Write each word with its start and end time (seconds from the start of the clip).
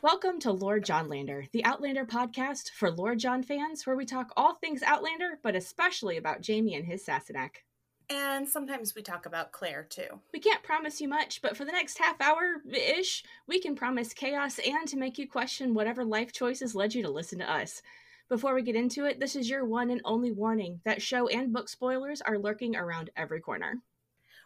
Welcome 0.00 0.38
to 0.40 0.52
Lord 0.52 0.84
Johnlander, 0.84 1.50
the 1.50 1.64
Outlander 1.64 2.06
podcast 2.06 2.70
for 2.70 2.88
Lord 2.88 3.18
John 3.18 3.42
fans, 3.42 3.84
where 3.84 3.96
we 3.96 4.06
talk 4.06 4.32
all 4.36 4.54
things 4.54 4.84
Outlander, 4.84 5.40
but 5.42 5.56
especially 5.56 6.16
about 6.16 6.40
Jamie 6.40 6.76
and 6.76 6.86
his 6.86 7.04
Sassenach. 7.04 7.64
And 8.08 8.48
sometimes 8.48 8.94
we 8.94 9.02
talk 9.02 9.26
about 9.26 9.50
Claire 9.50 9.82
too. 9.82 10.20
We 10.32 10.38
can't 10.38 10.62
promise 10.62 11.00
you 11.00 11.08
much, 11.08 11.42
but 11.42 11.56
for 11.56 11.64
the 11.64 11.72
next 11.72 11.98
half 11.98 12.20
hour 12.20 12.62
ish, 12.72 13.24
we 13.48 13.58
can 13.58 13.74
promise 13.74 14.14
chaos 14.14 14.60
and 14.60 14.86
to 14.86 14.96
make 14.96 15.18
you 15.18 15.28
question 15.28 15.74
whatever 15.74 16.04
life 16.04 16.32
choices 16.32 16.76
led 16.76 16.94
you 16.94 17.02
to 17.02 17.10
listen 17.10 17.40
to 17.40 17.52
us. 17.52 17.82
Before 18.28 18.54
we 18.54 18.62
get 18.62 18.76
into 18.76 19.04
it, 19.04 19.18
this 19.18 19.34
is 19.34 19.50
your 19.50 19.64
one 19.64 19.90
and 19.90 20.00
only 20.04 20.30
warning 20.30 20.80
that 20.84 21.02
show 21.02 21.26
and 21.26 21.52
book 21.52 21.68
spoilers 21.68 22.20
are 22.20 22.38
lurking 22.38 22.76
around 22.76 23.10
every 23.16 23.40
corner. 23.40 23.80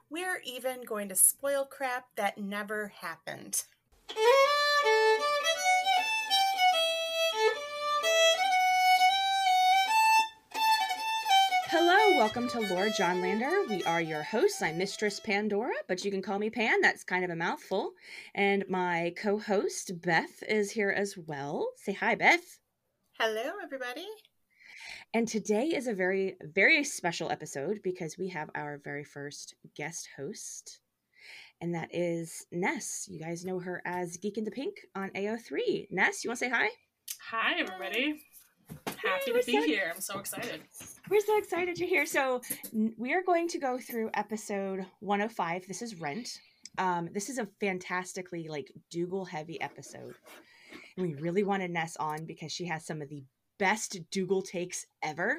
We're 0.08 0.40
even 0.46 0.84
going 0.86 1.10
to 1.10 1.14
spoil 1.14 1.66
crap 1.66 2.06
that 2.16 2.38
never 2.38 2.88
happened. 2.88 3.64
welcome 12.22 12.46
to 12.46 12.60
Lord 12.60 12.92
Johnlander. 12.92 13.68
We 13.68 13.82
are 13.82 14.00
your 14.00 14.22
hosts. 14.22 14.62
I'm 14.62 14.78
Mistress 14.78 15.18
Pandora, 15.18 15.74
but 15.88 16.04
you 16.04 16.10
can 16.12 16.22
call 16.22 16.38
me 16.38 16.50
Pan. 16.50 16.80
That's 16.80 17.02
kind 17.02 17.24
of 17.24 17.32
a 17.32 17.34
mouthful. 17.34 17.94
And 18.32 18.64
my 18.68 19.12
co 19.16 19.40
host, 19.40 19.90
Beth, 20.00 20.40
is 20.48 20.70
here 20.70 20.90
as 20.90 21.18
well. 21.18 21.66
Say 21.78 21.94
hi, 21.94 22.14
Beth. 22.14 22.60
Hello, 23.18 23.54
everybody. 23.60 24.06
And 25.12 25.26
today 25.26 25.64
is 25.74 25.88
a 25.88 25.94
very, 25.94 26.36
very 26.40 26.84
special 26.84 27.28
episode 27.28 27.80
because 27.82 28.16
we 28.16 28.28
have 28.28 28.50
our 28.54 28.80
very 28.84 29.02
first 29.02 29.56
guest 29.76 30.08
host, 30.16 30.78
and 31.60 31.74
that 31.74 31.88
is 31.92 32.46
Ness. 32.52 33.08
You 33.10 33.18
guys 33.18 33.44
know 33.44 33.58
her 33.58 33.82
as 33.84 34.16
Geek 34.16 34.38
in 34.38 34.44
the 34.44 34.52
Pink 34.52 34.76
on 34.94 35.10
AO3. 35.16 35.88
Ness, 35.90 36.22
you 36.22 36.30
want 36.30 36.38
to 36.38 36.44
say 36.44 36.50
hi? 36.50 36.68
Hi, 37.32 37.58
everybody. 37.58 38.22
Happy 38.86 39.32
to 39.32 39.42
be 39.46 39.52
so, 39.52 39.62
here. 39.62 39.92
I'm 39.94 40.00
so 40.00 40.18
excited. 40.18 40.60
We're 41.10 41.20
so 41.20 41.38
excited 41.38 41.78
you're 41.78 41.88
here. 41.88 42.06
So, 42.06 42.40
we 42.96 43.12
are 43.14 43.22
going 43.22 43.48
to 43.48 43.58
go 43.58 43.78
through 43.78 44.10
episode 44.14 44.86
105. 45.00 45.66
This 45.66 45.82
is 45.82 46.00
Rent. 46.00 46.38
Um, 46.78 47.08
this 47.12 47.28
is 47.28 47.38
a 47.38 47.48
fantastically 47.60 48.48
like 48.48 48.72
Dougal 48.90 49.24
heavy 49.24 49.60
episode. 49.60 50.14
And 50.96 51.06
we 51.06 51.14
really 51.14 51.42
wanted 51.42 51.70
Ness 51.70 51.96
on 51.98 52.24
because 52.24 52.52
she 52.52 52.66
has 52.66 52.86
some 52.86 53.02
of 53.02 53.08
the 53.08 53.24
best 53.58 53.98
Dougal 54.10 54.42
takes 54.42 54.86
ever. 55.02 55.38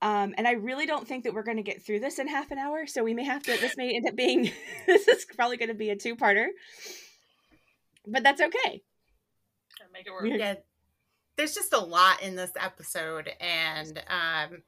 Um, 0.00 0.34
and 0.38 0.46
I 0.46 0.52
really 0.52 0.86
don't 0.86 1.08
think 1.08 1.24
that 1.24 1.34
we're 1.34 1.42
going 1.42 1.56
to 1.56 1.62
get 1.62 1.84
through 1.84 2.00
this 2.00 2.18
in 2.18 2.28
half 2.28 2.50
an 2.50 2.58
hour. 2.58 2.86
So 2.86 3.02
we 3.02 3.14
may 3.14 3.24
have 3.24 3.42
to, 3.44 3.60
this 3.60 3.76
may 3.76 3.94
end 3.94 4.06
up 4.08 4.14
being, 4.14 4.50
this 4.86 5.08
is 5.08 5.26
probably 5.36 5.56
going 5.56 5.70
to 5.70 5.74
be 5.74 5.90
a 5.90 5.96
two 5.96 6.16
parter. 6.16 6.46
But 8.06 8.22
that's 8.22 8.40
okay. 8.40 8.82
Make 9.92 10.06
it 10.06 10.12
work. 10.12 10.26
Yeah, 10.26 10.54
there's 11.38 11.54
just 11.54 11.72
a 11.72 11.78
lot 11.78 12.22
in 12.22 12.36
this 12.36 12.52
episode. 12.60 13.30
And 13.40 13.98
um, 14.08 14.62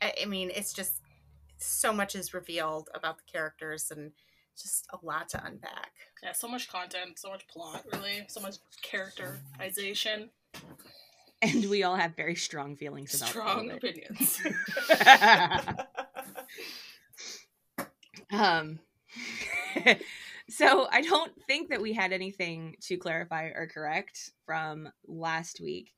I, 0.00 0.14
I 0.22 0.24
mean, 0.24 0.50
it's 0.54 0.72
just 0.72 1.02
so 1.58 1.92
much 1.92 2.14
is 2.14 2.32
revealed 2.32 2.88
about 2.94 3.18
the 3.18 3.24
characters 3.30 3.90
and 3.90 4.12
just 4.56 4.86
a 4.94 5.04
lot 5.04 5.28
to 5.30 5.44
unpack. 5.44 5.92
Yeah, 6.22 6.32
so 6.32 6.48
much 6.48 6.70
content, 6.70 7.18
so 7.18 7.28
much 7.28 7.46
plot, 7.48 7.84
really, 7.92 8.24
so 8.28 8.40
much 8.40 8.54
characterization 8.80 10.30
and 11.44 11.68
we 11.68 11.82
all 11.82 11.96
have 11.96 12.16
very 12.16 12.34
strong 12.34 12.76
feelings 12.76 13.14
about 13.14 13.28
strong 13.28 13.70
opinions. 13.70 14.40
um, 18.32 18.78
so 20.48 20.88
I 20.90 21.02
don't 21.02 21.32
think 21.46 21.68
that 21.70 21.82
we 21.82 21.92
had 21.92 22.12
anything 22.12 22.76
to 22.82 22.96
clarify 22.96 23.44
or 23.54 23.68
correct 23.72 24.30
from 24.46 24.88
last 25.06 25.60
week. 25.60 25.92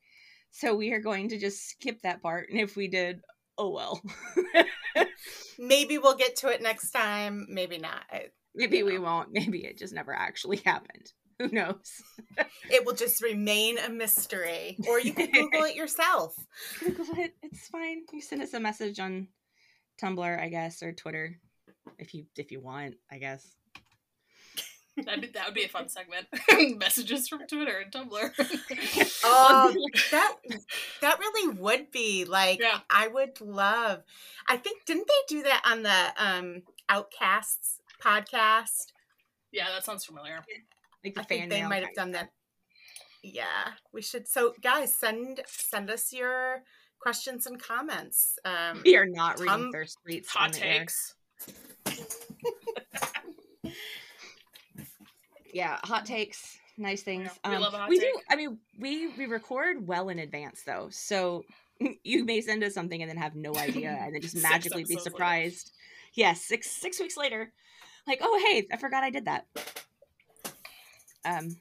So 0.59 0.75
we 0.75 0.95
are 0.95 1.01
going 1.01 1.29
to 1.29 1.39
just 1.39 1.69
skip 1.69 2.01
that 2.01 2.23
part, 2.23 2.49
and 2.49 2.59
if 2.59 2.77
we 2.77 2.89
did, 2.89 3.21
oh 3.59 3.69
well. 3.69 4.01
maybe 5.59 5.99
we'll 5.99 6.17
get 6.17 6.37
to 6.37 6.49
it 6.49 6.63
next 6.63 6.93
time. 6.93 7.47
Maybe 7.51 7.77
not. 7.77 8.05
Maybe 8.55 8.83
we 8.83 8.99
won't. 8.99 9.33
Maybe 9.33 9.67
it 9.67 9.77
just 9.77 9.93
never 9.93 10.15
actually 10.15 10.57
happened. 10.65 11.13
Who 11.39 11.49
knows? 11.49 12.01
it 12.71 12.87
will 12.87 12.95
just 12.95 13.23
remain 13.23 13.77
a 13.77 13.91
mystery. 13.91 14.79
Or 14.89 14.99
you 14.99 15.13
can 15.13 15.31
Google 15.31 15.65
it 15.65 15.77
yourself. 15.77 16.35
Google 16.81 17.05
it. 17.19 17.35
It's 17.43 17.69
fine. 17.69 18.05
You 18.11 18.23
send 18.23 18.41
us 18.41 18.55
a 18.55 18.61
message 18.61 18.99
on 18.99 19.29
Tumblr, 20.03 20.41
I 20.43 20.49
guess, 20.49 20.83
or 20.83 20.95
Twitter, 20.95 21.39
if 21.99 22.15
you 22.15 22.25
if 22.35 22.51
you 22.51 22.61
want. 22.61 22.95
I 23.13 23.19
guess. 23.19 23.47
That'd 25.05 25.21
be, 25.21 25.27
that 25.29 25.47
would 25.47 25.55
be 25.55 25.65
a 25.65 25.69
fun 25.69 25.89
segment. 25.89 26.27
Messages 26.79 27.29
from 27.29 27.47
Twitter 27.47 27.79
and 27.79 27.93
Tumblr. 27.93 28.31
oh, 29.25 29.75
that 30.11 30.37
that 31.03 31.19
really 31.19 31.59
would 31.59 31.91
be 31.91 32.25
like. 32.25 32.61
Yeah. 32.61 32.81
I 32.89 33.09
would 33.09 33.41
love. 33.41 34.03
I 34.49 34.57
think 34.57 34.85
didn't 34.87 35.07
they 35.07 35.37
do 35.37 35.43
that 35.43 35.63
on 35.65 35.83
the 35.83 36.13
um 36.19 36.63
Outcasts 36.89 37.81
podcast? 38.03 38.93
Yeah, 39.53 39.67
that 39.71 39.85
sounds 39.85 40.05
familiar. 40.05 40.43
Like 41.05 41.15
the 41.15 41.21
I 41.21 41.25
fan 41.25 41.39
think 41.39 41.51
they 41.51 41.63
might 41.67 41.83
have 41.83 41.95
done 41.95 42.13
that. 42.13 42.31
Yeah, 43.23 43.45
we 43.93 44.03
should. 44.03 44.29
So, 44.29 44.55
guys, 44.63 44.95
send 44.95 45.41
send 45.47 45.91
us 45.91 46.13
your 46.13 46.63
questions 47.01 47.47
and 47.47 47.61
comments. 47.61 48.39
Um, 48.45 48.83
we 48.85 48.97
are 48.97 49.07
not 49.07 49.37
Tom, 49.39 49.47
reading 49.47 49.73
their 49.73 49.85
tweets. 49.85 50.29
Hot 50.29 50.53
takes. 50.53 51.15
Yeah, 55.57 55.79
hot 55.83 56.05
takes. 56.05 56.59
Nice 56.77 57.03
things. 57.03 57.31
Yeah, 57.43 57.51
we 57.51 57.57
um, 57.57 57.63
love 57.63 57.73
a 57.73 57.79
hot 57.79 57.89
we 57.89 57.99
do. 57.99 58.13
I 58.31 58.37
mean, 58.37 58.59
we 58.79 59.09
we 59.17 59.25
record 59.25 59.87
well 59.87 60.11
in 60.11 60.19
advance 60.19 60.63
though, 60.67 60.89
so 60.91 61.45
you 62.05 62.27
may 62.27 62.43
send 62.43 62.63
us 62.63 62.75
something 62.75 63.01
and 63.01 63.09
then 63.09 63.17
have 63.17 63.35
no 63.35 63.55
idea, 63.57 63.99
and 63.99 64.15
then 64.15 64.21
just 64.29 64.37
magically 64.37 64.85
be 64.85 64.99
surprised. 64.99 65.73
Yes, 66.13 66.27
yeah, 66.27 66.35
six 66.35 66.71
six 66.71 67.01
weeks 67.01 67.17
later, 67.17 67.51
like, 68.07 68.19
oh 68.21 68.39
hey, 68.47 68.67
I 68.71 68.77
forgot 68.77 69.03
I 69.03 69.11
did 69.11 69.25
that. 69.25 69.47
Um, 71.25 71.57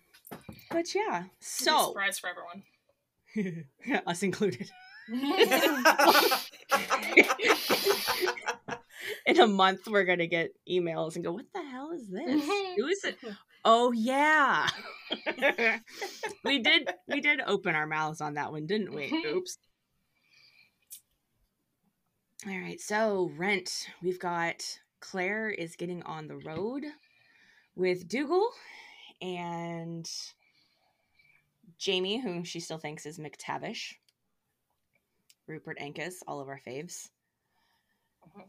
but 0.70 0.94
yeah, 0.94 1.24
so 1.40 1.88
surprise 1.88 2.20
for 2.20 2.30
everyone, 2.30 3.66
us 4.08 4.22
included. 4.24 4.70
In 9.26 9.40
a 9.40 9.48
month, 9.48 9.88
we're 9.88 10.04
gonna 10.04 10.28
get 10.28 10.52
emails 10.70 11.16
and 11.16 11.24
go, 11.24 11.32
"What 11.32 11.46
the 11.54 11.64
hell 11.64 11.92
is 11.92 12.10
this? 12.10 12.44
Who 12.76 12.88
is 12.88 13.04
it?" 13.06 13.18
Oh 13.68 13.92
yeah, 13.92 14.70
we 16.46 16.60
did. 16.60 16.88
We 17.08 17.20
did 17.20 17.42
open 17.46 17.74
our 17.74 17.88
mouths 17.88 18.22
on 18.22 18.36
that 18.36 18.52
one, 18.52 18.68
didn't 18.68 18.94
we? 18.94 19.12
Oops. 19.26 19.58
All 22.48 22.58
right, 22.58 22.80
so 22.80 23.32
rent. 23.36 23.88
We've 24.04 24.20
got 24.20 24.64
Claire 25.00 25.50
is 25.50 25.76
getting 25.76 26.04
on 26.04 26.28
the 26.28 26.38
road 26.38 26.84
with 27.76 28.08
Dougal 28.08 28.50
and 29.20 30.08
Jamie, 31.80 32.22
whom 32.22 32.44
she 32.44 32.60
still 32.60 32.78
thinks 32.78 33.08
is 33.08 33.18
McTavish, 33.18 33.94
Rupert 35.48 35.78
Angus, 35.80 36.22
all 36.28 36.40
of 36.40 36.50
our 36.50 36.62
faves. 36.66 37.10
Uh-huh. 38.24 38.44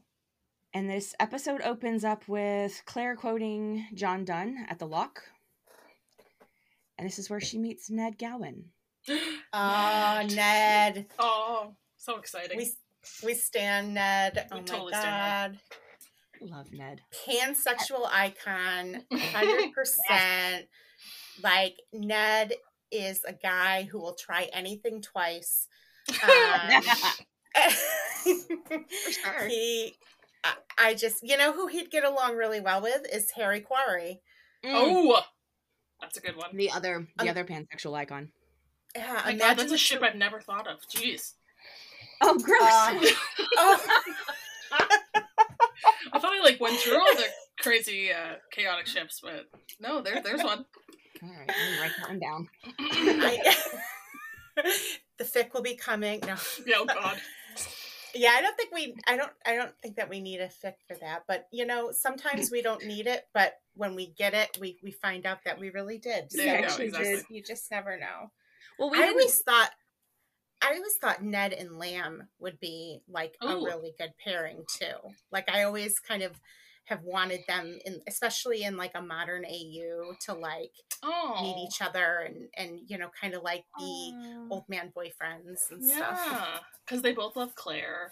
And 0.76 0.90
this 0.90 1.14
episode 1.18 1.62
opens 1.62 2.04
up 2.04 2.28
with 2.28 2.82
Claire 2.84 3.16
quoting 3.16 3.86
John 3.94 4.26
Donne 4.26 4.66
at 4.68 4.78
the 4.78 4.86
lock. 4.86 5.22
And 6.98 7.08
this 7.08 7.18
is 7.18 7.30
where 7.30 7.40
she 7.40 7.56
meets 7.56 7.88
Ned 7.88 8.18
Gowan. 8.18 8.66
Oh, 9.54 10.26
Ned. 10.34 11.06
Oh, 11.18 11.76
so 11.96 12.18
exciting. 12.18 12.58
We, 12.58 12.70
we 13.24 13.32
stand 13.32 13.94
Ned. 13.94 14.48
We 14.52 14.58
oh 14.58 14.62
totally 14.64 14.92
my 14.92 15.00
God. 15.00 15.58
Love 16.42 16.66
Ned. 16.70 17.00
Pansexual 17.26 18.06
icon, 18.12 19.02
100%. 19.14 20.66
like, 21.42 21.76
Ned 21.94 22.52
is 22.92 23.24
a 23.26 23.32
guy 23.32 23.84
who 23.84 23.98
will 23.98 24.14
try 24.14 24.50
anything 24.52 25.00
twice. 25.00 25.68
Um, 26.22 26.82
For 28.74 29.12
sure. 29.12 29.48
He, 29.48 29.96
I, 30.44 30.54
I, 30.78 30.94
just, 30.94 31.22
you 31.22 31.36
know 31.36 31.52
who 31.52 31.66
he'd 31.66 31.90
get 31.90 32.04
along 32.04 32.36
really 32.36 32.60
well 32.60 32.80
with 32.82 33.06
is 33.12 33.30
Harry 33.32 33.60
Quarry. 33.60 34.20
Mm. 34.64 34.72
Oh, 34.74 35.22
that's 36.00 36.16
a 36.16 36.20
good 36.20 36.36
one. 36.36 36.50
The 36.54 36.70
other, 36.70 37.06
the 37.16 37.24
um, 37.24 37.28
other 37.30 37.44
pansexual 37.44 37.94
icon. 37.94 38.30
Yeah, 38.94 39.22
oh 39.26 39.36
God, 39.36 39.56
that's 39.58 39.72
a 39.72 39.78
ship 39.78 40.02
I've 40.02 40.14
never 40.14 40.40
thought 40.40 40.66
of. 40.66 40.78
Jeez. 40.88 41.34
Oh, 42.20 42.38
gross. 42.38 42.62
Uh, 42.62 43.12
oh. 43.58 43.86
I 46.12 46.18
thought 46.18 46.32
I 46.32 46.40
like 46.42 46.60
went 46.60 46.78
through 46.78 46.98
all 46.98 47.14
the 47.14 47.26
crazy 47.60 48.10
uh, 48.10 48.36
chaotic 48.50 48.86
ships, 48.86 49.20
but 49.22 49.46
no, 49.80 50.00
there 50.00 50.22
there's 50.22 50.42
one. 50.42 50.64
All 51.22 51.28
right, 51.30 51.48
let 51.48 51.56
me 51.56 51.80
write 51.80 51.92
that 51.98 52.08
one 52.08 52.18
down. 52.18 52.48
I, 52.78 53.56
the 55.18 55.24
fic 55.24 55.52
will 55.52 55.62
be 55.62 55.74
coming. 55.74 56.20
No. 56.20 56.36
Yeah, 56.66 56.76
oh 56.78 56.86
God. 56.86 57.18
Yeah, 58.16 58.30
I 58.34 58.42
don't 58.42 58.56
think 58.56 58.72
we. 58.72 58.94
I 59.06 59.16
don't. 59.16 59.32
I 59.44 59.56
don't 59.56 59.72
think 59.82 59.96
that 59.96 60.08
we 60.08 60.20
need 60.20 60.40
a 60.40 60.48
fic 60.48 60.74
for 60.88 60.96
that. 61.00 61.22
But 61.28 61.46
you 61.52 61.66
know, 61.66 61.90
sometimes 61.92 62.50
we 62.50 62.62
don't 62.62 62.84
need 62.84 63.06
it. 63.06 63.24
But 63.34 63.54
when 63.74 63.94
we 63.94 64.08
get 64.16 64.34
it, 64.34 64.58
we 64.60 64.78
we 64.82 64.90
find 64.90 65.26
out 65.26 65.38
that 65.44 65.58
we 65.58 65.70
really 65.70 65.98
did. 65.98 66.26
There 66.30 66.56
you 66.56 66.62
go, 66.62 66.68
So 66.68 66.82
exactly. 66.82 67.14
just- 67.14 67.30
you 67.30 67.42
just 67.42 67.70
never 67.70 67.98
know. 67.98 68.30
Well, 68.78 68.90
we 68.90 68.98
I 68.98 69.02
didn't- 69.02 69.14
always 69.14 69.40
thought. 69.40 69.70
I 70.62 70.74
always 70.74 70.96
thought 71.00 71.22
Ned 71.22 71.52
and 71.52 71.78
Lamb 71.78 72.28
would 72.38 72.58
be 72.58 73.00
like 73.08 73.36
a 73.42 73.46
oh. 73.48 73.64
really 73.64 73.92
good 73.98 74.12
pairing 74.24 74.64
too. 74.78 75.12
Like 75.30 75.50
I 75.50 75.64
always 75.64 76.00
kind 76.00 76.22
of 76.22 76.40
have 76.86 77.02
wanted 77.02 77.40
them 77.48 77.78
in 77.84 78.00
especially 78.08 78.62
in 78.64 78.76
like 78.76 78.92
a 78.94 79.02
modern 79.02 79.44
AU 79.44 80.14
to 80.20 80.32
like 80.34 80.72
Oh, 81.02 81.38
meet 81.42 81.66
each 81.68 81.82
other 81.82 82.20
and 82.26 82.48
and 82.56 82.80
you 82.86 82.96
know 82.98 83.10
kind 83.20 83.34
of 83.34 83.42
like 83.42 83.64
be 83.78 84.12
Aw. 84.16 84.46
old 84.50 84.64
man 84.68 84.92
boyfriends 84.96 85.70
and 85.70 85.84
stuff. 85.84 86.60
because 86.84 87.02
they 87.02 87.12
both 87.12 87.36
love 87.36 87.54
Claire, 87.54 88.10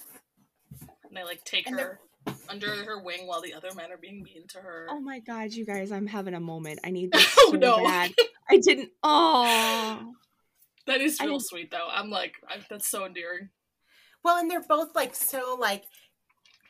and 0.81 1.17
they 1.17 1.25
like 1.25 1.43
take 1.45 1.67
And 1.67 1.79
her 1.81 2.01
under 2.49 2.69
her 2.85 3.03
wing 3.03 3.27
while 3.27 3.41
the 3.43 3.55
other 3.55 3.69
men 3.75 3.91
are 3.93 3.97
being 3.97 4.23
mean 4.23 4.47
to 4.49 4.59
her. 4.59 4.87
Oh 4.91 5.01
my 5.01 5.19
god, 5.21 5.53
you 5.53 5.65
guys, 5.65 5.93
I'm 5.93 6.07
having 6.07 6.35
a 6.35 6.41
moment. 6.41 6.81
I 6.85 6.91
need 6.91 7.13
this 7.13 7.35
Oh, 7.39 7.51
so 7.53 7.57
no. 7.59 7.77
bad. 7.85 8.13
I 8.51 8.59
didn't. 8.59 8.91
Oh, 9.03 10.15
that 10.87 11.01
is 11.01 11.19
real 11.21 11.31
didn't- 11.33 11.47
sweet 11.47 11.71
though. 11.71 11.89
I'm 11.91 12.11
like, 12.11 12.35
I, 12.49 12.57
that's 12.69 12.89
so 12.89 13.05
endearing. 13.07 13.49
Well, 14.23 14.39
and 14.39 14.51
they're 14.51 14.63
both 14.63 14.95
like 14.95 15.15
so 15.15 15.57
like 15.61 15.85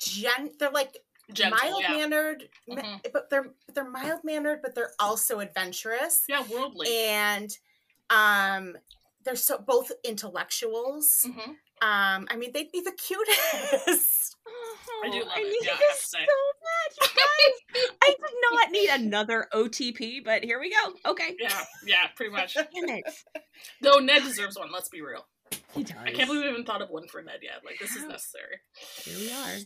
gen. 0.01 0.51
They're 0.59 0.71
like 0.71 0.99
Gentle, 1.33 1.59
mild 1.71 1.83
yeah, 1.83 1.91
mannered, 1.97 2.49
Mhm. 2.69 3.13
but 3.13 3.31
they're 3.31 3.53
they're 3.75 3.89
mild 3.91 4.21
mannered, 4.25 4.61
but 4.63 4.75
they're 4.75 4.93
also 4.99 5.41
adventurous. 5.41 6.23
yeah, 6.29 6.43
worldly. 6.51 6.89
and 6.95 7.51
um 8.11 8.77
they're 9.25 9.37
so 9.37 9.57
both 9.59 9.91
intellectuals 10.05 11.23
hmm 11.25 11.53
um 11.83 12.29
i 12.31 12.37
mean 12.37 12.53
they'd 12.53 12.71
be 12.71 12.83
the 12.83 12.93
cutest 12.93 14.37
I 15.05 15.09
do 15.11 15.21
love 15.21 15.33
I 15.35 15.41
it, 15.41 15.45
need 15.45 15.59
yeah, 15.67 15.73
I 15.73 15.77
this 15.79 16.03
to 16.03 16.07
so 16.11 16.19
you 16.19 16.27
guys. 17.81 17.91
I 18.03 18.09
did 18.09 18.19
not 18.53 18.71
need 18.71 18.89
another 18.91 19.49
OTP, 19.53 20.23
but 20.25 20.45
here 20.45 20.61
we 20.61 20.71
go. 20.71 21.11
Okay. 21.11 21.35
Yeah, 21.41 21.65
yeah, 21.87 22.07
pretty 22.15 22.33
much. 22.33 22.55
Damn 22.55 22.67
it. 22.89 23.05
Though 23.83 23.99
Ned 23.99 24.23
deserves 24.23 24.57
one. 24.59 24.71
Let's 24.73 24.89
be 24.91 25.01
real. 25.03 25.27
He 25.75 25.83
does. 25.83 25.97
I 25.99 26.13
can't 26.13 26.27
believe 26.29 26.43
we 26.43 26.47
haven't 26.49 26.67
thought 26.67 26.81
of 26.83 26.91
one 26.91 27.09
for 27.09 27.23
Ned 27.23 27.41
yet. 27.43 27.63
Like 27.65 27.79
this 27.81 27.97
is 27.97 28.05
necessary. 28.05 28.61
Here 29.05 29.19
we 29.19 29.33
are. 29.33 29.57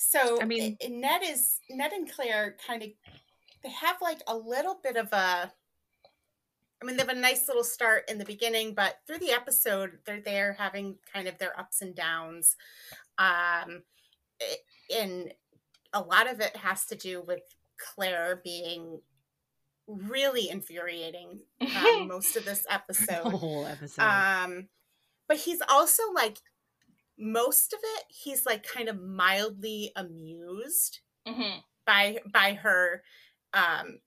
So 0.00 0.40
I 0.40 0.44
mean- 0.44 0.76
ned 0.88 1.22
is 1.24 1.58
ned 1.68 1.92
and 1.92 2.10
claire 2.10 2.56
kind 2.64 2.82
of 2.84 2.88
they 3.64 3.70
have 3.70 3.96
like 4.00 4.20
a 4.28 4.36
little 4.36 4.78
bit 4.82 4.96
of 4.96 5.12
a 5.12 5.50
i 6.80 6.84
mean 6.84 6.96
they 6.96 7.02
have 7.02 7.08
a 7.16 7.20
nice 7.20 7.48
little 7.48 7.64
start 7.64 8.04
in 8.08 8.18
the 8.18 8.24
beginning 8.24 8.74
but 8.74 8.98
through 9.06 9.18
the 9.18 9.32
episode 9.32 9.98
they're 10.06 10.20
there 10.20 10.52
having 10.58 10.96
kind 11.12 11.26
of 11.26 11.36
their 11.38 11.58
ups 11.58 11.82
and 11.82 11.96
downs 11.96 12.54
um 13.18 13.82
i- 14.40 14.94
and 14.96 15.34
a 15.92 16.00
lot 16.00 16.30
of 16.30 16.38
it 16.40 16.54
has 16.56 16.84
to 16.86 16.94
do 16.94 17.20
with 17.20 17.40
claire 17.94 18.40
being 18.44 19.00
really 19.88 20.48
infuriating 20.50 21.40
um, 21.60 22.06
most 22.14 22.36
of 22.36 22.44
this 22.44 22.62
The 22.62 22.72
episode 22.74 23.32
whole 23.32 23.66
episode. 23.66 24.02
um 24.02 24.68
but 25.26 25.38
he's 25.38 25.60
also 25.68 26.02
like 26.14 26.38
most 27.18 27.72
of 27.72 27.80
it 27.82 28.04
he's 28.08 28.46
like 28.46 28.64
kind 28.64 28.88
of 28.88 29.00
mildly 29.02 29.90
amused 29.96 31.00
hmm 31.26 31.58
by 31.86 32.18
by 32.32 32.54
her 32.54 33.02
um 33.54 33.98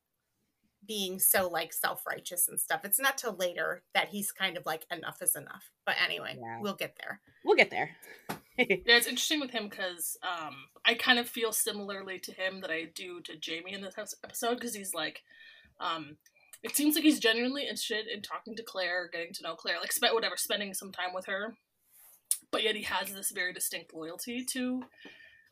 being 0.87 1.19
so 1.19 1.47
like 1.47 1.71
self-righteous 1.71 2.47
and 2.47 2.59
stuff. 2.59 2.81
It's 2.83 2.99
not 2.99 3.17
till 3.17 3.35
later 3.35 3.83
that 3.93 4.09
he's 4.09 4.31
kind 4.31 4.57
of 4.57 4.65
like 4.65 4.85
enough 4.91 5.21
is 5.21 5.35
enough. 5.35 5.69
But 5.85 5.95
anyway 6.03 6.37
Yeah. 6.41 6.59
we'll 6.59 6.73
get 6.75 6.95
there. 6.99 7.21
We'll 7.45 7.55
get 7.55 7.69
there. 7.69 7.91
Yeah, 8.57 8.75
it's 8.97 9.07
interesting 9.07 9.39
with 9.39 9.51
him 9.51 9.69
because 9.69 10.17
um, 10.21 10.55
I 10.85 10.93
kind 10.93 11.17
of 11.17 11.27
feel 11.27 11.51
similarly 11.51 12.19
to 12.19 12.31
him 12.31 12.61
that 12.61 12.69
I 12.69 12.89
do 12.93 13.19
to 13.21 13.35
Jamie 13.37 13.73
in 13.73 13.81
this 13.81 13.95
episode 14.23 14.55
because 14.55 14.75
he's 14.75 14.93
like, 14.93 15.23
um, 15.79 16.17
it 16.61 16.75
seems 16.75 16.93
like 16.93 17.03
he's 17.03 17.19
genuinely 17.19 17.63
interested 17.63 18.05
in 18.07 18.21
talking 18.21 18.55
to 18.57 18.63
Claire, 18.63 19.09
getting 19.11 19.33
to 19.33 19.43
know 19.43 19.55
Claire, 19.55 19.79
like 19.79 19.91
spend 19.91 20.13
whatever, 20.13 20.35
spending 20.37 20.73
some 20.75 20.91
time 20.91 21.11
with 21.13 21.25
her, 21.25 21.55
but 22.51 22.63
yet 22.63 22.75
he 22.75 22.83
has 22.83 23.11
this 23.11 23.31
very 23.31 23.53
distinct 23.53 23.93
loyalty 23.93 24.43
to 24.45 24.83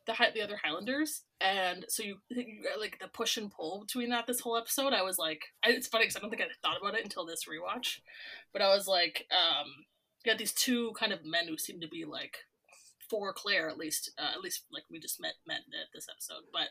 the 0.06 0.14
the 0.34 0.42
other 0.42 0.58
Highlanders, 0.62 1.22
and 1.40 1.84
so 1.88 2.02
you, 2.02 2.16
you 2.30 2.64
like 2.78 2.98
the 3.00 3.08
push 3.08 3.36
and 3.36 3.50
pull 3.50 3.80
between 3.80 4.10
that 4.10 4.26
this 4.26 4.40
whole 4.40 4.56
episode. 4.56 4.92
I 4.92 5.02
was 5.02 5.18
like, 5.18 5.42
it's 5.64 5.88
funny 5.88 6.04
because 6.04 6.16
I 6.16 6.20
don't 6.20 6.30
think 6.30 6.42
I 6.42 6.46
thought 6.62 6.80
about 6.80 6.94
it 6.94 7.04
until 7.04 7.26
this 7.26 7.44
rewatch, 7.44 8.00
but 8.52 8.62
I 8.62 8.74
was 8.74 8.86
like, 8.86 9.26
um, 9.30 9.66
you 10.24 10.32
got 10.32 10.38
these 10.38 10.52
two 10.52 10.92
kind 10.98 11.12
of 11.12 11.24
men 11.24 11.48
who 11.48 11.58
seem 11.58 11.80
to 11.80 11.88
be 11.88 12.04
like 12.04 12.38
for 13.08 13.32
Claire 13.32 13.68
at 13.68 13.78
least, 13.78 14.12
uh, 14.18 14.30
at 14.34 14.40
least 14.40 14.64
like 14.72 14.84
we 14.90 15.00
just 15.00 15.20
met 15.20 15.34
met 15.46 15.58
at 15.58 15.88
this 15.94 16.06
episode, 16.10 16.44
but 16.52 16.68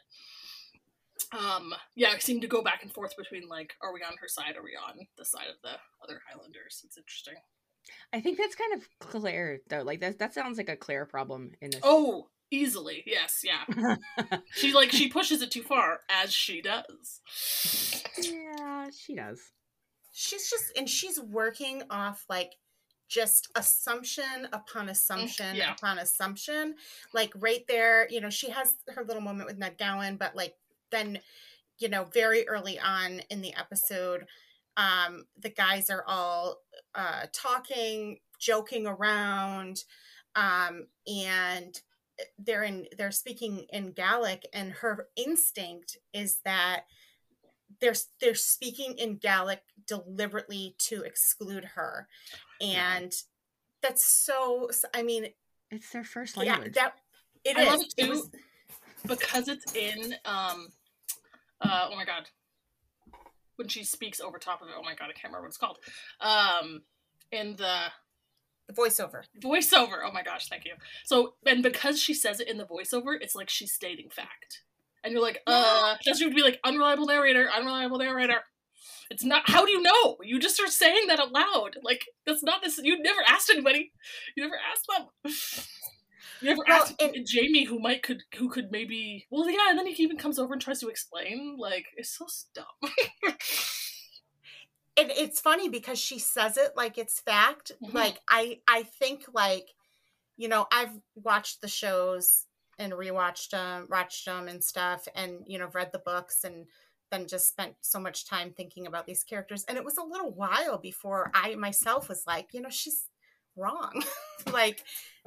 um 1.37 1.73
yeah, 1.95 2.11
I 2.15 2.19
seem 2.19 2.39
to 2.41 2.47
go 2.47 2.61
back 2.61 2.81
and 2.81 2.93
forth 2.93 3.15
between 3.17 3.47
like, 3.47 3.73
are 3.81 3.93
we 3.93 4.01
on 4.01 4.17
her 4.21 4.27
side, 4.27 4.55
are 4.55 4.63
we 4.63 4.75
on 4.75 5.07
the 5.17 5.25
side 5.25 5.47
of 5.49 5.61
the 5.63 5.77
other 6.03 6.21
Highlanders? 6.29 6.81
It's 6.85 6.97
interesting. 6.97 7.35
I 8.13 8.21
think 8.21 8.37
that's 8.37 8.55
kind 8.55 8.73
of 8.73 8.87
Claire 8.99 9.59
though. 9.69 9.83
Like 9.83 9.99
that 10.01 10.19
that 10.19 10.33
sounds 10.33 10.57
like 10.57 10.69
a 10.69 10.75
Claire 10.75 11.05
problem 11.05 11.51
in 11.61 11.71
this. 11.71 11.81
Oh, 11.83 12.27
easily, 12.51 13.03
yes, 13.05 13.43
yeah. 13.43 13.95
She 14.53 14.73
like 14.73 14.91
she 14.91 15.09
pushes 15.09 15.41
it 15.41 15.51
too 15.51 15.63
far, 15.63 15.99
as 16.09 16.33
she 16.33 16.61
does. 16.61 17.21
yeah, 18.17 18.89
she 18.91 19.15
does. 19.15 19.39
she's 20.11 20.49
just 20.49 20.65
and 20.77 20.89
she's 20.89 21.19
working 21.19 21.83
off 21.89 22.25
like 22.29 22.53
just 23.09 23.49
assumption 23.55 24.47
upon 24.53 24.87
assumption 24.87 25.55
yeah. 25.55 25.73
upon 25.73 25.97
assumption 25.97 26.75
like 27.13 27.31
right 27.35 27.65
there 27.67 28.07
you 28.09 28.21
know 28.21 28.29
she 28.29 28.51
has 28.51 28.75
her 28.87 29.03
little 29.03 29.21
moment 29.21 29.47
with 29.47 29.57
ned 29.57 29.75
gowan 29.79 30.15
but 30.15 30.35
like 30.35 30.53
then 30.91 31.19
you 31.79 31.89
know 31.89 32.05
very 32.13 32.47
early 32.47 32.79
on 32.79 33.21
in 33.31 33.41
the 33.41 33.53
episode 33.55 34.27
um 34.77 35.25
the 35.41 35.49
guys 35.49 35.89
are 35.89 36.03
all 36.07 36.57
uh 36.95 37.25
talking 37.33 38.19
joking 38.39 38.87
around 38.87 39.83
um 40.35 40.87
and 41.07 41.81
they're 42.37 42.63
in 42.63 42.85
they're 42.97 43.11
speaking 43.11 43.65
in 43.71 43.91
Gaelic 43.91 44.45
and 44.53 44.71
her 44.73 45.07
instinct 45.15 45.97
is 46.13 46.39
that 46.45 46.81
they're 47.79 47.93
they're 48.19 48.35
speaking 48.35 48.95
in 48.97 49.15
Gaelic 49.17 49.61
deliberately 49.87 50.75
to 50.79 51.03
exclude 51.03 51.63
her, 51.63 52.07
Yeah. 52.59 52.97
and 52.97 53.13
that's 53.81 54.03
so. 54.03 54.69
I 54.93 55.03
mean, 55.03 55.27
It's 55.71 55.89
their 55.91 56.03
first 56.03 56.35
yeah, 56.35 56.53
language. 56.55 56.73
that 56.73 56.95
it 57.45 57.55
I 57.55 57.61
is. 57.61 57.67
love 57.69 57.79
it 57.81 57.93
It 57.97 58.03
too. 58.05 58.09
was- 58.09 58.29
because 59.05 59.47
it's 59.47 59.73
in 59.75 60.13
um 60.25 60.67
uh 61.61 61.87
oh 61.89 61.95
my 61.95 62.03
god 62.03 62.27
when 63.59 63.67
she 63.67 63.83
speaks 63.83 64.19
over 64.19 64.39
top 64.39 64.61
of 64.61 64.69
it. 64.69 64.73
Oh 64.75 64.81
my 64.81 64.95
god 64.95 65.09
i 65.09 65.13
can't 65.13 65.25
remember 65.25 65.41
what 65.41 65.47
it's 65.49 65.57
called. 65.57 65.77
Um 66.21 66.81
in 67.31 67.55
the 67.57 67.91
the 68.67 68.73
voiceover. 68.73 69.23
voiceover. 69.43 69.99
Oh 70.03 70.11
my 70.11 70.23
gosh 70.23 70.47
thank 70.47 70.65
you. 70.65 70.73
So 71.05 71.35
and 71.45 71.61
because 71.61 72.01
she 72.01 72.13
says 72.13 72.39
it 72.39 72.47
in 72.47 72.57
the 72.57 72.65
voiceover 72.65 73.17
it's 73.19 73.35
like 73.35 73.49
she's 73.49 73.73
stating 73.73 74.09
fact. 74.09 74.63
And 75.03 75.13
you're 75.13 75.21
like 75.21 75.41
uh 75.45 75.95
that's 76.03 76.23
would 76.23 76.35
be 76.35 76.41
like 76.41 76.59
unreliable 76.63 77.05
narrator 77.05 77.49
unreliable 77.55 77.99
narrator. 77.99 78.39
It's 79.11 79.23
not 79.23 79.49
how 79.49 79.65
do 79.65 79.71
you 79.71 79.81
know? 79.81 80.17
You 80.23 80.39
just 80.39 80.59
are 80.61 80.67
saying 80.67 81.07
that 81.07 81.19
out 81.19 81.31
loud. 81.31 81.77
Like 81.83 82.05
that's 82.25 82.43
not 82.43 82.63
this 82.63 82.79
you 82.81 83.01
never 83.01 83.21
asked 83.27 83.49
anybody. 83.49 83.91
You 84.35 84.43
never 84.43 84.57
asked 84.71 84.87
them 84.87 85.33
you 86.41 86.49
never 86.49 86.63
Well, 86.67 86.81
asked 86.81 87.01
and- 87.01 87.15
jamie 87.25 87.63
who 87.65 87.79
might 87.79 88.03
could 88.03 88.23
who 88.37 88.49
could 88.49 88.71
maybe 88.71 89.25
well 89.29 89.49
yeah 89.49 89.69
and 89.69 89.77
then 89.79 89.87
he 89.87 90.03
even 90.03 90.17
comes 90.17 90.39
over 90.39 90.53
and 90.53 90.61
tries 90.61 90.79
to 90.81 90.89
explain 90.89 91.55
like 91.57 91.85
it's 91.97 92.17
so 92.17 92.25
dumb 92.53 92.91
And 94.97 95.11
it's 95.11 95.39
funny 95.39 95.69
because 95.69 95.97
she 95.97 96.19
says 96.19 96.57
it 96.57 96.73
like 96.75 96.97
it's 96.97 97.21
fact. 97.21 97.71
Mhm. 97.81 97.93
Like 97.93 98.19
I, 98.29 98.59
I 98.67 98.83
think 98.83 99.23
like, 99.33 99.69
you 100.35 100.49
know, 100.49 100.67
I've 100.73 100.91
watched 101.15 101.61
the 101.61 101.69
shows 101.69 102.47
and 102.77 102.91
rewatched 102.91 103.51
them, 103.51 103.87
watched 103.89 104.25
them 104.25 104.49
and 104.49 104.61
stuff, 104.61 105.07
and 105.15 105.43
you 105.47 105.57
know, 105.57 105.69
read 105.73 105.91
the 105.93 105.99
books 105.99 106.43
and 106.43 106.65
then 107.11 107.27
just 107.27 107.47
spent 107.47 107.75
so 107.79 107.97
much 107.99 108.27
time 108.27 108.51
thinking 108.51 108.87
about 108.87 109.05
these 109.07 109.23
characters. 109.23 109.63
And 109.69 109.77
it 109.77 109.85
was 109.85 109.97
a 109.97 110.03
little 110.03 110.31
while 110.31 110.77
before 110.77 111.31
I 111.33 111.55
myself 111.55 112.09
was 112.09 112.23
like, 112.27 112.49
you 112.51 112.59
know, 112.61 112.69
she's 112.69 113.05
wrong. 113.55 114.03
like 114.53 114.83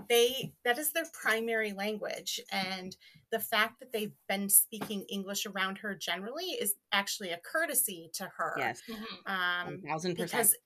they 0.09 0.53
that 0.65 0.79
is 0.79 0.93
their 0.93 1.05
primary 1.13 1.73
language 1.73 2.41
and 2.51 2.97
the 3.31 3.39
fact 3.39 3.79
that 3.81 3.93
they've 3.93 4.15
been 4.29 4.49
speaking 4.49 5.03
english 5.09 5.47
around 5.47 5.79
her 5.79 5.95
generally 5.95 6.45
is 6.47 6.75
actually 6.93 7.31
a 7.31 7.39
courtesy 7.39 8.11
to 8.13 8.25
her 8.37 8.55
yes, 8.59 8.83
Mhm. 8.89 9.31
um 9.31 9.67
one 9.67 9.83
thousand 9.83 10.17
percent. 10.17 10.31
because 10.31 10.57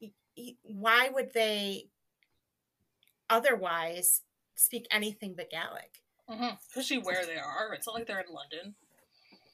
y- 0.00 0.12
y- 0.36 0.56
why 0.62 1.08
would 1.10 1.32
they 1.32 1.88
otherwise 3.28 4.22
speak 4.54 4.86
anything 4.90 5.34
but 5.36 5.50
Gaelic? 5.50 6.02
Mhm. 6.28 6.58
especially 6.68 6.98
where 6.98 7.26
they 7.26 7.36
are 7.38 7.72
it's 7.74 7.86
not 7.86 7.94
like 7.94 8.06
they're 8.06 8.20
in 8.20 8.32
london 8.32 8.74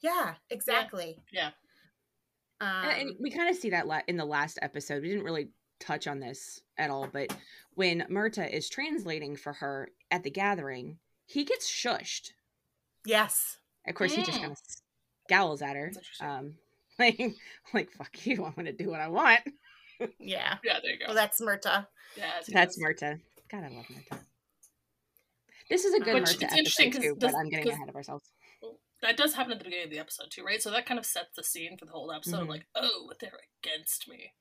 Yeah, 0.02 0.34
exactly. 0.50 1.18
yeah 1.32 1.52
Um, 2.60 2.68
And, 2.84 3.08
and 3.10 3.16
we 3.20 3.30
kind 3.30 3.50
of 3.50 3.56
see 3.56 3.70
that 3.70 3.86
in 4.08 4.16
the 4.16 4.24
last 4.24 4.58
episode. 4.62 5.02
We 5.02 5.08
didn't 5.10 5.24
really 5.24 5.50
touch 5.80 6.06
on 6.06 6.20
this 6.20 6.60
at 6.78 6.90
all, 6.90 7.08
but 7.12 7.34
when 7.74 8.06
Murtagh 8.10 8.50
is 8.52 8.68
translating 8.68 9.36
for 9.36 9.52
her 9.54 9.90
at 10.10 10.22
the 10.22 10.30
gathering, 10.30 10.98
he 11.26 11.44
gets 11.44 11.70
shushed. 11.70 12.30
Yes. 13.04 13.58
Of 13.86 13.94
course, 13.94 14.12
he 14.14 14.22
just 14.22 14.38
Mm. 14.38 14.42
kind 14.42 14.52
of 14.52 14.58
scowls 15.28 15.62
at 15.62 15.76
her. 15.76 15.92
Um, 16.20 16.54
like, 16.98 17.20
like 17.74 17.90
fuck 17.92 18.26
you. 18.26 18.44
I'm 18.44 18.52
gonna 18.54 18.72
do 18.72 18.88
what 18.90 19.00
I 19.00 19.08
want. 19.08 19.40
Yeah. 20.18 20.58
Yeah, 20.64 20.78
there 20.82 20.92
you 20.92 20.98
go. 20.98 21.06
Well, 21.08 21.14
that's 21.14 21.40
Murtagh. 21.40 21.86
yeah, 22.16 22.24
it's- 22.40 22.50
That's 22.52 22.78
Murtagh. 22.78 23.20
God, 23.50 23.64
I 23.64 23.68
love 23.68 23.86
Murtagh. 23.86 24.18
This 25.70 25.84
is 25.84 25.94
a 25.94 25.98
good 26.00 26.12
But 26.12 26.22
Murtagh 26.24 26.48
it's 26.58 26.78
episode 26.80 27.00
too, 27.02 27.16
does- 27.16 27.32
but 27.32 27.34
I'm 27.38 27.48
getting 27.48 27.70
ahead 27.72 27.88
of 27.88 27.94
ourselves. 27.96 28.30
that 29.02 29.16
does 29.16 29.34
happen 29.34 29.52
at 29.52 29.58
the 29.58 29.64
beginning 29.64 29.84
of 29.86 29.90
the 29.90 29.98
episode 29.98 30.30
too, 30.30 30.44
right? 30.44 30.62
So 30.62 30.70
that 30.70 30.86
kind 30.86 30.98
of 30.98 31.06
sets 31.06 31.34
the 31.36 31.42
scene 31.44 31.76
for 31.78 31.84
the 31.84 31.92
whole 31.92 32.10
episode. 32.12 32.46
Mhm. 32.46 32.48
Like, 32.48 32.66
oh, 32.74 33.12
they're 33.20 33.40
against 33.62 34.08
me. 34.08 34.32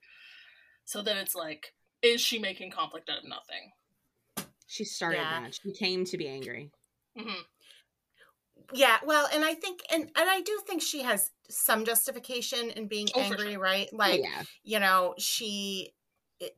So 0.86 1.02
then 1.02 1.18
it's 1.18 1.36
like, 1.36 1.74
is 2.02 2.22
she 2.22 2.40
making 2.40 2.72
conflict 2.72 3.10
out 3.10 3.20
of 3.20 3.26
nothing? 3.28 3.72
She 4.68 4.86
started 4.86 5.20
Yeah. 5.20 5.42
that. 5.42 5.56
She 5.56 5.72
came 5.74 6.06
to 6.06 6.18
be 6.18 6.28
angry. 6.28 6.72
hmm 7.18 7.42
Yeah, 8.74 8.98
well, 9.06 9.28
and 9.34 9.44
I 9.44 9.54
think 9.54 9.82
and 9.92 10.04
and 10.04 10.30
I 10.30 10.42
do 10.42 10.60
think 10.66 10.82
she 10.82 11.02
has 11.04 11.32
some 11.50 11.86
justification 11.86 12.70
in 12.72 12.88
being 12.88 13.10
Oh, 13.16 13.22
angry, 13.22 13.52
sure. 13.54 13.60
right? 13.60 13.90
Like, 13.94 14.22
yeah, 14.22 14.44
you 14.64 14.80
know, 14.80 15.14
she 15.18 15.94
it, 16.40 16.56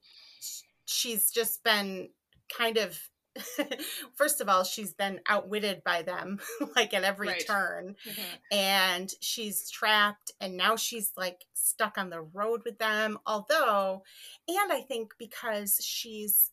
she's 0.86 1.32
just 1.32 1.64
been 1.64 2.10
kind 2.56 2.78
of 2.78 2.98
first 4.16 4.42
of 4.42 4.50
all, 4.50 4.64
she's 4.64 4.94
been 4.94 5.20
outwitted 5.28 5.84
by 5.84 6.02
them 6.02 6.40
like 6.76 6.94
at 6.94 7.04
every 7.04 7.28
Right. 7.30 7.46
turn 7.46 7.96
hmm 8.06 8.24
and 8.52 9.12
she's 9.20 9.70
trapped 9.70 10.32
and 10.40 10.56
now 10.56 10.76
she's 10.76 11.12
like 11.18 11.46
stuck 11.54 11.98
on 11.98 12.10
the 12.10 12.22
road 12.22 12.62
with 12.64 12.78
them 12.80 13.18
although 13.26 14.02
and 14.48 14.72
i 14.72 14.80
think 14.88 15.14
because 15.20 15.80
she's 15.84 16.52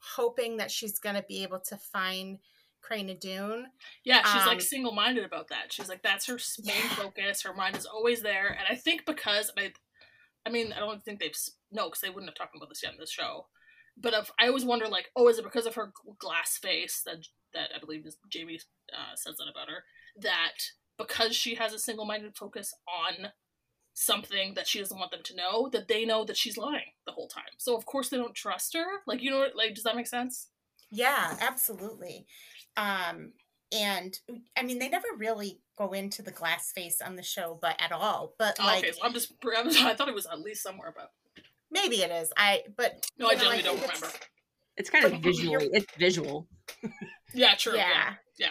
hoping 0.00 0.56
that 0.56 0.70
she's 0.70 0.98
going 0.98 1.14
to 1.16 1.24
be 1.28 1.42
able 1.42 1.60
to 1.60 1.76
find 1.76 2.38
Craigh 2.80 3.02
na 3.02 3.14
Dun. 3.20 3.66
Yeah, 4.04 4.22
she's 4.22 4.42
Um, 4.42 4.46
like 4.46 4.60
single 4.60 4.92
minded 4.92 5.24
about 5.24 5.48
that. 5.48 5.72
She's 5.72 5.88
like 5.88 6.02
that's 6.02 6.26
her 6.26 6.38
main 6.64 6.82
Yeah. 6.82 6.94
focus. 6.94 7.42
Her 7.42 7.52
mind 7.52 7.76
is 7.76 7.86
always 7.86 8.22
there, 8.22 8.48
and 8.48 8.66
I 8.70 8.76
think 8.76 9.04
because 9.04 9.50
I, 9.58 9.72
I 10.46 10.50
mean, 10.50 10.72
I 10.72 10.78
don't 10.78 11.04
think 11.04 11.20
they've 11.20 11.36
no, 11.70 11.86
because 11.86 12.00
they 12.00 12.08
wouldn't 12.08 12.30
have 12.30 12.36
talked 12.36 12.56
about 12.56 12.68
this 12.68 12.82
yet 12.82 12.92
in 12.92 12.98
this 12.98 13.10
show. 13.10 13.46
But 14.00 14.14
if, 14.14 14.30
I 14.40 14.46
always 14.46 14.64
wonder, 14.64 14.86
like, 14.86 15.10
oh, 15.16 15.28
is 15.28 15.38
it 15.38 15.44
because 15.44 15.66
of 15.66 15.74
her 15.74 15.92
glass 16.18 16.56
face 16.58 17.02
that 17.04 17.26
that 17.54 17.70
I 17.74 17.78
believe 17.78 18.06
is 18.06 18.16
Jamie 18.30 18.60
uh, 18.92 19.16
says 19.16 19.36
that 19.38 19.50
about 19.50 19.68
her 19.68 19.84
that 20.20 20.52
because 20.98 21.34
she 21.34 21.54
has 21.54 21.72
a 21.72 21.78
single 21.78 22.04
minded 22.04 22.36
focus 22.36 22.74
on 22.86 23.28
something 23.94 24.54
that 24.54 24.68
she 24.68 24.78
doesn't 24.78 24.98
want 24.98 25.10
them 25.10 25.22
to 25.24 25.34
know 25.34 25.68
that 25.72 25.88
they 25.88 26.04
know 26.04 26.24
that 26.24 26.36
she's 26.36 26.56
lying 26.56 26.92
the 27.06 27.12
whole 27.12 27.28
time. 27.28 27.42
So 27.56 27.76
of 27.76 27.86
course 27.86 28.08
they 28.08 28.16
don't 28.16 28.34
trust 28.34 28.74
her. 28.74 28.84
Like 29.06 29.22
you 29.22 29.30
know, 29.30 29.46
like 29.54 29.74
does 29.74 29.84
that 29.84 29.96
make 29.96 30.06
sense? 30.06 30.48
Yeah, 30.90 31.36
absolutely. 31.40 32.26
Um, 32.76 33.32
and 33.72 34.18
I 34.56 34.62
mean, 34.62 34.78
they 34.78 34.88
never 34.88 35.08
really 35.16 35.60
go 35.76 35.92
into 35.92 36.22
the 36.22 36.30
glass 36.30 36.72
face 36.72 37.00
on 37.00 37.16
the 37.16 37.22
show, 37.22 37.58
but 37.60 37.76
at 37.80 37.92
all. 37.92 38.34
But 38.38 38.56
Oh, 38.60 38.64
like, 38.64 38.84
okay, 38.84 38.92
so 38.92 39.00
I'm 39.02 39.12
just 39.12 39.32
I'm, 39.56 39.68
I 39.86 39.94
thought 39.94 40.08
it 40.08 40.14
was 40.14 40.26
at 40.26 40.40
least 40.40 40.62
somewhere, 40.62 40.94
but 40.96 41.12
maybe 41.70 41.96
it 42.02 42.10
is. 42.10 42.32
I 42.36 42.62
but 42.76 43.06
no, 43.18 43.28
I 43.28 43.32
you 43.32 43.36
know, 43.36 43.42
genuinely 43.42 43.62
don't 43.64 43.78
think 43.78 43.84
it's- 43.92 44.00
remember. 44.02 44.18
It's 44.76 44.90
kind 44.90 45.04
of 45.06 45.10
But 45.12 45.20
visually. 45.22 45.70
It's 45.72 45.92
visual. 45.96 46.46
Yeah, 47.34 47.54
true. 47.56 47.74
Yeah. 47.76 47.88
Yeah. 47.90 48.14
Yeah. 48.38 48.50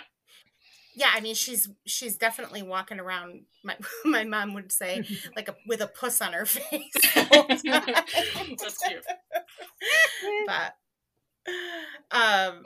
Yeah, 0.95 1.07
I 1.13 1.19
mean, 1.21 1.33
she's 1.35 1.67
she's 1.87 2.15
definitely 2.17 2.61
walking 2.61 2.99
around. 2.99 3.45
My 3.63 3.75
my 4.05 4.23
mom 4.23 4.53
would 4.53 4.71
say 4.71 5.03
like 5.35 5.47
a 5.47 5.55
with 5.67 5.81
a 5.81 5.87
puss 5.87 6.21
on 6.21 6.33
her 6.33 6.45
face. 6.45 6.91
the 6.93 7.27
whole 7.31 7.47
time. 7.47 8.55
That's 8.59 8.77
cute. 8.77 9.03
but 10.45 10.75
um 12.11 12.63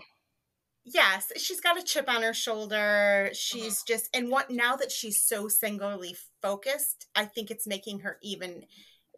yes 0.86 1.32
she's 1.38 1.62
got 1.62 1.78
a 1.78 1.84
chip 1.84 2.10
on 2.10 2.24
her 2.24 2.34
shoulder 2.34 3.30
she's 3.34 3.84
just 3.84 4.10
and 4.16 4.30
what 4.32 4.50
now 4.50 4.76
that 4.76 4.92
she's 4.92 5.22
so 5.22 5.48
singularly 5.48 6.16
focused 6.42 7.06
i 7.16 7.24
think 7.24 7.52
it's 7.52 7.68
making 7.68 8.00
her 8.00 8.18
even 8.24 8.64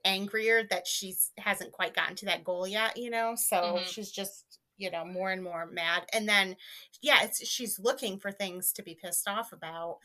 angrier 0.05 0.63
that 0.69 0.85
she's 0.87 1.31
hasn't 1.37 1.71
quite 1.71 1.93
gotten 1.95 2.15
to 2.15 2.25
that 2.25 2.43
goal 2.43 2.67
yet 2.67 2.97
you 2.97 3.09
know 3.09 3.35
so 3.35 3.55
Mhm. 3.79 3.87
she's 3.87 4.11
just 4.11 4.59
you 4.77 4.91
know 4.91 5.05
more 5.05 5.31
and 5.31 5.43
more 5.43 5.65
mad 5.65 6.03
and 6.13 6.27
then 6.27 6.57
yeah 7.01 7.23
it's 7.23 7.47
she's 7.47 7.79
looking 7.79 8.19
for 8.19 8.31
things 8.31 8.73
to 8.73 8.83
be 8.83 8.95
pissed 9.01 9.27
off 9.27 9.53
about 9.53 9.99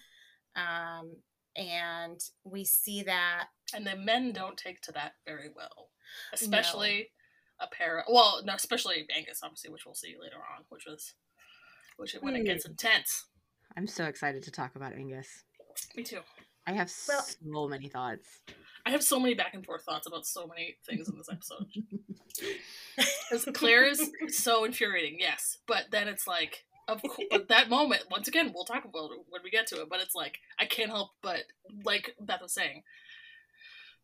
um 0.57 1.17
and 1.57 2.21
we 2.45 2.65
see 2.65 3.03
that 3.03 3.49
And 3.75 3.85
the 3.87 3.97
men 3.97 4.33
don't 4.33 4.57
take 4.57 4.81
to 4.83 4.93
that 4.93 5.15
very 5.27 5.49
well, 5.57 5.91
especially 6.33 7.11
a 7.59 7.67
pair. 7.67 8.05
Well, 8.09 8.43
no, 8.45 8.55
especially 8.55 9.05
Angus, 9.13 9.41
obviously, 9.43 9.71
which 9.71 9.85
we'll 9.85 9.97
see 9.97 10.15
later 10.21 10.37
on, 10.37 10.65
which 10.69 10.85
was 10.87 11.15
which 11.97 12.13
when 12.21 12.37
it 12.37 12.45
gets 12.45 12.65
intense. 12.65 13.25
I'm 13.77 13.89
so 13.89 14.05
excited 14.05 14.45
to 14.45 14.53
talk 14.53 14.77
about 14.77 14.93
Angus. 14.93 15.43
Me 15.97 16.05
too. 16.05 16.21
I 16.69 16.73
have 16.73 16.93
Well- 17.09 17.23
so 17.23 17.69
many 17.69 17.89
thoughts. 17.89 18.41
I 18.85 18.91
have 18.91 19.03
so 19.03 19.19
many 19.19 19.35
back 19.35 19.55
and 19.55 19.65
forth 19.65 19.85
thoughts 19.85 20.07
about 20.07 20.27
so 20.27 20.47
many 20.47 20.77
things 20.87 21.09
in 21.09 21.17
this 21.17 21.29
episode. 21.31 21.67
Claire 23.55 23.87
is 23.87 24.11
so 24.29 24.65
infuriating, 24.65 25.19
yes, 25.19 25.59
but 25.67 25.87
then 25.91 26.09
it's 26.09 26.27
like, 26.27 26.65
of 26.89 27.03
course, 27.03 27.27
but 27.31 27.49
that 27.49 27.69
moment, 27.71 28.05
once 28.11 28.29
again, 28.29 28.53
we'll 28.55 28.65
talk 28.65 28.85
about 28.85 29.11
it 29.13 29.19
when 29.29 29.43
we 29.43 29.51
get 29.51 29.67
to 29.69 29.81
it. 29.81 29.89
But 29.91 30.01
it's 30.01 30.15
like 30.15 30.39
I 30.59 30.65
can't 30.67 30.91
help 30.91 31.11
but, 31.23 31.41
like 31.85 32.15
Beth 32.21 32.41
was 32.43 32.53
saying, 32.53 32.83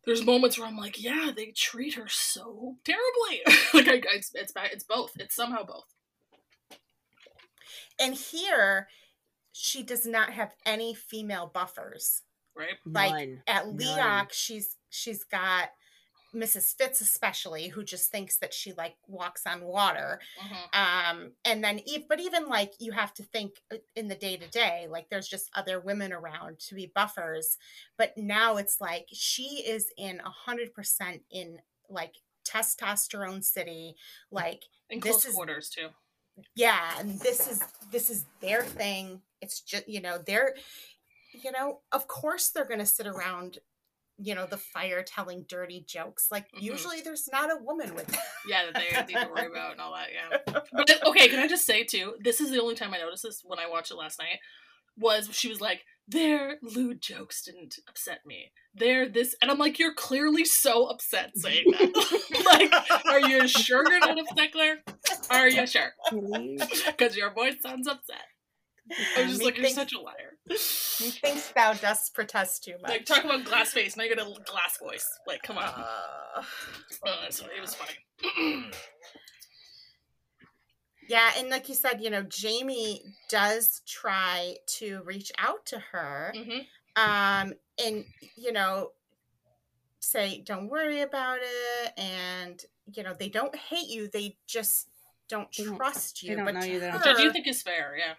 there's 0.05 0.23
moments 0.25 0.57
where 0.59 0.67
I'm 0.67 0.77
like, 0.77 1.01
yeah, 1.01 1.31
they 1.35 1.47
treat 1.47 1.95
her 1.95 2.07
so 2.07 2.77
terribly. 2.83 3.41
like 3.73 3.87
I, 3.87 4.15
it's 4.15 4.31
it's 4.35 4.53
it's 4.71 4.83
both. 4.83 5.13
It's 5.19 5.35
somehow 5.35 5.63
both. 5.63 5.85
and 7.99 8.13
here 8.15 8.87
she 9.51 9.81
does 9.83 10.05
not 10.05 10.31
have 10.31 10.53
any 10.65 10.93
female 10.93 11.49
buffers 11.51 12.21
Right? 12.55 12.75
like 12.85 13.11
None. 13.11 13.41
at 13.47 13.65
None. 13.67 13.77
Leoch, 13.77 14.31
she's 14.31 14.77
she's 14.89 15.23
got 15.23 15.69
Mrs. 16.33 16.75
Fitz 16.75 16.99
especially, 16.99 17.69
who 17.69 17.81
just 17.83 18.11
thinks 18.11 18.37
that 18.39 18.53
she 18.53 18.73
like 18.73 18.95
walks 19.07 19.43
on 19.47 19.61
water. 19.61 20.19
Mhm. 20.37 20.77
Um, 21.11 21.31
and 21.45 21.63
then 21.63 21.79
but 22.09 22.19
even 22.19 22.49
like 22.49 22.73
you 22.79 22.91
have 22.91 23.13
to 23.15 23.23
think 23.23 23.61
uh, 23.73 23.77
in 23.95 24.07
the 24.09 24.15
day 24.15 24.35
to 24.37 24.47
day, 24.49 24.87
like 24.89 25.09
there's 25.09 25.27
just 25.29 25.49
other 25.55 25.79
women 25.79 26.11
around 26.11 26.59
to 26.67 26.75
be 26.75 26.91
buffers. 26.93 27.57
But 27.97 28.17
now 28.17 28.57
it's 28.57 28.81
like 28.81 29.07
she 29.13 29.63
is 29.65 29.91
in 29.97 30.19
a 30.19 30.29
hundred 30.29 30.73
percent 30.73 31.21
in 31.31 31.59
like 31.89 32.15
testosterone 32.45 33.43
city, 33.43 33.95
like 34.31 34.63
In 34.89 34.99
This 34.99 35.11
close 35.11 35.25
is- 35.25 35.35
quarters 35.35 35.69
too. 35.69 35.87
yeah 36.53 36.99
and 36.99 37.17
this 37.21 37.47
is 37.49 37.61
this 37.91 38.09
is 38.09 38.25
their 38.41 38.61
thing 38.61 39.21
it's 39.41 39.61
just 39.61 39.87
you 39.87 40.01
know 40.01 40.17
they're 40.27 40.53
you 41.43 41.51
know 41.51 41.81
of 41.91 42.07
course 42.07 42.49
they're 42.49 42.65
gonna 42.65 42.85
sit 42.85 43.07
around 43.07 43.59
you 44.17 44.33
know 44.33 44.45
the 44.45 44.57
fire 44.57 45.03
telling 45.03 45.45
dirty 45.49 45.83
jokes 45.87 46.27
like 46.31 46.45
Mhm. 46.53 46.61
usually 46.61 47.01
there's 47.01 47.27
not 47.31 47.51
a 47.51 47.61
woman 47.61 47.93
with 47.95 48.07
them. 48.11 48.21
Yeah, 48.47 48.71
that 48.71 48.75
they 48.75 49.13
need 49.13 49.21
to 49.25 49.29
worry 49.29 49.47
about 49.47 49.73
and 49.73 49.81
all 49.81 49.93
that. 49.93 50.07
Yeah. 50.13 50.59
But 50.71 51.05
okay, 51.07 51.27
can 51.27 51.39
I 51.39 51.47
just 51.47 51.65
say 51.65 51.83
too? 51.83 52.15
This 52.21 52.39
is 52.39 52.49
the 52.51 52.61
only 52.61 52.75
time 52.75 52.93
I 52.93 52.99
noticed 52.99 53.23
this 53.23 53.41
when 53.43 53.59
I 53.59 53.67
watched 53.67 53.91
it 53.91 53.95
last 53.95 54.17
night. 54.19 54.39
Was 54.97 55.27
she 55.33 55.49
was 55.49 55.59
like, 55.59 55.83
"Their 56.07 56.57
lewd 56.61 57.01
jokes 57.01 57.41
didn't 57.43 57.75
upset 57.89 58.19
me. 58.25 58.53
They're 58.73 59.09
this," 59.09 59.35
and 59.41 59.51
I'm 59.51 59.57
like, 59.57 59.77
"You're 59.77 59.93
clearly 59.93 60.45
so 60.45 60.85
upset 60.85 61.31
saying 61.35 61.65
that. 61.71 62.45
like, 62.45 63.05
are 63.05 63.19
you 63.19 63.45
sure 63.49 63.83
you're 63.89 63.99
not 63.99 64.17
upset, 64.17 64.53
Claire? 64.53 64.77
Are 65.29 65.49
you 65.49 65.67
sure? 65.67 65.91
Because 66.87 67.17
your 67.17 67.33
voice 67.33 67.55
sounds 67.61 67.87
upset." 67.89 68.23
I 69.17 69.21
was 69.23 69.31
just 69.31 69.43
like, 69.43 69.57
"You're 69.57 69.69
such 69.69 69.93
a 69.93 69.99
liar." 69.99 70.37
methinks 70.47 71.51
thou 71.55 71.73
dost 71.73 72.13
protest 72.13 72.63
too 72.63 72.75
much 72.81 72.91
Like, 72.91 73.05
talk 73.05 73.23
about 73.23 73.43
glass 73.45 73.71
face. 73.73 73.97
Now 73.97 74.03
you 74.03 74.15
got 74.15 74.25
a 74.25 74.31
glass 74.43 74.77
voice. 74.81 75.07
Like, 75.27 75.41
come 75.43 75.57
on. 75.57 75.63
Uh, 75.65 76.43
Uh, 77.05 77.29
so 77.29 77.45
it 77.55 77.61
was 77.61 77.75
funny. 77.75 78.65
yeah 81.07 81.31
and 81.37 81.49
like 81.49 81.69
you 81.69 81.75
said 81.75 82.01
you 82.01 82.09
know 82.09 82.23
jamie 82.23 83.01
does 83.29 83.81
try 83.85 84.55
to 84.65 85.01
reach 85.05 85.31
out 85.37 85.63
to 85.65 85.77
her 85.91 86.33
hmm 86.35 86.59
um 86.95 87.53
and 87.85 88.05
you 88.35 88.51
know 88.51 88.89
say 89.99 90.41
don't 90.45 90.67
worry 90.69 91.01
about 91.01 91.37
it 91.41 91.93
and 91.97 92.63
you 92.93 93.03
know 93.03 93.13
they 93.13 93.29
don't 93.29 93.55
hate 93.55 93.87
you 93.87 94.07
they 94.07 94.35
just 94.47 94.87
don't 95.29 95.47
They 95.57 95.65
don't- 95.65 95.75
trust 95.77 96.23
you 96.23 96.29
they 96.29 96.35
don't 96.37 96.45
but 96.45 96.53
know 96.55 96.63
you, 96.63 96.79
they 96.79 96.87
don't 96.87 96.95
Which 96.95 97.05
I 97.07 97.21
do 97.21 97.31
think 97.31 97.47
is 97.47 97.61
fair. 97.63 97.95
Yeah. 97.97 98.13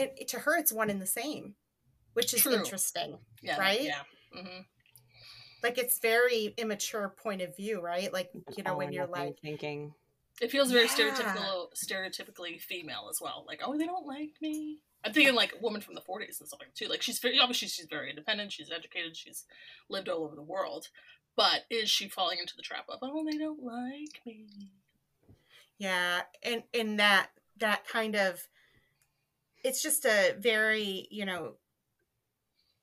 It, 0.00 0.14
it- 0.18 0.28
to 0.28 0.38
her 0.40 0.56
it's 0.58 0.72
one 0.72 0.90
and 0.90 1.00
the 1.00 1.06
same 1.06 1.54
which 2.14 2.34
is 2.34 2.42
True. 2.42 2.54
interesting 2.54 3.18
Yeah. 3.42 3.58
Right? 3.58 3.82
Yeah. 3.82 4.02
hmm 4.34 4.60
like 5.62 5.76
it's 5.78 5.98
very 6.00 6.54
immature 6.56 7.14
point 7.22 7.42
of 7.42 7.54
view 7.56 7.80
right 7.80 8.12
like 8.12 8.30
you 8.56 8.62
know 8.64 8.72
All 8.72 8.78
when 8.78 8.92
you're 8.92 9.06
like 9.06 9.38
thinking. 9.40 9.92
It 10.40 10.50
feels 10.50 10.70
very 10.72 10.86
Yeah. 10.86 10.94
stereotypical, 10.96 11.66
stereotypically 11.74 12.58
female 12.62 13.08
as 13.10 13.20
well. 13.20 13.44
Like, 13.46 13.60
oh, 13.62 13.76
they 13.76 13.84
don't 13.84 14.06
like 14.06 14.30
me. 14.40 14.78
I'm 15.04 15.12
thinking 15.12 15.34
like 15.34 15.52
a 15.52 15.58
woman 15.62 15.82
from 15.82 15.94
the 15.94 16.00
40s 16.00 16.40
and 16.40 16.48
stuff 16.48 16.60
like 16.60 16.72
too. 16.72 16.86
Like, 16.88 17.02
she's 17.02 17.18
very 17.18 17.38
obviously 17.38 17.68
she's 17.68 17.84
very 17.90 18.08
independent. 18.08 18.50
She's 18.52 18.70
educated. 18.70 19.14
She's 19.18 19.44
lived 19.90 20.08
all 20.08 20.24
over 20.24 20.34
the 20.34 20.42
world. 20.42 20.88
but 21.36 21.64
is 21.68 21.90
she 21.90 22.08
falling 22.08 22.38
into 22.38 22.56
the 22.56 22.62
trap 22.62 22.86
of 22.88 23.00
oh 23.02 23.22
they 23.30 23.36
don't 23.36 23.62
like 23.62 24.24
me? 24.24 24.46
Yeah, 25.78 26.22
and 26.42 26.62
in 26.72 26.96
that 26.96 27.28
that 27.58 27.86
kind 27.86 28.16
of 28.16 28.48
it's 29.64 29.82
just 29.82 30.04
a 30.04 30.34
very, 30.38 31.06
you 31.10 31.24
know, 31.26 31.54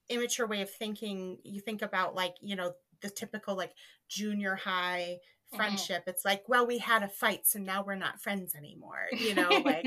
immature 0.09 0.47
way 0.47 0.61
of 0.61 0.69
thinking. 0.69 1.37
You 1.43 1.59
think 1.61 1.81
about 1.81 2.15
like, 2.15 2.35
you 2.41 2.55
know, 2.55 2.73
the 3.01 3.09
typical 3.09 3.55
like 3.55 3.73
junior 4.07 4.55
high 4.55 5.19
Mhm. 5.53 5.55
friendship. 5.57 6.03
It's 6.07 6.25
like, 6.25 6.43
well, 6.47 6.65
we 6.67 6.77
had 6.77 7.03
a 7.03 7.07
fight, 7.07 7.45
so 7.47 7.59
now 7.59 7.83
we're 7.83 7.95
not 7.95 8.21
friends 8.21 8.55
anymore. 8.55 9.07
You 9.19 9.33
know, 9.35 9.49
like 9.65 9.85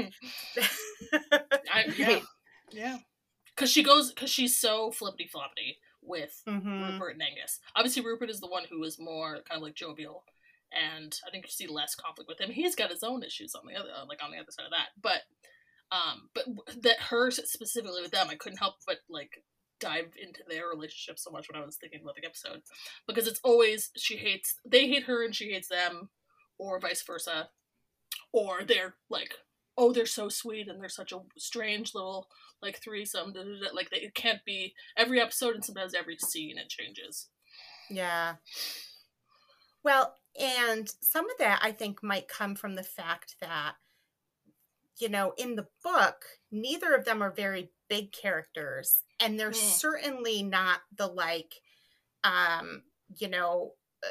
I, 1.73 1.85
yeah, 1.97 2.21
yeah. 2.71 2.99
Because 3.55 3.71
she 3.71 3.83
goes, 3.83 4.13
because 4.13 4.31
she's 4.31 4.59
so 4.59 4.91
flippity 4.91 5.29
floppity 5.33 5.77
with 6.03 6.43
Mhm. 6.47 6.83
Rupert 6.83 7.15
and 7.15 7.23
Angus. 7.23 7.61
Obviously, 7.77 8.03
Rupert 8.03 8.31
is 8.31 8.41
the 8.41 8.47
one 8.47 8.65
who 8.71 8.83
is 8.85 8.99
more 8.99 9.41
kind 9.49 9.59
of 9.59 9.63
like 9.63 9.75
jovial, 9.75 10.25
and 10.73 11.19
I 11.27 11.31
think 11.31 11.45
you 11.45 11.51
see 11.51 11.67
less 11.67 11.95
conflict 11.95 12.29
with 12.29 12.41
him. 12.41 12.51
He's 12.51 12.75
got 12.75 12.91
his 12.91 13.03
own 13.03 13.23
issues 13.23 13.55
on 13.55 13.67
the 13.67 13.79
other, 13.79 13.91
uh, 13.95 14.07
like 14.09 14.23
on 14.23 14.31
the 14.31 14.39
other 14.39 14.51
side 14.51 14.65
of 14.65 14.71
that. 14.71 14.89
But, 15.03 15.23
um, 15.93 16.29
but 16.35 16.45
that 16.83 17.01
her 17.01 17.31
specifically 17.31 18.03
with 18.03 18.13
them, 18.13 18.29
I 18.31 18.37
couldn't 18.37 18.59
help 18.59 18.77
but 18.87 18.99
like 19.09 19.43
dive 19.81 20.13
into 20.23 20.41
their 20.49 20.69
relationship 20.69 21.19
so 21.19 21.31
much 21.31 21.49
when 21.51 21.61
I 21.61 21.65
was 21.65 21.77
thinking 21.77 22.01
about 22.03 22.17
the 22.17 22.27
episode 22.27 22.63
because 23.09 23.27
it's 23.27 23.41
always 23.43 23.91
she 23.97 24.17
hates 24.17 24.57
they 24.65 24.89
hate 24.89 25.05
her 25.05 25.25
and 25.25 25.35
she 25.35 25.53
hates 25.53 25.69
them, 25.69 26.11
or 26.59 26.81
vice 26.81 27.03
versa, 27.03 27.49
or 28.33 28.63
they're 28.67 28.95
like 29.09 29.35
oh 29.79 29.93
they're 29.93 30.07
so 30.07 30.29
sweet 30.29 30.69
and 30.69 30.81
they're 30.81 30.89
such 30.89 31.13
a 31.13 31.21
strange 31.39 31.95
little 31.95 32.29
like 32.61 32.83
threesome 32.83 33.33
da, 33.33 33.41
da, 33.41 33.69
da. 33.69 33.75
like 33.75 33.89
it 33.93 34.15
can't 34.15 34.45
be 34.45 34.75
every 34.97 35.21
episode 35.21 35.55
and 35.55 35.65
sometimes 35.65 35.95
every 35.95 36.19
scene 36.19 36.59
it 36.59 36.69
changes 36.69 37.29
Yeah. 37.91 38.37
Well, 39.83 40.15
and 40.41 40.89
some 41.03 41.29
of 41.29 41.37
that 41.39 41.61
I 41.63 41.73
think 41.73 42.03
might 42.03 42.29
come 42.29 42.55
from 42.55 42.77
the 42.77 42.83
fact 42.83 43.37
that, 43.41 43.75
you 45.01 45.09
know, 45.09 45.33
in 45.39 45.57
the 45.57 45.69
book, 45.83 46.25
neither 46.51 46.95
of 46.95 47.05
them 47.05 47.23
are 47.23 47.31
very 47.33 47.73
big 47.89 48.13
characters, 48.13 49.05
and 49.21 49.39
they're 49.39 49.51
Mm. 49.51 49.55
certainly 49.55 50.43
not 50.43 50.83
the 50.93 51.07
like, 51.07 51.55
um, 52.25 52.85
you 53.19 53.29
know, 53.29 53.77
uh, 54.05 54.09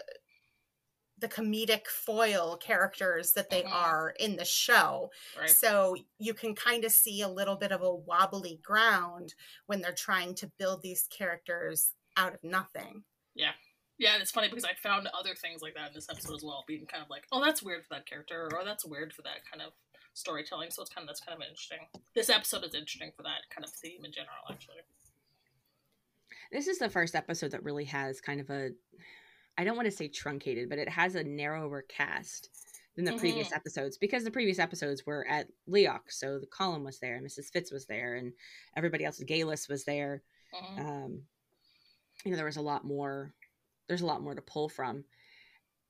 the 1.17 1.27
comedic 1.27 1.87
foil 1.87 2.55
characters 2.57 3.33
that 3.33 3.49
they 3.49 3.63
Mhm. 3.63 3.71
are 3.73 4.11
in 4.19 4.37
the 4.37 4.45
show. 4.45 5.11
right 5.35 5.49
So 5.49 5.95
you 6.17 6.33
can 6.33 6.55
kind 6.55 6.85
of 6.85 6.91
see 6.93 7.21
a 7.21 7.27
little 7.27 7.57
bit 7.57 7.71
of 7.73 7.81
a 7.81 7.93
wobbly 7.93 8.57
ground 8.57 9.35
when 9.65 9.81
they're 9.81 9.93
trying 9.93 10.33
to 10.35 10.47
build 10.47 10.81
these 10.81 11.07
characters 11.07 11.93
out 12.15 12.35
of 12.35 12.43
nothing. 12.43 13.03
yeah 13.33 14.13
and 14.13 14.21
it's 14.21 14.31
funny 14.31 14.47
because 14.47 14.63
i 14.63 14.73
found 14.75 15.07
other 15.07 15.35
things 15.35 15.61
like 15.61 15.73
that 15.75 15.89
in 15.89 15.93
this 15.93 16.09
episode 16.09 16.33
as 16.35 16.43
well 16.43 16.63
being 16.67 16.85
kind 16.85 17.03
of 17.03 17.09
like 17.09 17.25
oh 17.33 17.43
that's 17.43 17.61
weird 17.61 17.83
for 17.85 17.93
that 17.95 18.05
character 18.05 18.49
or 18.53 18.63
that's 18.63 18.85
weird 18.85 19.13
for 19.13 19.23
that 19.23 19.39
kind 19.51 19.61
of 19.61 19.73
storytelling 20.19 20.69
so 20.69 20.81
it's 20.81 20.91
kind 20.91 21.03
of 21.03 21.07
that's 21.07 21.21
kind 21.21 21.35
of 21.41 21.47
interesting 21.47 21.79
this 22.15 22.29
episode 22.29 22.63
is 22.63 22.73
interesting 22.73 23.11
for 23.15 23.23
that 23.23 23.41
kind 23.49 23.63
of 23.63 23.71
theme 23.71 24.03
in 24.05 24.11
general 24.11 24.35
actually 24.49 24.75
This 26.51 26.67
is 26.67 26.79
the 26.79 26.89
first 26.89 27.15
episode 27.15 27.51
that 27.51 27.63
really 27.63 27.85
has 27.85 28.21
kind 28.21 28.41
of 28.41 28.49
a 28.49 28.71
I 29.57 29.63
don't 29.65 29.75
want 29.75 29.87
to 29.87 29.91
say 29.91 30.07
truncated, 30.07 30.69
but 30.69 30.79
it 30.79 30.87
has 30.87 31.15
a 31.15 31.23
narrower 31.23 31.81
cast 31.81 32.49
than 32.95 33.03
the 33.03 33.17
previous 33.17 33.51
episodes 33.51 33.97
because 33.97 34.23
the 34.23 34.31
previous 34.31 34.57
episodes 34.57 35.05
were 35.05 35.27
at 35.27 35.47
Leoch, 35.67 36.09
so 36.09 36.39
the 36.39 36.47
Colum 36.47 36.85
was 36.85 36.99
there, 36.99 37.15
and 37.15 37.27
Mrs. 37.27 37.51
Fitz 37.51 37.69
was 37.69 37.85
there, 37.85 38.15
and 38.15 38.31
everybody 38.77 39.03
else, 39.03 39.21
Geillis 39.21 39.67
was 39.69 39.83
there. 39.83 40.23
Mhm. 40.53 40.79
Um, 40.79 41.27
you 42.23 42.31
know, 42.31 42.37
there 42.37 42.45
was 42.45 42.57
a 42.57 42.61
lot 42.61 42.85
more. 42.85 43.33
There's 43.87 44.01
a 44.01 44.05
lot 44.05 44.21
more 44.21 44.33
to 44.35 44.41
pull 44.41 44.69
from, 44.69 45.03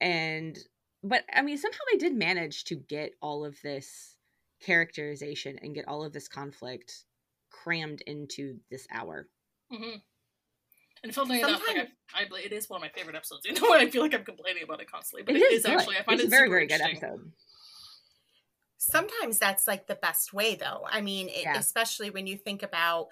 and 0.01 0.57
but 1.03 1.23
I 1.31 1.41
mean, 1.43 1.57
somehow 1.57 1.79
they 1.91 1.97
did 1.97 2.15
manage 2.15 2.63
to 2.65 2.75
get 2.75 3.15
all 3.21 3.45
of 3.45 3.61
this 3.61 4.15
characterization 4.59 5.57
and 5.61 5.73
get 5.75 5.87
all 5.87 6.03
of 6.03 6.13
this 6.13 6.27
conflict 6.27 7.05
crammed 7.49 8.01
into 8.01 8.59
this 8.69 8.87
hour. 8.91 9.27
Mhm. 9.71 10.01
And 11.03 11.15
funnily 11.15 11.39
enough, 11.39 11.61
like 11.67 11.77
I, 12.13 12.23
I, 12.23 12.27
it 12.43 12.51
is 12.51 12.69
one 12.69 12.77
of 12.77 12.81
my 12.81 12.89
favorite 12.89 13.15
episodes. 13.15 13.41
You 13.45 13.53
know, 13.53 13.61
what? 13.67 13.79
I 13.79 13.89
feel 13.89 14.01
like 14.01 14.13
I'm 14.13 14.25
complaining 14.25 14.63
about 14.63 14.81
it 14.81 14.91
constantly, 14.91 15.23
but 15.23 15.35
it 15.35 15.51
is, 15.51 15.63
good. 15.63 15.75
actually. 15.77 15.97
I 15.97 16.03
find 16.03 16.19
it's 16.19 16.25
it 16.25 16.27
a 16.27 16.29
very, 16.29 16.49
very 16.49 16.67
good 16.67 16.81
episode. 16.81 17.31
sometimes 18.77 19.39
that's 19.39 19.67
like 19.67 19.87
the 19.87 19.95
best 19.95 20.31
way 20.33 20.55
though 20.55 20.85
i 20.89 21.01
mean 21.01 21.27
it, 21.27 21.43
Yeah. 21.43 21.57
especially 21.57 22.09
when 22.09 22.27
you 22.27 22.37
think 22.37 22.63
about 22.63 23.07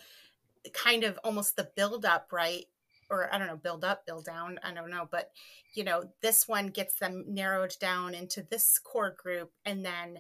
kind 0.73 1.03
of 1.03 1.19
almost 1.25 1.55
the 1.57 1.69
build 1.75 2.05
up 2.05 2.29
right 2.31 2.65
or 3.09 3.33
i 3.33 3.37
don't 3.37 3.47
know 3.47 3.57
build 3.57 3.83
up 3.83 4.05
build 4.05 4.23
down 4.25 4.59
i 4.63 4.73
don't 4.73 4.89
know 4.89 5.07
but 5.11 5.31
you 5.75 5.83
know 5.83 6.05
this 6.21 6.47
one 6.47 6.67
gets 6.67 6.95
them 6.95 7.25
narrowed 7.27 7.75
down 7.81 8.13
into 8.13 8.41
this 8.43 8.79
core 8.79 9.15
group 9.21 9.51
and 9.65 9.85
then 9.85 10.19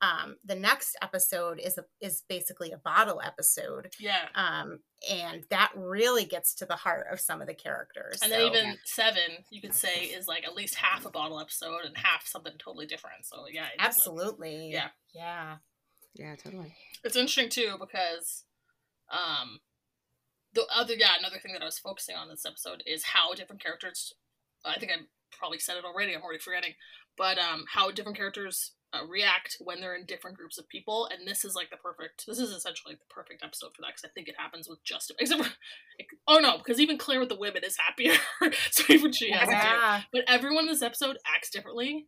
um 0.00 0.36
the 0.44 0.54
next 0.54 0.96
episode 1.02 1.58
is 1.58 1.76
a 1.78 1.84
is 2.00 2.22
basically 2.28 2.70
a 2.72 2.78
bottle 2.78 3.20
episode 3.24 3.92
Yeah. 3.98 4.28
um 4.34 4.78
and 5.10 5.44
that 5.50 5.72
really 5.76 6.24
gets 6.24 6.54
to 6.56 6.66
the 6.66 6.76
heart 6.76 7.06
of 7.12 7.20
some 7.20 7.40
of 7.40 7.46
the 7.48 7.54
characters 7.54 8.20
And 8.22 8.30
then 8.32 8.42
even 8.42 8.76
seven, 8.84 9.44
you 9.50 9.60
could 9.60 9.74
say, 9.74 10.04
is 10.06 10.26
like 10.28 10.44
at 10.44 10.54
least 10.54 10.74
half 10.76 11.06
a 11.06 11.10
bottle 11.10 11.40
episode 11.40 11.84
and 11.84 11.96
half 11.96 12.26
something 12.26 12.54
totally 12.58 12.86
different. 12.86 13.24
So 13.24 13.44
yeah, 13.52 13.66
it's 13.72 13.78
like- 13.78 13.86
absolutely 13.88 14.70
Yeah. 14.72 14.88
yeah 15.14 15.56
Yeah, 16.14 16.34
totally. 16.36 16.74
it's 17.04 17.16
interesting 17.16 17.48
too 17.48 17.76
because 17.78 18.44
um 19.10 19.60
the 20.54 20.64
other 20.74 20.94
yeah 20.94 21.12
another 21.18 21.38
thing 21.38 21.52
that 21.52 21.62
i 21.62 21.64
was 21.66 21.78
focusing 21.78 22.14
on 22.16 22.28
this 22.28 22.44
episode 22.46 22.82
is 22.86 23.04
how 23.04 23.32
different 23.34 23.62
characters 23.62 24.12
i 24.64 24.78
think 24.78 24.90
i 24.92 24.96
probably 25.30 25.58
said 25.58 25.76
it 25.76 25.84
already 25.84 26.14
i'm 26.14 26.22
already 26.22 26.38
forgetting 26.38 26.72
but 27.16 27.38
um 27.38 27.64
how 27.72 27.90
different 27.90 28.16
characters 28.18 28.72
uh, 28.92 29.04
react 29.06 29.56
when 29.60 29.80
they're 29.80 29.94
in 29.94 30.06
different 30.06 30.36
groups 30.36 30.56
of 30.56 30.68
people 30.68 31.08
and 31.12 31.28
this 31.28 31.44
is 31.44 31.54
like 31.54 31.68
the 31.70 31.76
perfect 31.76 32.24
this 32.26 32.38
is 32.38 32.50
essentially 32.50 32.94
the 32.94 33.14
perfect 33.14 33.44
episode 33.44 33.68
for 33.74 33.82
that 33.82 33.88
because 33.88 34.04
i 34.04 34.12
think 34.14 34.28
it 34.28 34.34
happens 34.38 34.68
with 34.68 34.82
just 34.82 35.12
except 35.18 35.44
for 35.44 35.52
oh 36.26 36.38
no 36.38 36.56
because 36.56 36.80
even 36.80 36.96
claire 36.96 37.20
with 37.20 37.28
the 37.28 37.36
women 37.36 37.62
is 37.64 37.76
happier 37.76 38.14
so 38.70 38.84
even 38.88 39.12
she 39.12 39.30
has 39.30 39.48
it. 39.48 39.52
Too 39.52 39.56
yeah. 39.56 40.02
But 40.12 40.24
everyone 40.26 40.64
in 40.64 40.72
this 40.72 40.82
episode 40.82 41.18
acts 41.26 41.50
differently 41.50 42.06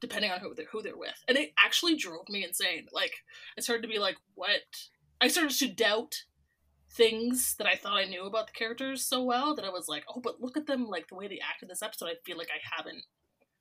depending 0.00 0.30
on 0.30 0.38
who 0.38 0.54
they're, 0.54 0.66
who 0.70 0.80
they're 0.80 0.96
with. 0.96 1.24
And 1.26 1.36
it 1.36 1.52
actually 1.58 1.96
drove 1.96 2.28
me 2.28 2.44
insane 2.44 2.86
like 2.92 3.14
i 3.56 3.60
started 3.60 3.82
to 3.82 3.88
be 3.88 3.98
like 3.98 4.16
what 4.34 4.60
i 5.20 5.28
started 5.28 5.56
to 5.58 5.68
doubt 5.68 6.24
things 6.90 7.54
that 7.58 7.66
i 7.66 7.74
thought 7.74 7.96
i 7.96 8.04
knew 8.04 8.24
about 8.24 8.46
the 8.46 8.52
characters 8.52 9.04
so 9.04 9.22
well 9.22 9.54
that 9.54 9.64
i 9.64 9.68
was 9.68 9.88
like 9.88 10.04
oh 10.08 10.20
but 10.20 10.40
look 10.40 10.56
at 10.56 10.66
them 10.66 10.88
like 10.88 11.08
the 11.08 11.14
way 11.14 11.28
they 11.28 11.38
act 11.38 11.62
in 11.62 11.68
this 11.68 11.82
episode 11.82 12.06
i 12.06 12.14
feel 12.24 12.38
like 12.38 12.48
i 12.48 12.76
haven't 12.76 13.04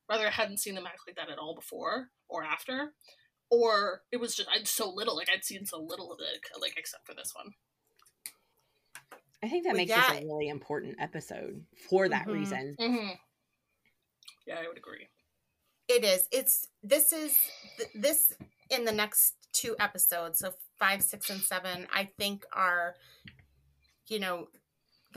rather 0.09 0.27
i 0.27 0.31
hadn't 0.31 0.57
seen 0.59 0.75
them 0.75 0.85
act 0.85 0.99
like 1.07 1.15
that 1.15 1.29
at 1.29 1.37
all 1.37 1.55
before 1.55 2.09
or 2.29 2.43
after 2.43 2.93
or 3.49 4.01
it 4.11 4.17
was 4.17 4.35
just 4.35 4.49
i'd 4.49 4.67
so 4.67 4.89
little 4.89 5.15
like 5.15 5.29
i'd 5.33 5.43
seen 5.45 5.65
so 5.65 5.79
little 5.79 6.11
of 6.11 6.19
it 6.19 6.39
like 6.61 6.73
except 6.77 7.05
for 7.05 7.13
this 7.13 7.33
one 7.35 7.53
I 9.43 9.49
think 9.49 9.65
that 9.65 9.69
Well, 9.69 9.77
makes 9.77 9.89
yeah. 9.91 10.13
this 10.13 10.23
a 10.23 10.25
really 10.25 10.47
important 10.49 10.95
episode 10.99 11.63
for 11.89 12.09
that 12.09 12.25
Mhm. 12.25 12.33
reason. 12.33 12.75
mm-hmm. 12.79 13.09
yeah 14.47 14.59
i 14.59 14.67
would 14.67 14.77
agree 14.77 15.07
It 15.87 16.03
is. 16.03 16.27
It's 16.31 16.67
this 16.83 17.13
is 17.13 17.33
th- 17.77 17.89
this 17.95 18.33
in 18.69 18.83
the 18.83 18.91
next 18.91 19.35
two 19.53 19.75
episodes, 19.79 20.39
so 20.39 20.53
five, 20.77 21.01
six, 21.01 21.29
and 21.29 21.39
seven. 21.39 21.87
I 21.93 22.09
think 22.19 22.43
are, 22.51 22.95
you 24.07 24.19
know, 24.19 24.49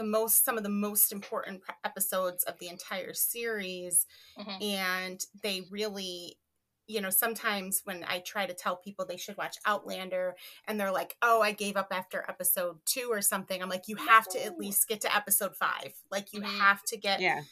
the 0.01 0.07
most 0.07 0.45
some 0.45 0.57
of 0.57 0.63
the 0.63 0.69
most 0.71 1.13
important 1.13 1.63
episodes 1.85 2.43
of 2.45 2.59
the 2.59 2.69
entire 2.69 3.13
series, 3.15 4.07
Mhm. 4.39 4.63
and 4.63 5.21
they 5.43 5.63
really. 5.71 6.39
You 6.87 7.01
know, 7.01 7.11
sometimes 7.11 7.83
when 7.85 8.03
I 8.03 8.19
try 8.19 8.47
to 8.47 8.55
tell 8.55 8.75
people 8.77 9.07
they 9.07 9.17
should 9.17 9.37
watch 9.37 9.57
Outlander 9.65 10.35
and 10.67 10.81
they're 10.81 10.91
like, 10.91 11.17
oh, 11.23 11.41
I 11.41 11.53
gave 11.53 11.77
up 11.77 11.87
after 11.93 12.25
episode 12.29 12.81
two 12.85 13.07
or 13.13 13.23
something, 13.23 13.63
I'm 13.63 13.69
like, 13.69 13.87
you 13.87 13.95
have 13.95 14.27
to 14.31 14.45
at 14.45 14.59
least 14.59 14.89
get 14.89 15.01
to 15.03 15.15
episode 15.15 15.55
five. 15.57 15.93
Like, 16.11 16.33
you 16.33 16.41
Mhm. 16.41 16.59
have 16.59 16.83
to 16.87 16.97
get 16.97 17.21
Yeah. 17.21 17.43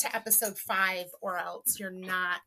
to 0.00 0.14
episode 0.14 0.58
five 0.58 1.06
or 1.22 1.38
else 1.38 1.78
you're 1.80 1.88
not 1.90 2.42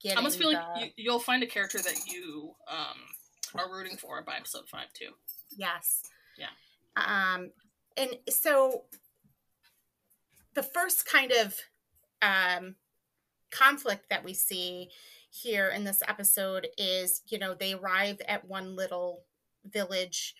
getting 0.00 0.16
I 0.16 0.20
almost 0.20 0.38
feel 0.38 0.48
the, 0.50 0.56
like 0.56 0.94
you, 0.96 1.04
you'll 1.04 1.20
find 1.20 1.42
a 1.42 1.46
character 1.46 1.76
that 1.78 2.06
you 2.06 2.56
um, 2.66 3.14
are 3.54 3.70
rooting 3.70 3.98
for 3.98 4.22
by 4.22 4.36
episode 4.38 4.66
five 4.70 4.90
too. 4.94 5.10
yes 5.50 6.04
Yeah. 6.38 6.48
um 6.96 7.52
and 7.96 8.10
so 8.28 8.82
the 10.54 10.62
first 10.62 11.06
kind 11.06 11.32
of 11.32 11.58
um 12.22 12.74
conflict 13.50 14.08
that 14.10 14.24
we 14.24 14.34
see 14.34 14.88
here 15.30 15.68
in 15.68 15.84
this 15.84 16.02
episode 16.06 16.68
is 16.78 17.22
you 17.28 17.38
know 17.38 17.54
they 17.54 17.74
arrive 17.74 18.20
at 18.28 18.48
one 18.48 18.76
little 18.76 19.22
village 19.66 20.34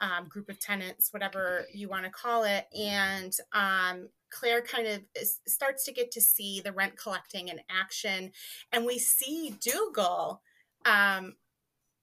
um, 0.00 0.28
group 0.28 0.50
of 0.50 0.60
tenants 0.60 1.12
whatever 1.12 1.64
you 1.72 1.88
want 1.88 2.04
to 2.04 2.10
call 2.10 2.44
it 2.44 2.66
and 2.74 3.34
um, 3.54 4.08
claire 4.30 4.60
kind 4.60 4.86
of 4.86 5.02
is, 5.14 5.40
starts 5.46 5.84
to 5.84 5.92
get 5.92 6.10
to 6.12 6.20
see 6.20 6.60
the 6.60 6.72
rent 6.72 6.96
collecting 6.96 7.48
in 7.48 7.60
action. 7.70 8.32
And 8.72 8.84
we 8.84 8.98
see 8.98 9.54
dougal 9.60 10.42
um, 10.84 11.34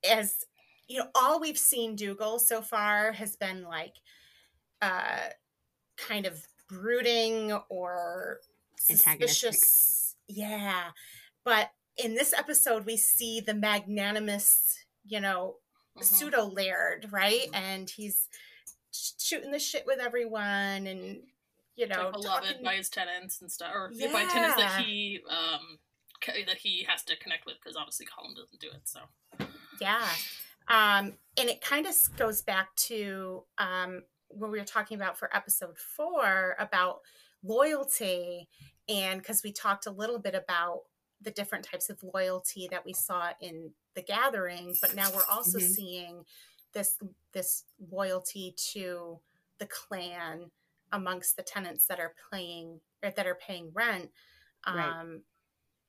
as 0.10 0.46
you 0.88 1.00
know 1.00 1.08
all 1.16 1.40
we've 1.40 1.58
seen 1.58 1.96
dougal 1.96 2.40
so 2.40 2.62
far 2.62 3.14
has 3.14 3.36
been 3.36 3.64
like 3.64 3.96
uh 4.84 5.30
kind 5.98 6.26
of 6.26 6.46
brooding 6.68 7.52
or 7.70 8.40
suspicious. 8.78 10.16
Yeah. 10.28 10.86
But 11.44 11.72
in 11.98 12.16
this 12.16 12.34
episode, 12.34 12.86
we 12.86 12.98
see 12.98 13.40
the 13.40 13.54
magnanimous, 13.54 14.78
you 15.06 15.20
know, 15.20 15.56
mm-hmm. 15.96 16.04
pseudo 16.04 16.46
laird, 16.46 17.08
right? 17.12 17.48
And 17.54 17.90
he's 17.90 18.28
shooting 18.92 19.52
the 19.52 19.60
shit 19.60 19.86
with 19.86 20.00
everyone 20.00 20.88
and, 20.88 21.20
you 21.76 21.88
know, 21.88 22.06
like 22.06 22.14
beloved 22.14 22.48
talking... 22.48 22.64
by 22.64 22.76
his 22.76 22.90
tenants 22.90 23.42
and 23.42 23.52
stuff, 23.52 23.72
or 23.74 23.92
yeah. 23.94 24.12
by 24.12 24.26
tenants 24.26 24.58
that 24.58 24.82
he, 24.82 25.20
um, 25.30 25.80
that 26.48 26.58
he 26.58 26.86
has 26.88 27.04
to 27.04 27.18
connect 27.18 27.46
with 27.46 27.56
because 27.62 27.76
obviously 27.76 28.06
Colum 28.06 28.34
doesn't 28.34 28.60
do 28.60 28.68
it. 28.68 28.82
So, 28.86 29.00
yeah. 29.82 30.08
Um, 30.68 31.14
and 31.38 31.50
it 31.50 31.62
kind 31.62 31.86
of 31.86 31.94
goes 32.18 32.42
back 32.42 32.74
to 32.76 33.44
um, 33.58 34.04
what 34.36 34.52
we 34.52 34.60
were 34.60 34.66
talking 34.66 34.96
about 34.96 35.18
for 35.18 35.36
episode 35.36 35.78
four 35.78 36.56
about 36.60 37.00
loyalty 37.44 38.48
and 38.88 39.22
because 39.22 39.44
we 39.44 39.52
talked 39.52 39.86
a 39.86 39.92
little 39.92 40.20
bit 40.20 40.36
about 40.36 40.82
the 41.22 41.32
different 41.32 41.66
types 41.66 41.90
of 41.90 42.04
loyalty 42.14 42.68
that 42.70 42.86
we 42.86 42.94
saw 42.94 43.30
in 43.42 43.72
the 43.96 44.02
gathering 44.02 44.76
but 44.82 44.96
now 44.96 45.10
we're 45.14 45.22
also 45.32 45.58
mm-hmm. 45.58 45.68
seeing 45.68 46.24
this 46.74 46.98
this 47.34 47.66
loyalty 47.92 48.54
to 48.58 49.20
the 49.60 49.68
clan 49.68 50.52
amongst 50.92 51.36
the 51.36 51.44
tenants 51.44 51.88
that 51.88 52.00
are 52.00 52.14
paying 52.32 52.80
or 53.04 53.12
that 53.12 53.28
are 53.28 53.36
paying 53.36 53.72
rent 53.74 54.10
um, 54.66 54.78
right. 54.78 55.20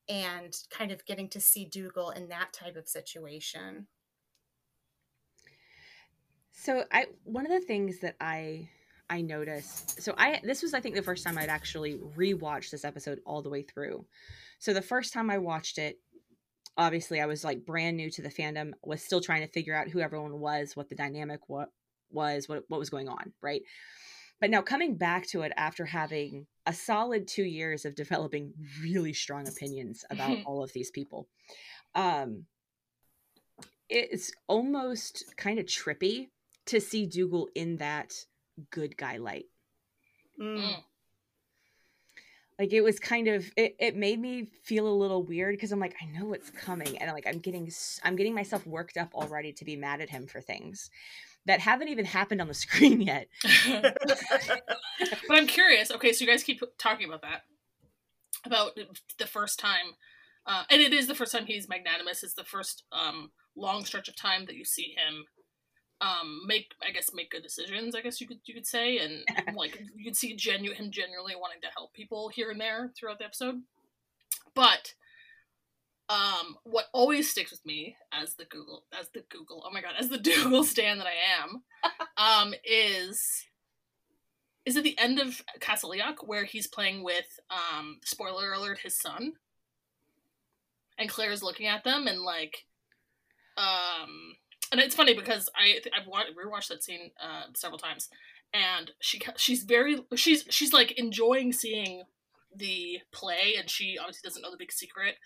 and 0.08 0.56
kind 0.70 0.90
of 0.90 1.04
getting 1.06 1.28
to 1.28 1.40
see 1.40 1.64
dougal 1.64 2.10
in 2.10 2.28
that 2.28 2.52
type 2.52 2.76
of 2.76 2.88
situation 2.88 3.86
so 6.54 6.84
i 6.92 7.06
one 7.24 7.44
of 7.44 7.52
the 7.52 7.66
things 7.66 8.00
that 8.00 8.16
i 8.20 8.68
I 9.10 9.20
noticed. 9.20 10.02
So 10.02 10.14
I 10.16 10.40
this 10.42 10.62
was 10.62 10.74
I 10.74 10.80
think 10.80 10.94
the 10.94 11.02
first 11.02 11.24
time 11.24 11.36
I'd 11.38 11.48
actually 11.48 11.98
rewatched 12.16 12.70
this 12.70 12.84
episode 12.84 13.20
all 13.26 13.42
the 13.42 13.50
way 13.50 13.62
through. 13.62 14.06
So 14.58 14.72
the 14.72 14.82
first 14.82 15.12
time 15.12 15.30
I 15.30 15.38
watched 15.38 15.78
it, 15.78 15.98
obviously 16.76 17.20
I 17.20 17.26
was 17.26 17.44
like 17.44 17.66
brand 17.66 17.96
new 17.96 18.10
to 18.10 18.22
the 18.22 18.30
fandom, 18.30 18.72
was 18.82 19.02
still 19.02 19.20
trying 19.20 19.42
to 19.42 19.52
figure 19.52 19.74
out 19.74 19.88
who 19.88 20.00
everyone 20.00 20.40
was, 20.40 20.74
what 20.74 20.88
the 20.88 20.94
dynamic 20.94 21.48
what 21.48 21.70
was, 22.10 22.48
what 22.48 22.64
what 22.68 22.80
was 22.80 22.90
going 22.90 23.08
on, 23.08 23.32
right? 23.42 23.62
But 24.40 24.50
now 24.50 24.62
coming 24.62 24.96
back 24.96 25.26
to 25.28 25.42
it 25.42 25.52
after 25.56 25.84
having 25.84 26.46
a 26.66 26.72
solid 26.72 27.28
2 27.28 27.44
years 27.44 27.84
of 27.84 27.94
developing 27.94 28.54
really 28.82 29.12
strong 29.12 29.46
opinions 29.46 30.04
about 30.10 30.38
all 30.46 30.62
of 30.64 30.72
these 30.72 30.90
people. 30.90 31.28
Um 31.94 32.46
it's 33.90 34.32
almost 34.48 35.24
kind 35.36 35.58
of 35.58 35.66
trippy 35.66 36.28
to 36.66 36.80
see 36.80 37.06
Dougal 37.06 37.48
in 37.54 37.76
that 37.78 38.14
good 38.70 38.96
guy 38.96 39.18
light. 39.18 39.46
Mm. 40.40 40.58
mm. 40.58 40.76
Like 42.58 42.72
it 42.72 42.82
was 42.82 43.00
kind 43.00 43.26
of 43.26 43.50
it, 43.56 43.74
it 43.80 43.96
made 43.96 44.20
me 44.20 44.48
feel 44.62 44.86
a 44.86 44.94
little 44.94 45.24
weird 45.24 45.56
because 45.56 45.72
I'm 45.72 45.80
like 45.80 45.96
I 46.00 46.06
know 46.06 46.26
what's 46.26 46.50
coming 46.50 46.98
and 46.98 47.10
like 47.10 47.26
I'm 47.26 47.40
getting 47.40 47.68
I'm 48.04 48.14
getting 48.14 48.32
myself 48.32 48.64
worked 48.64 48.96
up 48.96 49.12
already 49.12 49.52
to 49.54 49.64
be 49.64 49.74
mad 49.74 50.00
at 50.00 50.08
him 50.08 50.28
for 50.28 50.40
things 50.40 50.88
that 51.46 51.60
haven't 51.60 51.88
even 51.88 52.04
happened 52.04 52.40
on 52.40 52.48
the 52.48 52.54
screen 52.54 53.00
yet. 53.00 53.28
but 53.68 53.92
I'm 55.30 55.46
curious. 55.46 55.90
Okay, 55.90 56.12
so 56.12 56.24
you 56.24 56.30
guys 56.30 56.44
keep 56.44 56.62
talking 56.78 57.08
about 57.08 57.22
that 57.22 57.42
about 58.44 58.78
the 59.18 59.26
first 59.26 59.58
time, 59.58 59.94
uh, 60.46 60.64
and 60.70 60.82
it 60.82 60.92
is 60.92 61.06
the 61.06 61.14
first 61.14 61.32
time 61.32 61.46
he's 61.46 61.68
magnanimous. 61.68 62.22
It's 62.22 62.34
the 62.34 62.44
first 62.44 62.84
um, 62.92 63.30
long 63.56 63.84
stretch 63.84 64.08
of 64.08 64.16
time 64.16 64.44
that 64.46 64.56
you 64.56 64.64
see 64.64 64.94
him 64.96 65.24
um 66.00 66.40
make 66.46 66.72
i 66.86 66.90
guess 66.90 67.12
make 67.14 67.30
good 67.30 67.42
decisions 67.42 67.94
i 67.94 68.00
guess 68.00 68.20
you 68.20 68.26
could 68.26 68.40
you 68.44 68.54
could 68.54 68.66
say 68.66 68.98
and 68.98 69.24
like 69.56 69.80
you 69.96 70.04
could 70.04 70.16
see 70.16 70.34
genu- 70.34 70.72
him 70.72 70.90
genuinely 70.90 71.34
wanting 71.36 71.60
to 71.62 71.68
help 71.76 71.92
people 71.92 72.28
here 72.28 72.50
and 72.50 72.60
there 72.60 72.90
throughout 72.96 73.18
the 73.18 73.24
episode. 73.24 73.62
But 74.54 74.94
um 76.08 76.56
what 76.64 76.86
always 76.92 77.30
sticks 77.30 77.50
with 77.50 77.64
me 77.64 77.96
as 78.12 78.34
the 78.34 78.44
google 78.44 78.84
as 78.98 79.08
the 79.14 79.24
google 79.30 79.64
oh 79.66 79.70
my 79.72 79.80
god 79.80 79.94
as 79.98 80.10
the 80.10 80.18
google 80.42 80.62
stand 80.62 81.00
that 81.00 81.06
i 81.06 81.42
am 81.42 81.62
um 82.18 82.54
is 82.62 83.46
is 84.64 84.76
at 84.76 84.82
the 84.82 84.98
end 84.98 85.18
of 85.18 85.42
Castle 85.60 85.90
Leoch 85.90 86.26
where 86.26 86.44
he's 86.44 86.66
playing 86.66 87.02
with 87.02 87.38
um 87.50 87.98
spoiler 88.04 88.52
alert 88.52 88.78
his 88.78 88.98
son? 88.98 89.34
And 90.98 91.08
claire's 91.08 91.42
looking 91.42 91.66
at 91.66 91.84
them 91.84 92.06
and 92.06 92.22
like 92.22 92.64
um 93.56 94.36
and 94.72 94.80
it's 94.80 94.94
funny 94.94 95.14
because 95.14 95.48
I 95.56 95.80
I've 95.98 96.06
watched, 96.06 96.32
rewatched 96.36 96.68
that 96.68 96.84
scene 96.84 97.10
uh, 97.20 97.44
several 97.54 97.78
times, 97.78 98.08
and 98.52 98.92
she 99.00 99.20
she's 99.36 99.64
very 99.64 100.04
she's 100.14 100.44
she's 100.50 100.72
like 100.72 100.92
enjoying 100.92 101.52
seeing 101.52 102.04
the 102.54 102.98
play, 103.12 103.54
and 103.58 103.68
she 103.68 103.98
obviously 103.98 104.26
doesn't 104.26 104.42
know 104.42 104.50
the 104.50 104.58
big 104.58 104.72
secret 104.72 105.16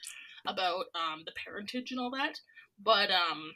about 0.47 0.87
um, 0.95 1.23
the 1.27 1.33
parentage 1.33 1.91
and 1.91 2.01
all 2.01 2.11
that, 2.11 2.41
but 2.83 3.11
um, 3.11 3.53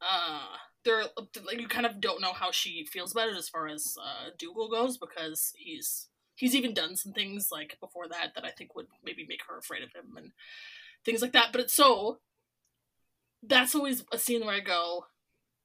uh, 0.00 0.56
there 0.84 1.04
like 1.44 1.60
you 1.60 1.68
kind 1.68 1.86
of 1.86 2.00
don't 2.00 2.20
know 2.20 2.32
how 2.32 2.50
she 2.50 2.86
feels 2.90 3.12
about 3.12 3.28
it 3.28 3.36
as 3.36 3.48
far 3.48 3.68
as 3.68 3.96
uh, 4.02 4.30
Dougal 4.38 4.68
goes 4.68 4.98
because 4.98 5.52
he's 5.56 6.08
he's 6.34 6.54
even 6.54 6.74
done 6.74 6.96
some 6.96 7.12
things 7.12 7.48
like 7.52 7.76
before 7.80 8.08
that 8.08 8.34
that 8.34 8.44
I 8.44 8.50
think 8.50 8.74
would 8.74 8.86
maybe 9.04 9.24
make 9.28 9.42
her 9.48 9.58
afraid 9.58 9.82
of 9.82 9.92
him 9.92 10.16
and 10.16 10.32
things 11.04 11.22
like 11.22 11.32
that. 11.32 11.52
But 11.52 11.60
it's 11.60 11.74
so 11.74 12.18
that's 13.42 13.74
always 13.74 14.04
a 14.12 14.18
scene 14.18 14.44
where 14.44 14.54
I 14.54 14.60
go, 14.60 15.06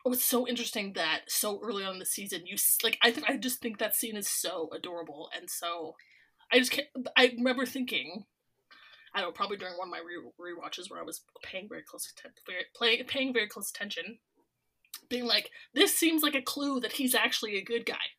"Oh, 0.05 0.11
it's 0.13 0.23
so 0.23 0.47
interesting 0.47 0.93
that 0.93 1.29
so 1.31 1.59
early 1.63 1.83
on 1.83 1.93
in 1.93 1.99
the 1.99 2.05
season 2.05 2.45
you 2.45 2.57
like." 2.83 2.97
I 3.01 3.11
think 3.11 3.29
I 3.29 3.37
just 3.37 3.61
think 3.61 3.77
that 3.77 3.95
scene 3.95 4.17
is 4.17 4.27
so 4.27 4.69
adorable, 4.73 5.29
and 5.35 5.49
so 5.49 5.95
I 6.51 6.59
just 6.59 6.71
can't. 6.71 6.87
I 7.15 7.27
remember 7.37 7.65
thinking, 7.65 8.25
I 9.13 9.21
don't 9.21 9.29
know, 9.29 9.33
probably 9.33 9.57
during 9.57 9.77
one 9.77 9.87
of 9.87 9.91
my 9.91 9.99
re- 9.99 10.53
rewatches 10.53 10.89
where 10.89 10.99
I 10.99 11.03
was 11.03 11.23
paying 11.43 11.67
very 11.69 11.83
close 11.83 12.11
attention, 12.11 13.05
paying 13.07 13.33
very 13.33 13.47
close 13.47 13.69
attention, 13.69 14.19
being 15.09 15.25
like, 15.25 15.51
"This 15.73 15.97
seems 15.97 16.23
like 16.23 16.35
a 16.35 16.41
clue 16.41 16.79
that 16.81 16.93
he's 16.93 17.15
actually 17.15 17.57
a 17.57 17.63
good 17.63 17.85
guy." 17.85 18.13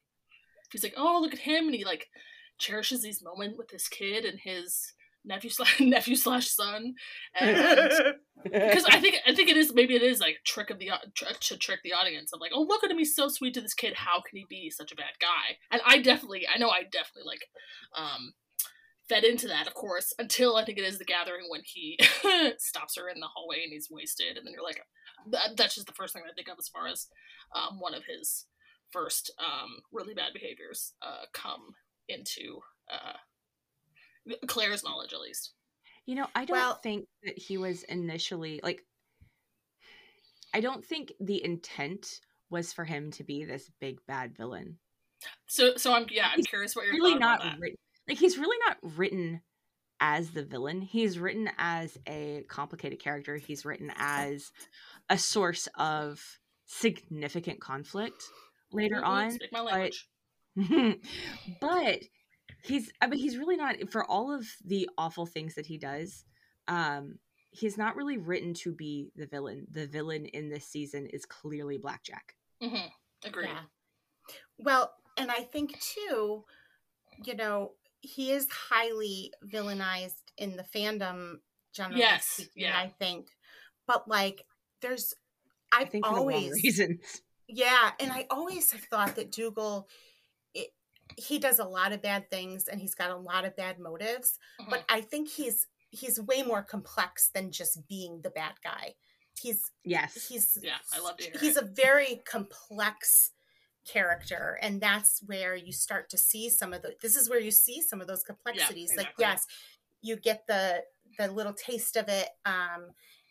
He's 0.71 0.83
like, 0.83 0.95
"Oh, 0.97 1.21
look 1.21 1.33
at 1.33 1.41
him," 1.41 1.67
and 1.67 1.75
he 1.75 1.85
like 1.85 2.11
cherishes 2.59 3.03
these 3.03 3.23
moments 3.23 3.57
with 3.57 3.71
his 3.71 3.89
kid 3.89 4.25
and 4.25 4.41
his 4.41 4.93
nephew 5.29 5.51
slash 5.51 5.81
nephew 5.81 6.17
slash 6.17 6.49
son, 6.49 6.95
because 7.39 8.85
I 8.89 9.01
think 9.01 9.17
I 9.27 9.35
think 9.35 9.49
it 9.49 9.57
is 9.57 9.73
maybe 9.75 9.95
it 9.95 10.03
is 10.03 10.21
like 10.21 10.37
a 10.37 10.49
trick 10.49 10.71
of 10.71 10.79
the 10.79 10.91
to 11.15 11.57
trick 11.57 11.81
the 11.85 11.93
audience 11.93 12.33
of 12.33 12.41
like 12.41 12.51
oh 12.55 12.63
look 12.63 12.83
at 12.83 12.91
him 12.91 12.99
he's 12.99 13.15
so 13.15 13.29
sweet 13.29 13.55
to 13.55 13.61
this 13.61 13.75
kid 13.75 13.95
how 13.95 14.21
can 14.21 14.39
he 14.39 14.47
be 14.49 14.71
such 14.71 14.91
a 14.91 14.97
bad 14.97 15.15
guy? 15.21 15.59
And 15.71 15.83
I 15.85 15.99
definitely 15.99 16.47
I 16.53 16.59
know 16.59 16.71
I 16.71 16.83
definitely 16.83 17.27
like 17.27 17.43
um 17.97 18.33
fed 19.09 19.25
into 19.25 19.49
that 19.49 19.67
of 19.67 19.75
course 19.75 20.13
until 20.19 20.57
I 20.57 20.65
think 20.65 20.79
it 20.79 20.85
is 20.85 20.99
the 20.99 21.05
gathering 21.05 21.47
when 21.49 21.63
he 21.65 21.99
stops 22.59 22.97
her 22.97 23.09
in 23.09 23.21
the 23.21 23.29
hallway 23.35 23.63
and 23.63 23.73
he's 23.73 23.89
wasted 23.91 24.37
and 24.37 24.47
then 24.47 24.53
you're 24.53 24.65
like 24.65 24.81
that, 25.31 25.57
that's 25.57 25.75
just 25.75 25.87
the 25.87 25.95
first 25.95 26.15
thing 26.15 26.23
I 26.27 26.33
think 26.35 26.49
of 26.49 26.57
as 26.59 26.69
far 26.69 26.87
as 26.87 27.09
um, 27.55 27.81
one 27.81 27.95
of 27.95 28.05
his 28.05 28.47
first 28.91 29.33
um, 29.39 29.79
really 29.93 30.15
bad 30.15 30.33
behaviors 30.33 30.95
uh, 31.03 31.25
come 31.33 31.75
into 32.09 32.61
uh, 32.91 33.17
Claire's 34.47 34.85
knowledge, 34.85 35.13
at 35.13 35.21
least. 35.21 35.53
You 36.07 36.15
know, 36.15 36.27
I 36.35 36.45
don't 36.45 36.57
well, 36.57 36.75
think 36.83 37.07
that 37.25 37.39
he 37.39 37.59
was 37.59 37.83
initially 37.85 38.61
like. 38.63 38.83
I 40.55 40.61
don't 40.61 40.85
think 40.85 41.13
the 41.21 41.45
intent 41.45 42.21
was 42.51 42.73
for 42.73 42.85
him 42.85 43.11
to 43.13 43.25
be 43.25 43.45
this 43.45 43.71
big 43.81 43.99
bad 44.07 44.35
villain. 44.37 44.79
So, 45.47 45.77
so 45.77 45.93
I'm 45.93 46.07
yeah, 46.11 46.29
I'm 46.33 46.37
he's 46.37 46.47
curious 46.47 46.75
what 46.75 46.87
you're 46.87 46.95
really 46.95 47.17
not 47.17 47.43
written, 47.59 47.77
like 48.09 48.19
he's 48.19 48.39
really 48.39 48.57
not 48.67 48.79
written 48.97 49.43
as 50.01 50.31
the 50.31 50.45
villain. 50.45 50.81
He's 50.81 51.19
written 51.19 51.51
as 51.59 51.99
a 52.07 52.45
complicated 52.49 53.01
character. 53.01 53.37
He's 53.37 53.65
written 53.65 53.93
as 53.97 54.53
a 55.11 55.19
source 55.19 55.69
of 55.77 56.23
significant 56.67 57.61
conflict 57.61 58.23
later 58.73 59.03
mm-hmm, 59.03 59.05
on. 59.05 59.93
But, 60.57 60.99
but 61.61 61.99
he's 62.63 62.91
I 63.01 63.07
mean 63.07 63.21
he's 63.21 63.37
really 63.37 63.57
not 63.57 63.77
for 63.91 64.05
all 64.05 64.33
of 64.33 64.47
the 64.65 64.89
awful 64.99 65.27
things 65.27 65.55
that 65.55 65.67
he 65.67 65.79
does 65.79 66.25
um 66.67 67.19
he's 67.51 67.79
not 67.79 67.97
really 67.97 68.19
written 68.19 68.53
to 68.53 68.73
be 68.73 69.11
the 69.17 69.27
villain. 69.27 69.67
The 69.71 69.87
villain 69.87 70.27
in 70.27 70.51
this 70.51 70.67
season 70.67 71.07
is 71.07 71.25
clearly 71.25 71.79
blackjack. 71.79 72.35
Mm-hmm. 72.63 72.89
agree 73.25 73.45
yeah. 73.47 73.61
well 74.59 74.93
and 75.17 75.31
i 75.31 75.43
think 75.43 75.79
too 75.79 76.45
you 77.25 77.37
know 77.37 77.71
he 78.01 78.33
is 78.33 78.49
highly 78.51 79.33
villainized 79.47 80.25
in 80.37 80.57
the 80.57 80.65
fandom 80.65 81.37
generally 81.73 82.01
yes. 82.01 82.27
speaking, 82.27 82.65
yeah. 82.65 82.77
I 82.77 82.89
think. 82.99 83.29
But 83.87 84.09
like 84.09 84.45
there's 84.83 85.15
i've 85.73 85.95
always 86.03 86.53
reasons. 86.63 87.23
Yeah 87.47 87.91
and 88.01 88.11
i 88.11 88.27
always 88.31 88.73
have 88.73 88.83
thought 88.83 89.17
that 89.17 89.31
dougal 89.31 89.89
he 91.17 91.39
does 91.39 91.59
a 91.59 91.65
lot 91.65 91.93
of 91.93 92.03
bad 92.03 92.31
things 92.31 92.69
and 92.69 92.81
he's 92.81 92.95
got 92.95 93.11
a 93.11 93.17
lot 93.17 93.45
of 93.45 93.57
bad 93.57 93.79
motives 93.79 94.39
mm-hmm. 94.61 94.71
but 94.71 94.85
i 94.89 95.01
think 95.01 95.29
he's 95.29 95.67
he's 95.91 96.21
way 96.21 96.43
more 96.43 96.63
complex 96.63 97.31
than 97.35 97.51
just 97.51 97.87
being 97.89 98.21
the 98.23 98.31
bad 98.31 98.53
guy 98.63 98.95
he's 99.41 99.71
yes 99.85 100.29
he's 100.29 100.59
yeah 100.63 100.77
i 100.95 101.01
love 101.01 101.15
it 101.19 101.37
he's 101.39 101.57
a 101.57 101.65
very 101.65 102.21
complex 102.31 103.33
character 103.91 104.59
and 104.61 104.81
that's 104.81 105.23
where 105.27 105.57
you 105.57 105.73
start 105.73 106.11
to 106.11 106.19
see 106.19 106.51
some 106.51 106.73
of 106.73 106.83
the 106.83 106.93
this 107.01 107.17
is 107.17 107.31
where 107.31 107.41
you 107.41 107.51
see 107.51 107.81
some 107.81 108.01
of 108.01 108.07
those 108.07 108.23
complexities 108.23 108.91
exactly. 108.91 109.05
like 109.07 109.15
yes 109.19 109.47
you 110.03 110.17
get 110.17 110.47
the 110.47 110.83
the 111.19 111.31
little 111.31 111.55
taste 111.55 111.97
of 111.97 112.09
it 112.09 112.29
um 112.45 112.89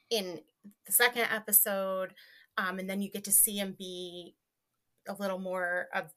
in 0.10 0.40
the 0.86 0.92
second 0.92 1.28
episode 1.32 2.14
um 2.58 2.80
and 2.80 2.90
then 2.90 3.02
you 3.02 3.12
get 3.12 3.24
to 3.24 3.32
see 3.32 3.58
him 3.58 3.76
be 3.78 4.34
a 5.08 5.14
little 5.14 5.40
more 5.40 5.88
of 5.94 6.12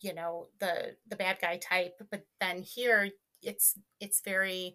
you 0.00 0.14
know 0.14 0.48
the 0.60 0.96
the 1.08 1.16
bad 1.16 1.38
guy 1.40 1.56
type 1.56 2.00
but 2.10 2.24
then 2.40 2.62
here 2.62 3.10
it's 3.42 3.78
it's 4.00 4.20
very 4.20 4.74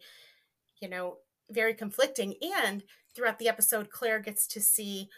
you 0.82 0.90
know 0.90 1.18
very 1.50 1.74
conflicting 1.74 2.36
and 2.42 2.84
throughout 3.16 3.40
the 3.40 3.50
episode 3.50 3.90
claire 3.90 4.20
gets 4.20 4.48
to 4.48 4.62
see 4.62 5.10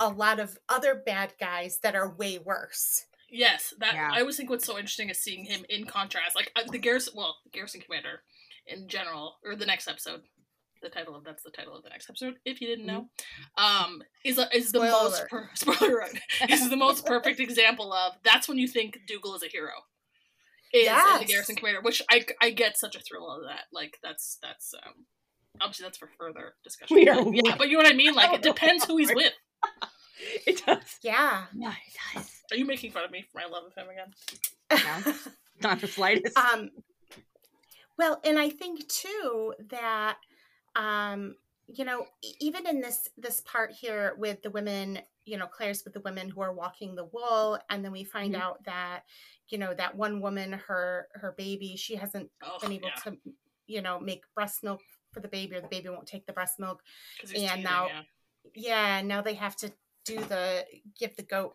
a 0.00 0.08
lot 0.08 0.38
of 0.38 0.58
other 0.68 0.94
bad 0.94 1.32
guys 1.38 1.78
that 1.82 1.94
are 1.94 2.10
way 2.10 2.38
worse 2.38 3.04
Yes, 3.30 3.74
that 3.78 3.94
Yeah. 3.94 4.10
I 4.12 4.20
always 4.20 4.36
think 4.36 4.48
what's 4.48 4.64
so 4.64 4.78
interesting 4.78 5.10
is 5.10 5.20
seeing 5.20 5.44
him 5.44 5.64
in 5.68 5.84
contrast, 5.84 6.34
like 6.34 6.50
uh, 6.56 6.62
the 6.70 6.78
Garrison. 6.78 7.14
Well, 7.16 7.36
the 7.44 7.50
Garrison 7.50 7.80
Commander 7.80 8.22
in 8.66 8.88
general, 8.88 9.38
or 9.44 9.54
the 9.54 9.66
next 9.66 9.88
episode. 9.88 10.22
The 10.82 10.88
title 10.88 11.14
of 11.16 11.24
that's 11.24 11.42
the 11.42 11.50
title 11.50 11.74
of 11.76 11.82
the 11.82 11.88
next 11.90 12.08
episode. 12.08 12.34
If 12.44 12.60
you 12.60 12.66
didn't 12.68 12.86
know, 12.86 13.08
um, 13.56 14.02
is 14.24 14.38
a- 14.38 14.54
is 14.56 14.70
the 14.72 14.78
Spoiler 14.78 14.90
most 14.90 15.28
per, 15.28 15.50
spoiler 15.54 15.98
alert, 16.00 16.18
is 16.48 16.70
the 16.70 16.76
most 16.76 17.04
perfect 17.06 17.40
example 17.48 17.92
of 17.92 18.12
that's 18.24 18.48
when 18.48 18.58
you 18.58 18.68
think 18.68 18.98
Dougal 19.06 19.34
is 19.34 19.42
a 19.42 19.48
hero. 19.48 19.72
Is 20.72 20.86
in 20.86 21.18
the 21.20 21.24
Garrison 21.24 21.56
Commander, 21.56 21.80
which 21.80 22.02
I 22.10 22.24
I 22.42 22.50
get 22.50 22.76
such 22.76 22.94
a 22.94 23.00
thrill 23.00 23.30
out 23.30 23.40
of 23.40 23.46
that. 23.48 23.64
Like 23.72 23.96
that's 24.02 24.38
that's 24.42 24.74
um 24.74 25.06
obviously 25.60 25.84
that's 25.84 25.96
for 25.98 26.10
further 26.18 26.52
discussion. 26.62 26.94
We 26.96 27.08
are 27.08 27.24
but 27.24 27.34
yeah, 27.34 27.54
but 27.56 27.68
you 27.68 27.76
know 27.78 27.82
what 27.84 27.92
I 27.92 27.96
mean. 27.96 28.14
Like 28.14 28.32
it 28.34 28.42
depends 28.42 28.84
who 28.84 28.98
he's 28.98 29.12
with. 29.14 29.32
It 30.46 30.62
does. 30.66 30.82
yeah 31.02 31.44
No, 31.54 31.68
it 31.70 31.74
does. 32.16 32.30
Are 32.52 32.56
you 32.56 32.64
making 32.66 32.90
fun 32.92 33.04
of 33.04 33.10
me 33.10 33.24
for 33.32 33.38
my 33.38 33.46
love 33.46 33.64
of 33.64 33.74
him 33.74 33.86
again? 33.88 34.12
No. 35.06 35.14
Not 35.62 35.80
the 35.80 35.86
slightest. 35.88 36.36
um 36.36 36.70
well 37.96 38.20
and 38.24 38.38
i 38.38 38.48
think 38.48 38.86
too 38.88 39.54
that 39.70 40.18
um 40.76 41.34
you 41.66 41.84
know 41.84 42.06
even 42.40 42.66
in 42.66 42.80
this 42.80 43.08
this 43.16 43.40
part 43.42 43.72
here 43.72 44.14
with 44.18 44.40
the 44.42 44.50
women 44.50 44.98
you 45.24 45.36
know 45.36 45.46
claire's 45.46 45.84
with 45.84 45.92
the 45.92 46.00
women 46.00 46.28
who 46.28 46.40
are 46.40 46.52
walking 46.54 46.94
the 46.94 47.04
wool 47.12 47.58
and 47.68 47.84
then 47.84 47.92
we 47.92 48.04
find 48.04 48.34
Mhm. 48.34 48.40
out 48.40 48.64
that 48.64 49.02
you 49.48 49.58
know 49.58 49.74
that 49.74 49.94
one 49.96 50.20
woman 50.20 50.52
her 50.52 51.08
her 51.14 51.32
baby 51.36 51.76
she 51.76 51.94
hasn't 51.96 52.30
Oh, 52.42 52.58
been 52.58 52.72
able 52.72 52.88
yeah, 52.88 52.94
to 53.12 53.18
you 53.66 53.82
know 53.82 54.00
make 54.00 54.22
breast 54.34 54.62
milk 54.62 54.80
for 55.12 55.20
the 55.20 55.28
baby 55.28 55.56
or 55.56 55.60
the 55.60 55.68
baby 55.68 55.88
won't 55.88 56.06
take 56.06 56.26
the 56.26 56.32
breast 56.32 56.58
milk, 56.58 56.82
and 57.20 57.30
teething, 57.30 57.62
now- 57.62 57.86
yeah. 57.88 58.02
yeah 58.54 59.02
now 59.02 59.20
they 59.22 59.34
have 59.34 59.56
to 59.56 59.72
do 60.04 60.16
the 60.24 60.66
give 60.98 61.16
the 61.16 61.22
goat 61.22 61.54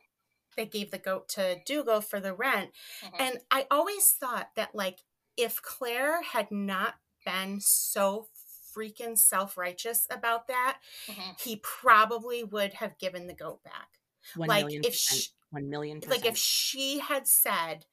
they 0.56 0.66
gave 0.68 0.92
the 0.92 1.00
goat 1.00 1.28
to 1.30 1.60
dougal 1.66 2.02
for 2.02 2.20
the 2.20 2.34
rent 2.36 2.72
Mhm. 3.02 3.16
and 3.20 3.42
I 3.50 3.66
always 3.72 4.12
thought 4.12 4.54
that, 4.56 4.76
like, 4.76 5.00
if 5.36 5.60
Claire 5.64 6.22
had 6.22 6.52
not 6.52 7.00
been 7.26 7.60
so 7.60 8.28
freaking 8.76 9.18
self 9.18 9.58
righteous 9.58 10.08
about 10.10 10.48
that, 10.48 10.80
Mhm. 11.08 11.40
he 11.42 11.58
probably 11.58 12.44
would 12.44 12.74
have 12.76 12.98
given 12.98 13.28
the 13.28 13.34
goat 13.34 13.64
back. 13.64 14.00
One 14.36 14.48
like, 14.50 14.66
million 14.66 14.82
if 14.84 14.94
percent. 14.94 15.22
she, 15.22 15.30
One 15.52 15.70
million 15.70 16.02
percent. 16.02 16.24
like, 16.24 16.32
if 16.32 16.38
she 16.38 17.00
had 17.00 17.28
said, 17.28 17.86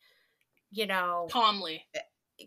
you 0.71 0.87
know, 0.87 1.29
calmly. 1.31 1.87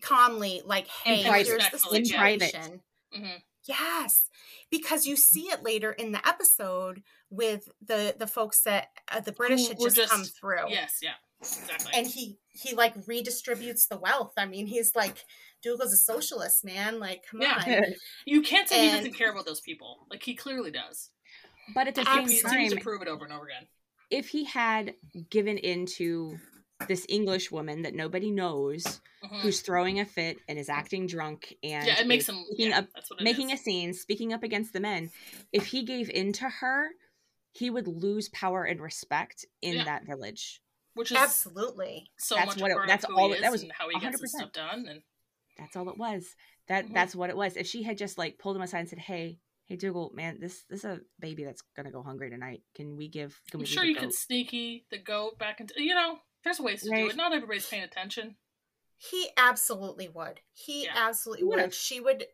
calmly, 0.01 0.61
like, 0.65 0.87
hey, 0.87 1.17
here's 1.17 1.47
the 1.47 1.55
Respectfully, 1.55 1.99
in 1.99 2.05
yeah. 2.05 2.17
private. 2.17 2.41
situation. 2.51 2.81
hmm 3.13 3.37
Yes, 3.65 4.29
because 4.69 5.05
you 5.05 5.15
see 5.15 5.43
it 5.43 5.63
later 5.63 5.93
in 5.93 6.11
the 6.11 6.27
episode 6.27 7.01
with 7.29 7.69
the 7.81 8.13
the 8.17 8.27
folks 8.27 8.61
that 8.63 8.89
uh, 9.09 9.21
the 9.21 9.31
British 9.31 9.69
had 9.69 9.79
were 9.79 9.89
just, 9.89 10.11
come 10.11 10.25
through. 10.25 10.69
Yes, 10.69 10.99
yeah, 11.01 11.13
exactly. 11.39 11.91
and 11.93 12.05
he 12.05 12.39
he 12.49 12.75
like 12.75 12.93
redistributes 13.05 13.87
the 13.87 13.97
wealth. 13.97 14.33
I 14.37 14.47
mean, 14.47 14.67
he's 14.67 14.97
like 14.97 15.23
Dougal's 15.63 15.93
a 15.93 15.97
socialist, 15.97 16.63
man. 16.65 16.99
Like, 16.99 17.23
come 17.29 17.41
Yeah. 17.41 17.63
on. 17.65 17.95
you 18.25 18.41
can't 18.41 18.67
say 18.69 18.85
he 18.89 18.95
doesn't 18.95 19.13
care 19.13 19.31
about 19.31 19.45
those 19.45 19.61
people. 19.61 20.05
Like 20.09 20.21
he 20.23 20.35
clearly 20.35 20.71
does. 20.71 21.09
but 21.73 21.87
at 21.87 21.95
the 21.95 22.01
He 22.01 22.05
same 22.05 22.13
Absolutely. 22.19 22.41
continues 22.41 22.71
time, 22.71 22.77
to 22.77 22.83
prove 22.83 23.01
it 23.01 23.07
over 23.07 23.23
and 23.23 23.33
over 23.33 23.45
again. 23.45 23.67
if 24.09 24.27
he 24.27 24.43
had 24.43 24.93
given 25.29 25.57
in 25.57 25.85
to 25.97 26.37
this 26.89 27.05
English 27.07 27.49
woman 27.51 27.83
that 27.83 27.95
nobody 27.95 28.29
knows, 28.29 28.83
Mhm. 29.23 29.39
who's 29.41 29.61
throwing 29.61 30.01
a 30.01 30.05
fit 30.05 30.37
and 30.49 30.59
is 30.59 30.67
acting 30.67 31.07
drunk 31.07 31.55
and 31.63 31.87
yeah, 31.87 32.01
it 32.01 32.05
makes 32.07 32.27
him. 32.27 32.43
speaking 32.47 32.71
Yeah, 32.71 32.79
up, 32.79 32.87
that's 32.93 33.09
what 33.09 33.21
it 33.21 33.23
making 33.23 33.51
is. 33.51 33.61
a 33.61 33.63
scene, 33.63 33.93
speaking 33.93 34.33
up 34.33 34.43
against 34.43 34.73
the 34.73 34.81
men. 34.81 35.09
If 35.53 35.67
he 35.67 35.83
gave 35.85 36.09
in 36.09 36.33
to 36.33 36.49
her, 36.49 36.89
he 37.53 37.69
would 37.69 37.87
lose 37.87 38.27
power 38.29 38.65
and 38.65 38.81
respect 38.81 39.45
in 39.61 39.75
Yeah. 39.77 39.83
that 39.85 40.03
village. 40.05 40.59
which 40.95 41.09
is 41.11 41.17
Absolutely. 41.17 42.11
so 42.19 42.35
That's 42.35 42.49
much 42.55 42.61
what 42.61 42.69
it- 42.69 42.77
that's 42.87 43.05
all 43.05 43.29
he 43.29 43.33
it- 43.33 43.35
is 43.37 43.41
that 43.41 43.51
was 43.51 43.65
how 43.71 43.89
he 43.89 43.99
gets 43.99 44.21
his 44.21 44.31
100%. 44.31 44.37
stuff 44.41 44.51
done. 44.51 44.87
And 44.87 45.01
That's 45.57 45.75
all 45.75 45.89
it 45.89 45.97
was. 45.97 46.35
That 46.67 46.87
Mhm. 46.87 46.93
that's 46.93 47.15
what 47.15 47.29
it 47.29 47.37
was. 47.37 47.57
If 47.57 47.67
she 47.67 47.83
had 47.83 47.97
just 47.97 48.17
like 48.17 48.37
pulled 48.39 48.55
him 48.55 48.61
aside 48.61 48.79
and 48.79 48.89
said, 48.89 48.99
"Hey, 48.99 49.39
hey, 49.65 49.75
Dougal, 49.75 50.11
man, 50.13 50.39
this 50.39 50.63
this 50.69 50.79
is 50.79 50.85
a 50.85 51.01
baby 51.19 51.43
that's 51.43 51.61
gonna 51.75 51.91
go 51.91 52.01
hungry 52.03 52.29
tonight. 52.29 52.63
Can 52.75 52.95
we 52.95 53.07
give? 53.07 53.39
Can 53.51 53.59
I'm 53.59 53.61
we 53.61 53.65
sure 53.67 53.83
you 53.83 53.93
the 53.93 53.99
could 54.01 54.13
sneaky 54.13 54.85
the 54.89 54.97
goat 54.97 55.37
back 55.37 55.59
into. 55.61 55.73
You 55.81 55.95
know, 55.95 56.19
there's 56.43 56.59
ways 56.59 56.81
to 56.83 56.89
do 56.89 57.07
it. 57.09 57.15
Not 57.15 57.33
everybody's 57.33 57.67
paying 57.67 57.83
attention. 57.83 58.35
He 58.97 59.29
absolutely 59.37 60.07
would. 60.09 60.39
He 60.53 60.85
Yeah. 60.85 60.93
absolutely 60.95 61.43
He 61.43 61.49
would. 61.49 61.73
She 61.73 61.99
would. 61.99 62.25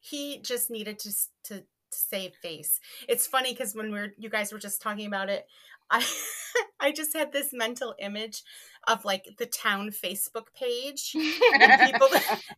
He 0.00 0.40
just 0.40 0.70
needed 0.70 0.98
to 1.00 1.12
to, 1.44 1.60
to 1.60 1.66
save 1.90 2.34
face. 2.36 2.80
It's 3.08 3.26
funny 3.26 3.52
because 3.52 3.74
when 3.74 3.90
we're 3.90 4.14
you 4.18 4.28
guys 4.28 4.52
were 4.52 4.58
just 4.58 4.82
talking 4.82 5.06
about 5.06 5.28
it, 5.30 5.46
I 5.90 6.04
I 6.80 6.92
just 6.92 7.14
had 7.14 7.32
this 7.32 7.52
mental 7.52 7.94
image 7.98 8.42
of 8.86 9.04
like 9.04 9.24
the 9.38 9.46
town 9.46 9.90
Facebook 9.90 10.46
page 10.54 11.12
people 11.86 12.08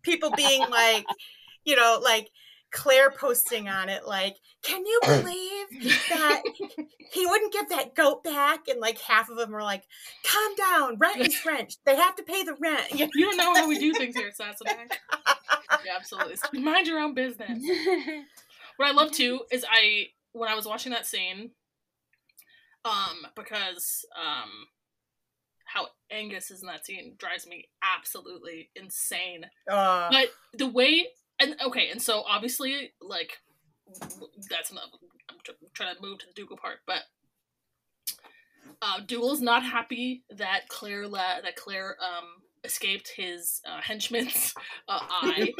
people 0.02 0.30
being 0.32 0.68
like, 0.68 1.06
you 1.64 1.76
know, 1.76 2.00
like 2.02 2.30
Claire 2.72 3.10
posting 3.10 3.68
on 3.68 3.88
it 3.88 4.06
like, 4.06 4.36
"Can 4.62 4.84
you 4.86 5.00
believe 5.04 5.98
that 6.08 6.42
he 7.12 7.26
wouldn't 7.26 7.52
give 7.52 7.68
that 7.70 7.94
goat 7.94 8.22
back?" 8.22 8.68
And 8.68 8.80
like 8.80 8.98
half 9.00 9.28
of 9.28 9.36
them 9.36 9.54
are 9.54 9.62
like, 9.62 9.84
"Calm 10.24 10.54
down, 10.54 10.98
rent 10.98 11.20
is 11.20 11.36
rent. 11.46 11.76
They 11.84 11.96
have 11.96 12.16
to 12.16 12.22
pay 12.22 12.44
the 12.44 12.54
rent." 12.60 12.92
You 12.92 13.08
don't 13.08 13.36
know 13.36 13.54
how 13.54 13.68
we 13.68 13.78
do 13.78 13.92
things 13.92 14.14
here 14.16 14.28
at 14.28 14.38
Sassenach. 14.38 14.92
yeah, 15.84 15.96
absolutely. 15.96 16.36
Mind 16.60 16.86
your 16.86 17.00
own 17.00 17.14
business. 17.14 17.62
What 18.80 18.88
I 18.88 18.92
love 18.92 19.10
too 19.10 19.40
is 19.52 19.62
I 19.70 20.06
when 20.32 20.48
I 20.48 20.54
was 20.54 20.64
watching 20.64 20.92
that 20.92 21.04
scene, 21.04 21.50
um, 22.86 23.26
because 23.36 24.06
um, 24.18 24.48
Angus 26.20 26.50
is 26.50 26.62
in 26.62 26.66
that 26.68 26.84
scene 26.86 27.14
drives 27.18 27.46
me 27.46 27.68
absolutely 27.82 28.70
insane. 28.76 29.44
Uh, 29.70 30.08
But 30.10 30.28
the 30.54 30.66
way 30.66 31.06
and 31.40 31.56
okay, 31.66 31.90
and 31.90 32.00
so 32.00 32.22
obviously 32.28 32.92
like 33.00 33.38
that's 34.50 34.70
enough. 34.70 34.90
I'm 35.30 35.36
tr- 35.44 35.52
trying 35.74 35.94
to 35.96 36.02
move 36.02 36.18
to 36.18 36.26
the 36.26 36.32
Dougal 36.34 36.56
part, 36.56 36.78
but 36.86 37.02
uh, 38.82 39.00
Dougal's 39.06 39.40
not 39.40 39.62
happy 39.62 40.24
that 40.30 40.68
Claire 40.68 41.06
la- 41.08 41.40
that 41.42 41.56
Claire 41.56 41.96
um 42.00 42.26
escaped 42.62 43.10
his 43.16 43.60
uh, 43.66 43.80
henchman's 43.80 44.54
uh, 44.86 44.98
eye, 45.22 45.50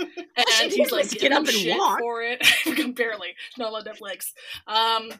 and 0.60 0.70
he's 0.72 0.92
like 0.92 1.10
get 1.10 1.32
up 1.32 1.46
and 1.48 1.78
walk. 1.78 1.98
for 1.98 2.22
it. 2.22 2.46
Barely, 2.94 3.34
not 3.58 3.72
on 3.72 3.84
Netflix. 3.84 4.32
Um, 4.66 5.10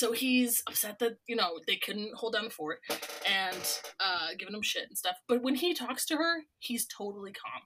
so 0.00 0.12
he's 0.12 0.62
upset 0.66 0.98
that 1.00 1.18
you 1.26 1.36
know 1.36 1.60
they 1.66 1.76
couldn't 1.76 2.14
hold 2.14 2.32
down 2.32 2.44
the 2.44 2.50
fort 2.50 2.80
and 3.28 3.80
uh, 4.00 4.28
giving 4.38 4.54
him 4.54 4.62
shit 4.62 4.88
and 4.88 4.96
stuff. 4.96 5.16
But 5.28 5.42
when 5.42 5.54
he 5.56 5.74
talks 5.74 6.06
to 6.06 6.16
her, 6.16 6.44
he's 6.58 6.86
totally 6.86 7.32
calm. 7.32 7.62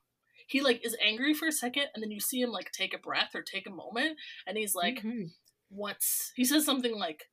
He 0.49 0.61
like 0.61 0.85
is 0.85 0.97
angry 1.01 1.33
for 1.33 1.47
a 1.47 1.53
second, 1.53 1.87
and 1.95 2.03
then 2.03 2.11
you 2.11 2.19
see 2.21 2.41
him 2.41 2.51
like 2.51 2.73
take 2.73 2.93
a 2.93 2.99
breath 2.99 3.31
or 3.37 3.43
take 3.43 3.69
a 3.69 3.71
moment, 3.71 4.19
and 4.49 4.59
he's 4.59 4.75
like, 4.75 5.01
Mhm. 5.01 5.31
what's 5.69 6.33
he 6.35 6.45
says 6.45 6.65
something 6.65 6.99
like 6.99 7.25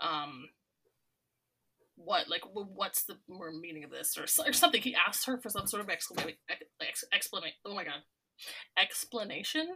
um 0.00 0.48
what 1.96 2.28
like 2.28 2.42
what's 2.54 3.04
the 3.04 3.18
more 3.28 3.52
meaning 3.52 3.84
of 3.84 3.90
this 3.90 4.16
or, 4.16 4.22
or 4.48 4.52
something 4.52 4.80
he 4.80 4.94
asks 4.94 5.24
her 5.24 5.36
for 5.38 5.50
some 5.50 5.66
sort 5.66 5.82
of 5.82 5.90
exclamation 5.90 6.38
ex, 6.80 7.04
explanation 7.12 7.56
oh 7.66 7.74
my 7.74 7.82
god 7.84 8.02
explanation 8.80 9.66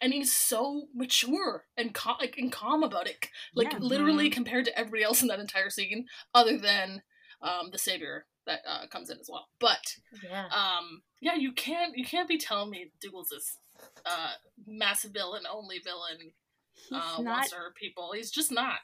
and 0.00 0.12
he's 0.12 0.32
so 0.34 0.88
mature 0.94 1.64
and, 1.76 1.94
cal- 1.94 2.16
like, 2.20 2.36
and 2.38 2.50
calm 2.52 2.82
about 2.82 3.06
it 3.06 3.28
like 3.54 3.72
Yeah. 3.72 3.78
literally 3.80 4.30
compared 4.30 4.64
to 4.66 4.78
everybody 4.78 5.02
else 5.04 5.22
in 5.22 5.28
that 5.28 5.40
entire 5.40 5.70
scene 5.70 6.06
other 6.34 6.58
than 6.58 7.02
um 7.42 7.70
the 7.72 7.78
savior 7.78 8.26
that 8.46 8.60
uh, 8.68 8.86
comes 8.88 9.10
in 9.10 9.18
as 9.18 9.28
well 9.30 9.48
but 9.58 9.96
yeah. 10.22 10.46
um 10.48 11.02
yeah 11.20 11.34
you 11.34 11.52
can't 11.52 11.96
you 11.96 12.04
can't 12.04 12.28
be 12.28 12.38
telling 12.38 12.70
me 12.70 12.92
dougal's 13.00 13.28
this 13.30 13.58
uh 14.06 14.32
massive 14.66 15.12
villain 15.12 15.44
only 15.50 15.78
villain 15.78 16.32
he's 16.74 16.92
uh 17.18 17.22
not. 17.22 17.46
people 17.74 18.12
he's 18.14 18.30
just 18.30 18.52
not 18.52 18.78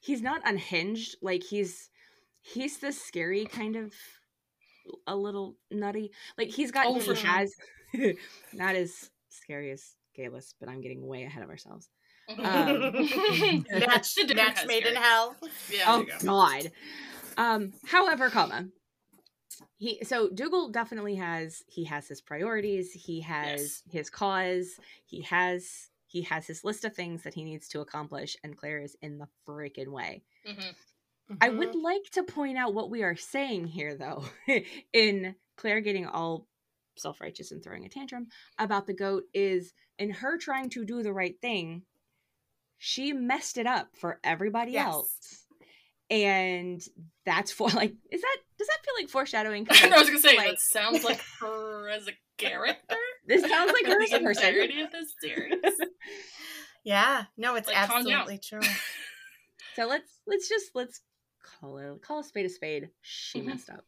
He's 0.00 0.22
not 0.22 0.42
unhinged. 0.44 1.16
Like 1.20 1.42
he's 1.42 1.90
he's 2.40 2.78
the 2.78 2.92
scary 2.92 3.44
kind 3.46 3.74
of 3.74 3.92
a 5.08 5.16
little 5.16 5.56
nutty. 5.72 6.12
Like 6.38 6.50
he's 6.50 6.70
got 6.70 6.86
Oh, 6.86 6.94
he 6.94 7.00
sure. 7.00 7.14
has 7.16 7.52
not 8.52 8.76
as 8.76 9.10
scary 9.28 9.72
as 9.72 9.96
Geillis, 10.18 10.54
but 10.60 10.68
I'm 10.68 10.80
getting 10.80 11.06
way 11.06 11.24
ahead 11.24 11.42
of 11.42 11.48
ourselves. 11.50 11.88
Um, 12.28 12.92
match, 13.70 14.16
match 14.34 14.66
made 14.66 14.86
in 14.86 14.96
hell. 14.96 15.36
yeah 15.70 15.84
oh 15.86 16.02
go. 16.04 16.12
God. 16.24 16.72
Um, 17.36 17.72
however, 17.86 18.28
comma 18.30 18.68
he 19.76 20.04
so 20.04 20.28
Dougal 20.28 20.68
definitely 20.70 21.14
has 21.16 21.62
he 21.66 21.84
has 21.84 22.08
his 22.08 22.20
priorities, 22.20 22.92
he 22.92 23.20
has 23.22 23.60
Yes. 23.60 23.82
his 23.90 24.10
cause, 24.10 24.78
he 25.06 25.22
has 25.22 25.88
he 26.06 26.22
has 26.22 26.46
his 26.46 26.64
list 26.64 26.84
of 26.84 26.94
things 26.94 27.22
that 27.22 27.34
he 27.34 27.44
needs 27.44 27.68
to 27.68 27.80
accomplish, 27.80 28.36
and 28.42 28.56
Claire 28.56 28.80
is 28.80 28.96
in 29.02 29.18
the 29.18 29.28
freaking 29.46 29.88
way. 29.88 30.22
hmm 30.44 30.70
I 31.40 31.50
Mhm. 31.50 31.56
would 31.58 31.74
like 31.74 32.04
to 32.12 32.22
point 32.22 32.56
out 32.56 32.72
what 32.74 32.90
we 32.90 33.02
are 33.02 33.14
saying 33.14 33.66
here, 33.66 33.94
though, 33.94 34.24
in 34.92 35.36
Claire 35.56 35.80
getting 35.82 36.06
all 36.06 36.46
self 37.00 37.20
righteous 37.20 37.50
and 37.52 37.62
throwing 37.62 37.84
a 37.84 37.88
tantrum 37.88 38.26
about 38.58 38.86
the 38.86 38.94
goat 38.94 39.24
is 39.34 39.72
in 39.98 40.10
her 40.10 40.38
trying 40.38 40.70
to 40.70 40.84
do 40.84 41.02
the 41.02 41.12
right 41.12 41.40
thing, 41.40 41.82
she 42.78 43.12
messed 43.12 43.58
it 43.58 43.66
up 43.66 43.88
for 43.96 44.20
everybody 44.24 44.72
Yes. 44.72 44.86
else. 44.86 45.44
And 46.10 46.80
that's 47.26 47.50
for 47.58 47.68
like, 47.70 47.94
is 48.10 48.20
that 48.20 48.36
does 48.58 48.68
that 48.68 48.84
feel 48.84 48.94
like 49.00 49.08
foreshadowing? 49.08 49.66
I 49.70 49.98
was 49.98 50.08
gonna 50.08 50.20
say 50.20 50.36
like- 50.36 50.48
that 50.48 50.60
sounds 50.60 51.04
like 51.04 51.20
her 51.40 51.88
as 51.90 52.08
a 52.08 52.12
character. 52.38 52.96
This 53.26 53.42
sounds 53.48 53.72
like 53.72 53.86
her 53.86 54.02
as 54.02 54.12
a 54.12 54.20
person. 54.20 54.54
of 54.84 54.90
this 54.92 55.14
series. 55.20 55.54
Yeah, 56.84 57.24
no, 57.36 57.56
it's 57.56 57.68
Like, 57.68 57.76
absolutely 57.76 58.38
true. 58.38 58.60
So 59.76 59.86
let's 59.86 60.08
let's 60.26 60.48
just 60.48 60.70
let's 60.74 61.00
call 61.60 61.78
it 61.78 62.00
call 62.02 62.20
a 62.20 62.24
spade 62.24 62.46
a 62.46 62.48
spade. 62.48 62.90
She 63.02 63.40
Mhm. 63.40 63.46
messed 63.46 63.68
up. 63.70 63.84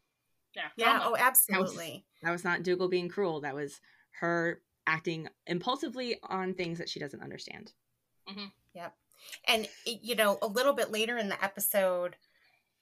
Yeah. 0.55 0.69
Yeah, 0.77 0.99
drama. 0.99 1.05
oh, 1.11 1.17
absolutely. 1.19 2.05
That 2.23 2.31
was 2.33 2.45
not 2.45 2.63
Dougal 2.63 2.89
being 2.89 3.09
cruel. 3.09 3.41
That 3.43 3.55
was 3.55 3.81
her 4.21 4.61
acting 4.87 5.29
impulsively 5.47 6.19
on 6.25 6.55
things 6.55 6.79
that 6.79 6.89
she 6.89 6.99
doesn't 7.01 7.23
understand. 7.23 7.73
Yep. 8.75 8.95
And 9.49 9.69
you 9.85 10.15
know, 10.15 10.39
a 10.43 10.47
little 10.47 10.73
bit 10.73 10.91
later 10.91 11.17
in 11.19 11.29
the 11.29 11.43
episode, 11.45 12.17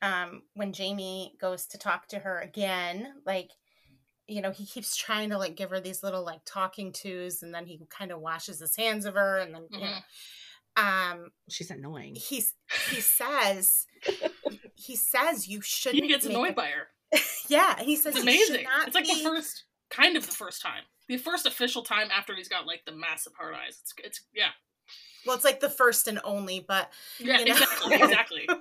um, 0.03 0.43
when 0.55 0.73
Jamie 0.73 1.35
goes 1.41 1.67
to 1.69 1.79
talk 1.79 2.07
to 2.09 2.19
her 2.21 2.39
again, 2.39 3.15
like, 3.27 3.51
you 4.27 4.41
know, 4.43 4.51
he 4.51 4.67
keeps 4.67 4.95
trying 4.97 5.31
to 5.31 5.39
like 5.39 5.57
give 5.57 5.71
her 5.71 5.81
these 5.81 6.03
little 6.03 6.23
like 6.25 6.41
talking 6.45 6.93
tos, 6.93 7.43
and 7.43 7.53
then 7.55 7.67
he 7.67 7.81
kind 7.91 8.13
of 8.13 8.21
washes 8.21 8.61
his 8.61 8.77
hands 8.77 9.05
of 9.07 9.15
her, 9.15 9.39
and 9.39 9.55
then 9.55 9.67
you 9.71 9.81
know, 9.81 9.95
um, 10.77 11.31
She's 11.49 11.71
annoying. 11.71 12.15
he's 12.15 12.55
he 12.91 13.01
says 13.01 13.87
he 14.75 14.95
says 14.97 15.49
you 15.49 15.61
shouldn't. 15.63 16.03
He 16.03 16.09
gets 16.09 16.27
annoyed 16.27 16.51
a- 16.53 16.55
by 16.55 16.67
her. 16.67 16.89
Yeah, 17.49 17.75
and 17.79 17.87
he 17.87 17.97
says 17.97 18.15
It's 18.15 18.23
you 18.25 18.31
should 18.31 18.55
amazing. 18.55 18.65
not 18.65 18.87
It's 18.87 18.95
like 18.95 19.05
be- 19.05 19.15
the 19.15 19.29
first, 19.29 19.65
kind 19.91 20.17
of 20.17 20.27
the 20.27 20.33
first 20.33 20.61
time, 20.63 20.85
the 21.09 21.17
first 21.17 21.47
official 21.47 21.83
time 21.83 22.11
after 22.11 22.35
he's 22.35 22.49
got 22.49 22.67
like 22.67 22.85
the 22.85 22.93
massive 22.93 23.33
hard 23.39 23.55
eyes. 23.55 23.79
It's, 23.81 23.95
it's 24.05 24.21
yeah, 24.35 24.51
Well, 25.25 25.37
it's 25.37 25.45
like 25.45 25.61
the 25.61 25.71
first 25.71 26.09
and 26.09 26.21
only, 26.25 26.61
but 26.61 26.91
yeah, 27.19 27.39
You 27.41 27.47
know? 27.47 27.55
exactly, 27.55 27.97
exactly. 28.01 28.49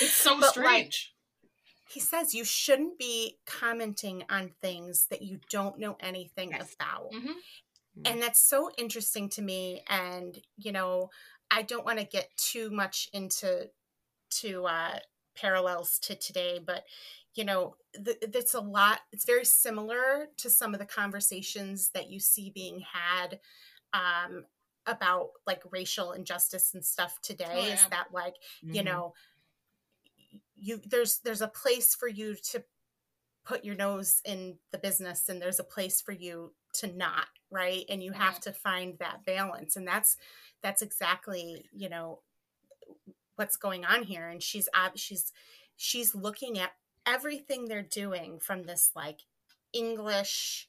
It's 0.00 0.16
so 0.18 0.40
But, 0.40 0.48
like, 0.62 0.90
strange. 0.90 1.14
he 1.88 2.00
says 2.00 2.34
you 2.34 2.44
shouldn't 2.44 2.98
be 2.98 3.38
commenting 3.46 4.24
on 4.28 4.50
things 4.60 5.06
that 5.10 5.22
you 5.22 5.40
don't 5.50 5.78
know 5.78 5.96
anything 6.00 6.50
Yes. 6.50 6.74
about. 6.76 7.10
hmm 7.12 7.32
And 8.04 8.22
that's 8.22 8.40
so 8.40 8.70
interesting 8.78 9.28
to 9.30 9.42
me. 9.42 9.82
And, 9.88 10.38
you 10.56 10.72
know, 10.72 11.10
I 11.50 11.62
don't 11.62 11.84
want 11.84 11.98
to 11.98 12.04
get 12.04 12.36
too 12.36 12.70
much 12.70 13.08
into 13.12 13.70
to 14.30 14.64
uh 14.66 14.98
parallels 15.36 15.98
to 16.00 16.14
today, 16.14 16.58
but 16.64 16.84
you 17.34 17.44
know, 17.44 17.76
th- 18.04 18.18
that's 18.32 18.54
a 18.54 18.60
lot. 18.60 19.00
It's 19.12 19.24
very 19.24 19.44
similar 19.44 20.28
to 20.38 20.50
some 20.50 20.74
of 20.74 20.80
the 20.80 20.86
conversations 20.86 21.90
that 21.90 22.10
you 22.10 22.20
see 22.20 22.50
being 22.50 22.80
had 22.80 23.40
um, 23.92 24.46
about 24.86 25.30
like 25.46 25.62
racial 25.70 26.12
injustice 26.12 26.74
and 26.74 26.84
stuff 26.84 27.20
today. 27.22 27.70
Oh, 27.70 27.72
Is 27.72 27.86
that 27.90 28.12
like 28.12 28.34
you 28.70 28.82
Mhm. 28.82 28.96
know 28.96 29.14
you 30.54 30.80
there's 30.86 31.18
there's 31.20 31.42
a 31.42 31.48
place 31.48 31.94
for 31.94 32.08
you 32.08 32.34
to 32.34 32.64
put 33.44 33.64
your 33.64 33.76
nose 33.76 34.20
in 34.24 34.58
the 34.72 34.78
business 34.78 35.28
and 35.28 35.42
there's 35.42 35.60
a 35.60 35.64
place 35.64 36.00
for 36.00 36.12
you 36.12 36.54
to 36.74 36.88
not 36.88 37.26
right 37.50 37.84
and 37.88 38.02
you 38.02 38.12
have 38.12 38.40
to 38.40 38.52
find 38.52 38.98
that 38.98 39.24
balance 39.26 39.76
and 39.76 39.88
that's 39.88 40.16
that's 40.62 40.82
exactly 40.82 41.68
you 41.72 41.88
know 41.88 42.22
what's 43.36 43.56
going 43.56 43.84
on 43.84 44.02
here 44.02 44.28
and 44.28 44.42
she's 44.42 44.68
she's 44.94 45.32
she's 45.76 46.14
looking 46.14 46.58
at 46.58 46.72
everything 47.06 47.66
they're 47.66 47.82
doing 47.82 48.38
from 48.38 48.62
this 48.64 48.90
like 48.94 49.20
english 49.72 50.68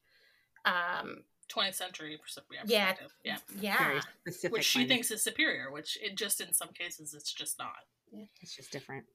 um 0.66 1.24
20th 1.54 1.76
century 1.76 2.18
perspective. 2.22 2.58
Yeah. 2.66 2.96
yeah. 3.24 3.38
yeah 3.60 3.88
Very 3.88 4.02
specific. 4.22 4.54
Which 4.54 4.66
she 4.66 4.80
lens. 4.80 4.90
thinks 4.90 5.12
is 5.12 5.24
superior, 5.24 5.72
which 5.72 5.98
it 6.02 6.16
just 6.16 6.42
in 6.42 6.54
some 6.54 6.70
cases 6.70 7.14
it's 7.14 7.32
just 7.34 7.60
not. 7.60 7.76
it's 8.42 8.56
just 8.56 8.72
different. 8.72 9.06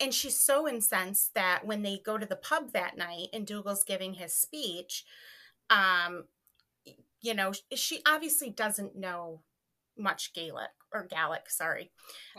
and 0.00 0.12
she's 0.12 0.36
so 0.36 0.68
incensed 0.68 1.34
that 1.34 1.64
when 1.64 1.82
they 1.82 2.00
go 2.04 2.18
to 2.18 2.26
the 2.26 2.36
pub 2.36 2.72
that 2.72 2.96
night 2.96 3.28
and 3.32 3.46
Dougal's 3.46 3.84
giving 3.84 4.14
his 4.14 4.34
speech, 4.34 5.04
um, 5.70 6.24
you 7.20 7.34
know, 7.34 7.52
she 7.74 8.02
obviously 8.06 8.50
doesn't 8.50 8.96
know 8.96 9.42
much 9.96 10.32
Gaelic 10.34 10.70
or 10.92 11.06
Gaelic, 11.06 11.48
sorry. 11.48 11.92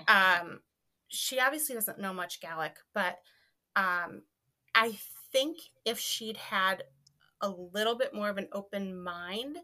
Um, 0.08 0.60
she 1.08 1.39
obviously 1.39 1.76
doesn't 1.76 1.99
know 1.99 2.13
much 2.13 2.41
Gaelic, 2.41 2.76
but 2.93 3.19
um, 3.75 4.21
I 4.75 4.97
think 5.31 5.57
if 5.86 5.99
she'd 5.99 6.38
had 6.38 6.83
a 7.41 7.49
little 7.49 7.95
bit 7.97 8.13
more 8.13 8.29
of 8.29 8.38
an 8.38 8.47
open 8.51 9.01
mind, 9.03 9.57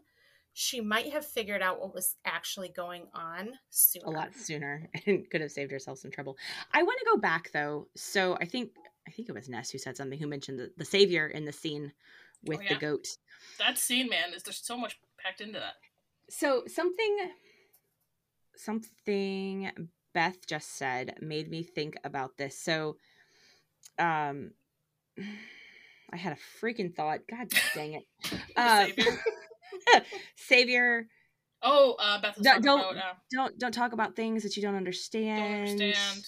she 0.52 0.80
might 0.80 1.12
have 1.12 1.24
figured 1.24 1.62
out 1.62 1.80
what 1.80 1.94
was 1.94 2.16
actually 2.24 2.68
going 2.68 3.06
on 3.14 3.50
sooner. 3.70 4.04
a 4.06 4.10
lot 4.10 4.34
sooner 4.34 4.88
and 5.06 5.28
could 5.30 5.40
have 5.40 5.50
saved 5.52 5.70
herself 5.72 5.98
some 5.98 6.10
trouble. 6.10 6.36
I 6.72 6.82
want 6.82 6.98
to 6.98 7.06
go 7.12 7.16
back 7.16 7.50
though. 7.52 7.88
So 7.96 8.36
I 8.40 8.44
think 8.44 8.70
I 9.08 9.12
think 9.12 9.28
it 9.28 9.34
was 9.34 9.48
Ness 9.48 9.70
who 9.70 9.78
said 9.78 9.96
something 9.96 10.18
who 10.18 10.26
mentioned 10.26 10.58
the, 10.58 10.70
the 10.76 10.84
savior 10.84 11.26
in 11.28 11.44
the 11.44 11.52
scene 11.52 11.92
with 12.44 12.60
Oh, 12.60 12.68
the 12.68 12.74
goat. 12.80 13.06
that 13.58 13.78
scene, 13.78 14.08
man, 14.08 14.34
is 14.34 14.42
there's 14.42 14.58
so 14.64 14.76
much 14.76 14.98
packed 15.22 15.40
into 15.40 15.58
that. 15.58 15.74
So 16.28 16.64
something 16.66 17.16
something 18.56 19.70
Beth 20.12 20.46
just 20.46 20.76
said 20.76 21.14
made 21.20 21.48
me 21.48 21.62
think 21.62 21.96
about 22.04 22.36
this. 22.36 22.58
So 22.58 22.96
um 24.00 24.52
I 26.12 26.16
had 26.16 26.32
a 26.32 26.64
freaking 26.64 26.92
thought. 26.94 27.20
God 27.30 27.48
dang 27.74 27.92
it. 27.94 28.02
The 28.30 28.40
Uh, 28.56 28.86
savior. 28.86 29.20
savior, 30.36 31.06
Oh, 31.62 31.92
uh, 32.00 32.20
Beth 32.20 32.36
talking 32.42 32.62
don't- 32.62 32.80
about 32.80 32.96
uh, 32.96 33.12
don't 33.30 33.58
don't 33.58 33.72
talk 33.72 33.92
about 33.92 34.16
things 34.16 34.42
that 34.42 34.56
you 34.56 34.62
don't 34.62 34.72
don't 34.72 34.78
understand. 34.78 35.70
understand. 35.70 36.24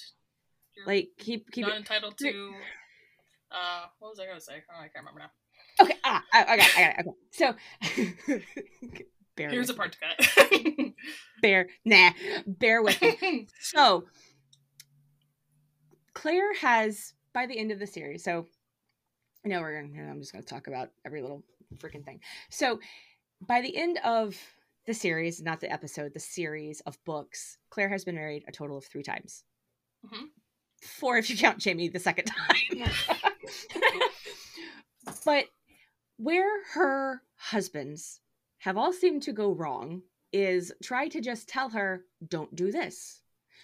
You're 0.76 0.86
Like 0.86 1.08
keep 1.18 1.50
keep 1.50 1.62
not 1.66 1.74
it 1.74 1.78
entitled 1.78 2.16
to. 2.18 2.52
Uh, 3.50 3.86
what 3.98 4.10
was 4.10 4.20
I 4.20 4.26
gonna 4.26 4.40
say? 4.40 4.62
Oh, 4.70 4.78
I 4.78 4.88
can't 4.88 5.04
remember 5.04 5.20
now. 5.20 5.30
Okay, 5.84 5.94
ah, 6.04 6.22
I, 6.32 6.44
I 6.44 6.56
got 6.56 6.66
it, 6.68 6.78
I 6.78 6.82
got 6.82 6.98
it. 6.98 7.06
Okay. 7.08 8.36
So 8.36 8.38
bear 9.36 9.50
Here's 9.50 9.70
a 9.70 9.74
part 9.74 9.96
me. 10.04 10.18
to 10.20 10.76
cut. 10.86 10.94
Bear 11.42 11.68
nah, 11.84 12.10
bear 12.46 12.82
with 12.82 13.00
me. 13.02 13.48
So 13.60 14.04
Claire 16.14 16.54
has 16.54 17.14
by 17.34 17.46
the 17.46 17.58
end 17.58 17.70
of 17.72 17.78
the 17.78 17.86
series, 17.86 18.24
so 18.24 18.46
I 19.44 19.48
know 19.48 19.60
we're 19.60 19.80
gonna 19.82 20.10
I'm 20.10 20.20
just 20.20 20.32
gonna 20.32 20.44
talk 20.44 20.66
about 20.66 20.90
every 21.04 21.22
little 21.22 21.42
freaking 21.76 22.04
thing. 22.04 22.20
So 22.50 22.80
by 23.46 23.60
the 23.60 23.76
end 23.76 23.98
of 24.04 24.36
the 24.86 24.94
series, 24.94 25.40
not 25.40 25.60
the 25.60 25.72
episode, 25.72 26.12
the 26.14 26.20
series 26.20 26.80
of 26.80 26.98
books, 27.04 27.58
Claire 27.70 27.88
has 27.88 28.04
been 28.04 28.14
married 28.16 28.44
a 28.48 28.52
total 28.52 28.76
of 28.78 28.84
three 28.84 29.02
times. 29.02 29.44
Mhm. 30.06 30.28
Four 30.82 31.18
if 31.18 31.30
you 31.30 31.36
count 31.36 31.58
Jamie 31.58 31.88
the 31.88 31.98
second 32.00 32.24
time. 32.26 32.90
but 35.24 35.46
where 36.16 36.64
her 36.74 37.22
husbands 37.36 38.20
have 38.58 38.76
all 38.76 38.92
seemed 38.92 39.22
to 39.22 39.32
go 39.32 39.52
wrong 39.52 40.02
is 40.32 40.72
try 40.82 41.08
to 41.08 41.20
just 41.20 41.48
tell 41.48 41.68
her, 41.70 42.04
don't 42.26 42.54
do 42.54 42.70
this. 42.72 43.20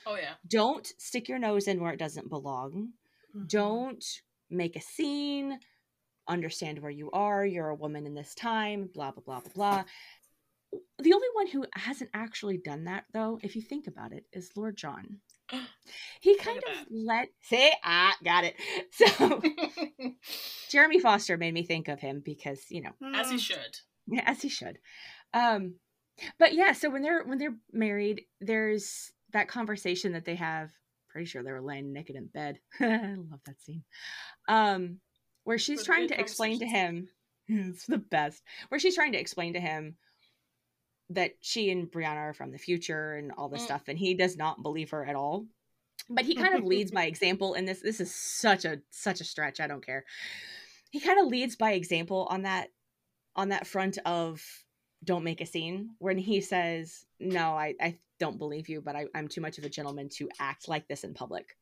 oh 0.07 0.17
yeah. 0.17 0.35
Don't 0.47 0.87
stick 0.99 1.29
your 1.29 1.39
nose 1.39 1.67
in 1.69 1.81
where 1.81 1.93
it 1.93 1.99
doesn't 1.99 2.29
belong. 2.29 2.91
Mhm. 3.39 3.49
Don't 3.49 4.05
make 4.51 4.77
a 4.77 4.81
scene. 4.81 5.59
Understand 6.27 6.79
where 6.81 6.91
you 6.91 7.11
are. 7.13 7.45
You're 7.47 7.69
a 7.71 7.75
woman 7.75 8.07
in 8.07 8.15
this 8.15 8.35
time, 8.35 8.89
blah, 8.93 9.11
blah, 9.13 9.23
blah, 9.23 9.41
blah, 9.41 9.53
blah. 9.55 9.85
The 10.99 11.15
only 11.15 11.29
one 11.33 11.47
who 11.47 11.65
hasn't 11.75 12.11
actually 12.13 12.59
done 12.59 12.85
that, 12.85 13.05
though, 13.13 13.39
if 13.43 13.57
you 13.57 13.63
think 13.63 13.87
about 13.87 14.13
it, 14.13 14.27
is 14.33 14.51
Lord 14.57 14.77
John. 14.77 15.21
He 16.21 16.37
kind 16.37 16.59
of 16.59 16.87
let 16.91 17.29
say, 17.41 17.73
ah, 17.83 18.15
got 18.23 18.45
it. 18.45 18.57
So 18.93 19.41
Jeremy 20.69 20.99
Foster 21.01 21.39
made 21.39 21.55
me 21.55 21.63
think 21.63 21.89
of 21.89 22.01
him 22.01 22.21
because, 22.23 22.61
you 22.69 22.83
know, 22.83 22.93
As 23.15 23.31
he 23.31 23.37
Mm. 23.37 23.41
should. 23.41 23.79
yeah, 24.09 24.23
as 24.27 24.43
he 24.43 24.49
should. 24.51 24.79
Um, 25.33 25.77
but 26.39 26.53
yeah, 26.53 26.73
so 26.73 26.91
when 26.91 27.01
they're 27.03 27.25
when 27.25 27.39
they're 27.39 27.57
married, 27.73 28.27
there's 28.41 29.13
that 29.33 29.49
conversation 29.49 30.13
that 30.13 30.25
they 30.27 30.35
have. 30.35 30.71
Pretty 31.19 31.31
sure 31.31 31.43
they 31.43 31.51
were 31.51 31.61
laying 31.61 31.93
naked 31.93 32.15
in 32.15 32.27
bed. 32.27 32.61
I 32.81 33.17
love 33.17 33.41
that 33.47 33.61
scene. 33.61 33.83
Um, 34.47 35.01
where 35.43 35.59
she's 35.59 35.83
trying 35.83 36.07
to 36.07 36.21
explain 36.21 36.61
to 36.61 36.65
him, 36.65 37.09
it's 37.49 37.87
the 37.87 37.99
best. 37.99 38.41
Where 38.69 38.79
she's 38.79 38.95
trying 38.95 39.11
to 39.15 39.19
explain 39.19 39.55
to 39.55 39.61
him 39.61 39.97
that 41.11 41.33
she 41.41 41.73
and 41.73 41.91
Brianna 41.91 42.19
are 42.19 42.35
from 42.35 42.53
the 42.53 42.57
future 42.59 43.15
and 43.15 43.33
all 43.33 43.49
this 43.49 43.63
Mm. 43.63 43.65
stuff, 43.65 43.83
and 43.89 43.99
he 43.99 44.15
does 44.15 44.37
not 44.37 44.63
believe 44.63 44.91
her 44.91 45.05
at 45.05 45.17
all. 45.17 45.47
but 46.09 46.25
he 46.25 46.37
kind 46.37 46.55
of 46.55 46.63
leads 46.65 46.93
by 46.93 47.07
example 47.07 47.55
in 47.55 47.65
this 47.65 47.81
this 47.81 47.99
is 48.01 48.15
such 48.15 48.65
a 48.65 48.81
such 48.91 49.21
a 49.21 49.25
stretch 49.25 49.59
i 49.59 49.67
don't 49.67 49.85
care 49.85 50.05
he 50.93 51.01
kind 51.01 51.19
of 51.21 51.27
leads 51.27 51.57
by 51.57 51.73
example 51.73 52.29
on 52.31 52.43
that 52.43 52.69
on 53.35 53.49
that 53.49 53.67
front 53.67 53.99
of 54.07 54.41
don't 55.03 55.25
make 55.25 55.41
a 55.41 55.47
scene 55.47 55.91
when 55.99 56.17
he 56.17 56.41
says 56.41 57.05
no 57.19 57.55
i 57.55 57.75
i 57.81 57.99
don't 58.19 58.39
believe 58.39 58.69
you 58.69 58.81
but 58.81 58.97
I, 58.97 59.07
i'm 59.15 59.29
too 59.29 59.41
much 59.41 59.59
of 59.59 59.65
a 59.65 59.69
gentleman 59.69 60.09
to 60.17 60.29
act 60.41 60.69
like 60.69 60.87
this 60.89 61.05
in 61.05 61.15
public 61.15 61.57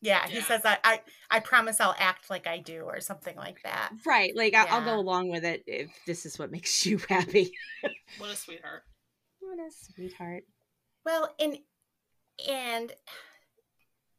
yeah, 0.00 0.28
he 0.28 0.36
Yeah. 0.36 0.44
says 0.44 0.60
I, 0.66 0.76
I 0.84 1.00
I 1.30 1.40
promise 1.40 1.80
I'll 1.80 1.94
act 1.98 2.28
like 2.28 2.46
I 2.46 2.58
do 2.58 2.82
or 2.82 3.00
something 3.00 3.36
like 3.36 3.62
that. 3.62 3.90
right 4.04 4.36
like 4.36 4.52
I, 4.54 4.66
i'll 4.66 4.84
go 4.84 4.98
along 4.98 5.28
with 5.30 5.44
it 5.44 5.62
if 5.66 5.90
this 6.06 6.26
is 6.26 6.38
what 6.38 6.50
makes 6.50 6.84
you 6.84 6.98
happy 7.08 7.52
What 8.18 8.30
a 8.30 8.36
sweetheart. 8.36 8.82
what 9.40 9.58
a 9.58 9.70
sweetheart 9.70 10.44
Well, 11.06 11.34
and 11.38 11.58
and 12.48 12.92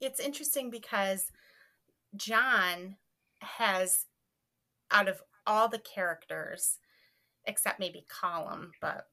it's 0.01 0.19
interesting 0.19 0.69
because 0.71 1.31
John 2.15 2.95
has 3.39 4.05
out 4.91 5.07
of 5.07 5.21
all 5.45 5.67
the 5.67 5.79
characters 5.79 6.79
except 7.45 7.79
maybe 7.79 8.05
Colum, 8.09 8.71
but 8.81 9.05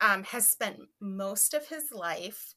um, 0.00 0.24
has 0.24 0.46
spent 0.46 0.78
most 1.00 1.54
of 1.54 1.68
his 1.68 1.92
life 1.92 2.54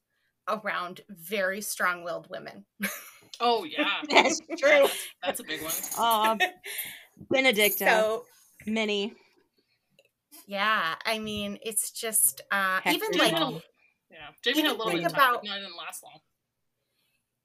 around 0.47 1.01
very 1.09 1.61
strong-willed 1.61 2.29
women. 2.29 2.65
Oh 3.39 3.63
yeah. 3.77 4.01
that's 4.09 4.41
Yeah, 4.41 4.57
true 4.57 4.69
that's, 4.69 5.07
that's 5.23 5.39
a 5.39 5.43
big 5.43 5.61
one. 5.61 5.73
uh, 5.97 6.35
benedicta 7.29 7.85
So 7.85 8.25
minnie 8.65 9.13
yeah, 10.47 10.95
I 11.05 11.19
mean, 11.19 11.57
it's 11.63 11.91
just 11.91 12.41
uh, 12.51 12.79
Hector 12.81 12.91
even 12.97 13.13
Jamie 13.13 13.19
like 13.19 13.33
had 13.33 13.41
a, 13.43 13.61
yeah, 14.11 14.17
Jamie 14.43 14.57
had 14.61 14.65
a 14.65 14.73
Even 14.73 14.77
little 14.77 14.91
bit 14.91 14.93
think 14.93 15.05
of 15.07 15.13
time, 15.13 15.21
about- 15.21 15.41
but 15.41 15.49
no, 15.49 15.55
it 15.55 15.59
didn't 15.59 15.77
last 15.77 16.03
long. 16.03 16.19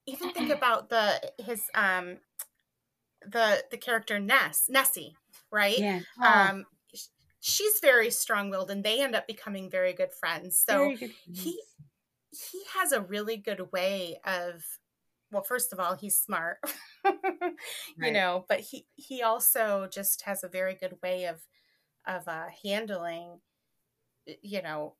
even 0.06 0.30
think 0.30 0.50
about 0.50 0.88
the 0.88 1.32
his 1.38 1.62
um 1.74 2.18
the 3.26 3.64
the 3.70 3.76
character 3.76 4.18
Ness 4.18 4.66
Nessie, 4.68 5.14
right? 5.50 5.78
yeah 5.78 6.00
Oh, 6.20 6.24
Um, 6.50 6.64
sh- 6.64 6.77
she's 7.40 7.80
very 7.80 8.10
strong-willed, 8.10 8.70
and 8.70 8.84
they 8.84 9.02
end 9.02 9.14
up 9.14 9.26
becoming 9.26 9.70
very 9.70 9.92
good 9.92 10.12
friends. 10.12 10.58
So 10.58 10.94
good 10.98 11.16
he 11.32 11.62
he 12.30 12.64
has 12.74 12.92
a 12.92 13.00
really 13.00 13.36
good 13.38 13.72
way 13.72 14.18
of 14.24 14.80
well 15.30 15.42
first 15.42 15.72
of 15.72 15.80
all 15.80 15.96
he's 15.96 16.18
smart 16.18 16.58
you 18.00 18.12
Right. 18.12 18.12
know 18.12 18.44
but 18.48 18.60
he 18.60 18.88
he 18.96 19.22
also 19.22 19.88
just 19.88 20.22
has 20.22 20.44
a 20.44 20.48
very 20.48 20.74
good 20.74 20.98
way 21.02 21.26
of 21.26 21.46
of 22.06 22.28
uh 22.28 22.48
handling 22.64 23.40
you 24.42 24.62
know 24.62 24.96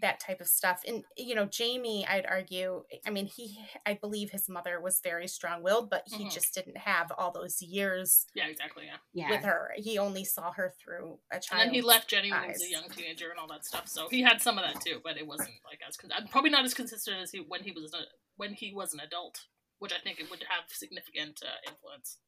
that 0.00 0.18
type 0.18 0.40
of 0.40 0.48
stuff 0.48 0.82
and 0.88 1.04
you 1.16 1.34
know 1.34 1.44
jamie 1.44 2.04
i'd 2.08 2.26
argue 2.26 2.82
i 3.06 3.10
mean 3.10 3.26
he 3.26 3.58
i 3.86 3.94
believe 3.94 4.30
his 4.30 4.48
mother 4.48 4.80
was 4.80 5.00
very 5.04 5.28
strong-willed 5.28 5.88
but 5.90 6.02
he 6.06 6.24
Mhm. 6.24 6.32
just 6.32 6.52
didn't 6.54 6.78
have 6.78 7.12
all 7.16 7.30
those 7.30 7.60
years 7.62 8.26
Yeah, 8.34 8.46
exactly. 8.48 8.86
Yeah, 8.86 8.96
yeah 9.12 9.30
with 9.30 9.44
her 9.44 9.72
he 9.76 9.98
only 9.98 10.24
saw 10.24 10.50
her 10.52 10.72
through 10.82 11.18
a 11.30 11.38
child 11.38 11.60
and 11.62 11.68
then 11.68 11.74
he 11.74 11.82
left 11.82 12.08
Jenny 12.08 12.30
when 12.32 12.42
he 12.44 12.48
was 12.48 12.62
a 12.62 12.70
young 12.70 12.88
teenager 12.88 13.30
and 13.30 13.38
all 13.38 13.46
that 13.48 13.64
stuff. 13.64 13.86
So 13.88 14.08
he 14.08 14.22
had 14.22 14.40
some 14.40 14.58
of 14.58 14.64
that 14.64 14.80
too, 14.80 15.00
but 15.04 15.16
it 15.16 15.26
wasn't 15.26 15.54
like 15.64 15.80
as 15.86 15.96
con- 15.96 16.10
probably 16.30 16.50
not 16.50 16.64
as 16.64 16.74
consistent 16.74 17.18
as 17.20 17.30
he 17.30 17.38
when 17.46 17.62
he 17.62 17.70
was 17.72 17.92
a, 17.94 18.02
when 18.36 18.54
he 18.54 18.72
was 18.74 18.94
an 18.94 19.00
adult, 19.00 19.44
which 19.78 19.92
I 19.92 19.98
think 19.98 20.18
it 20.18 20.30
would 20.30 20.42
have 20.48 20.64
significant 20.68 21.40
uh, 21.44 21.70
influence. 21.70 22.18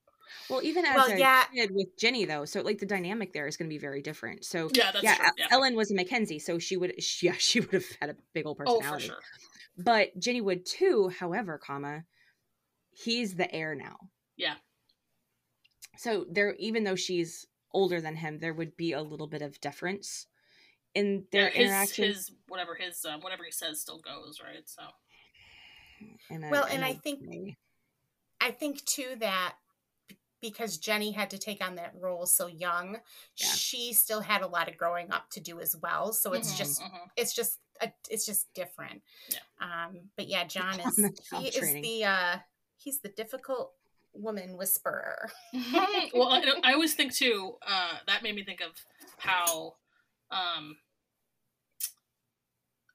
Well, 0.48 0.62
even 0.62 0.84
as 0.84 0.94
Well, 0.96 1.10
a 1.12 1.18
yeah. 1.18 1.44
kid 1.54 1.70
with 1.72 1.96
Jenny, 1.96 2.24
though, 2.24 2.44
so 2.44 2.60
like 2.62 2.78
the 2.78 2.86
dynamic 2.86 3.32
there 3.32 3.46
is 3.46 3.56
going 3.56 3.68
to 3.68 3.74
be 3.74 3.78
very 3.78 4.02
different. 4.02 4.44
So 4.44 4.68
Yeah, 4.72 4.90
that's 4.92 5.02
yeah, 5.04 5.14
true. 5.16 5.26
El- 5.26 5.32
Yeah. 5.38 5.46
Ellen 5.50 5.76
was 5.76 5.90
a 5.90 5.94
Mackenzie, 5.94 6.38
so 6.38 6.58
she 6.58 6.76
would, 6.76 7.02
she, 7.02 7.26
yeah, 7.26 7.32
she 7.38 7.60
would 7.60 7.72
have 7.72 7.86
had 8.00 8.10
a 8.10 8.16
big 8.32 8.46
old 8.46 8.58
Oh, 8.66 8.78
personality. 8.78 9.08
for 9.08 9.12
sure. 9.14 9.20
But 9.78 10.18
Jenny 10.18 10.40
would 10.40 10.66
too. 10.66 11.10
However, 11.18 11.58
comma, 11.58 12.04
he's 12.90 13.34
the 13.36 13.52
heir 13.54 13.74
now. 13.74 13.96
Yeah. 14.36 14.54
So 15.96 16.26
there, 16.30 16.54
even 16.58 16.84
though 16.84 16.96
she's 16.96 17.46
older 17.72 18.00
than 18.00 18.16
him, 18.16 18.38
there 18.38 18.54
would 18.54 18.76
be 18.76 18.92
a 18.92 19.02
little 19.02 19.26
bit 19.26 19.42
of 19.42 19.60
difference 19.60 20.26
in 20.94 21.24
their 21.30 21.44
Yeah, 21.50 21.50
his 21.50 21.66
interaction. 21.66 22.04
his 22.04 22.32
whatever 22.48 22.74
his 22.74 23.04
um, 23.04 23.20
whatever 23.20 23.44
he 23.44 23.52
says 23.52 23.80
still 23.80 23.98
goes, 24.00 24.40
right? 24.42 24.68
So 24.68 24.82
in 26.30 26.44
a- 26.44 26.50
Well, 26.50 26.66
in 26.66 26.76
and 26.76 26.84
I 26.84 26.94
think- 26.94 27.20
way. 27.28 27.56
I 28.40 28.50
think 28.50 28.84
too 28.86 29.16
that 29.20 29.54
b- 29.68 29.69
because 30.40 30.78
Jenny 30.78 31.12
had 31.12 31.30
to 31.30 31.38
take 31.38 31.64
on 31.64 31.74
that 31.76 31.94
role 31.98 32.26
so 32.26 32.46
young, 32.46 32.98
Yeah. 33.36 33.46
she 33.48 33.92
still 33.92 34.20
had 34.20 34.42
a 34.42 34.46
lot 34.46 34.68
of 34.68 34.76
growing 34.76 35.10
up 35.12 35.30
to 35.30 35.40
do 35.40 35.60
as 35.60 35.76
well. 35.76 36.12
So 36.12 36.32
it's 36.32 36.52
Mhm, 36.52 36.58
just 36.58 36.80
mhm. 36.82 37.10
it's 37.16 37.34
just 37.34 37.58
a, 37.80 37.92
it's 38.08 38.26
just 38.26 38.52
different. 38.54 39.02
Yeah. 39.28 39.38
Um 39.60 40.10
but 40.16 40.26
yeah, 40.28 40.44
John 40.54 40.80
is 40.80 40.96
he 40.96 41.48
is 41.48 41.72
the 41.82 42.04
uh 42.04 42.38
he's 42.76 43.00
the 43.00 43.08
difficult 43.10 43.72
woman 44.12 44.56
whisperer. 44.56 45.30
well, 46.12 46.28
I, 46.28 46.42
I 46.64 46.72
always 46.72 46.94
think 46.94 47.14
too. 47.14 47.56
Uh, 47.64 47.98
that 48.08 48.22
made 48.24 48.34
me 48.34 48.42
think 48.44 48.60
of 48.60 48.72
how 49.18 49.76
um, 50.32 50.76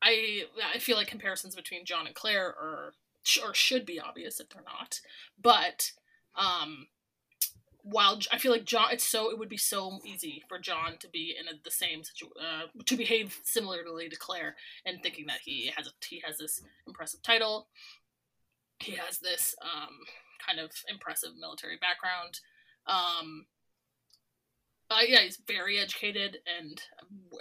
I 0.02 0.44
I 0.74 0.80
feel 0.80 0.98
like 0.98 1.08
comparisons 1.08 1.56
between 1.56 1.86
John 1.86 2.06
and 2.06 2.16
Claire 2.16 2.48
are 2.48 2.94
or 3.44 3.54
should 3.54 3.86
be 3.86 4.00
obvious 4.00 4.40
if 4.40 4.50
they're 4.50 4.62
not, 4.64 5.00
but 5.42 5.92
um, 6.36 6.88
while 7.88 8.20
I 8.32 8.40
feel 8.40 8.52
like 8.52 8.66
John, 8.66 8.88
it's 8.92 9.06
so 9.06 9.30
it 9.30 9.38
would 9.38 9.48
be 9.48 9.58
so 9.58 10.00
easy 10.04 10.44
for 10.50 10.58
John 10.58 10.98
to 11.00 11.08
be 11.08 11.36
in 11.40 11.48
a, 11.48 11.52
the 11.64 11.70
same 11.70 12.04
situ- 12.04 12.34
uh, 12.40 12.66
to 12.84 12.98
behave 12.98 13.40
similarly 13.44 14.10
to 14.10 14.18
Claire 14.18 14.56
and 14.88 15.04
thinking 15.04 15.28
that 15.28 15.42
he 15.44 15.72
has 15.76 15.86
a, 15.86 15.92
he 16.04 16.20
has 16.26 16.40
this 16.40 16.64
impressive 16.88 17.22
title, 17.22 17.68
he 18.80 18.94
has 18.94 19.20
this 19.20 19.54
um, 19.62 20.00
kind 20.44 20.60
of 20.60 20.72
impressive 20.90 21.32
military 21.40 21.78
background. 21.80 22.40
Um, 22.88 23.46
uh, 24.90 25.02
yeah, 25.08 25.22
he's 25.22 25.40
very 25.48 25.78
educated 25.78 26.38
and 26.60 26.82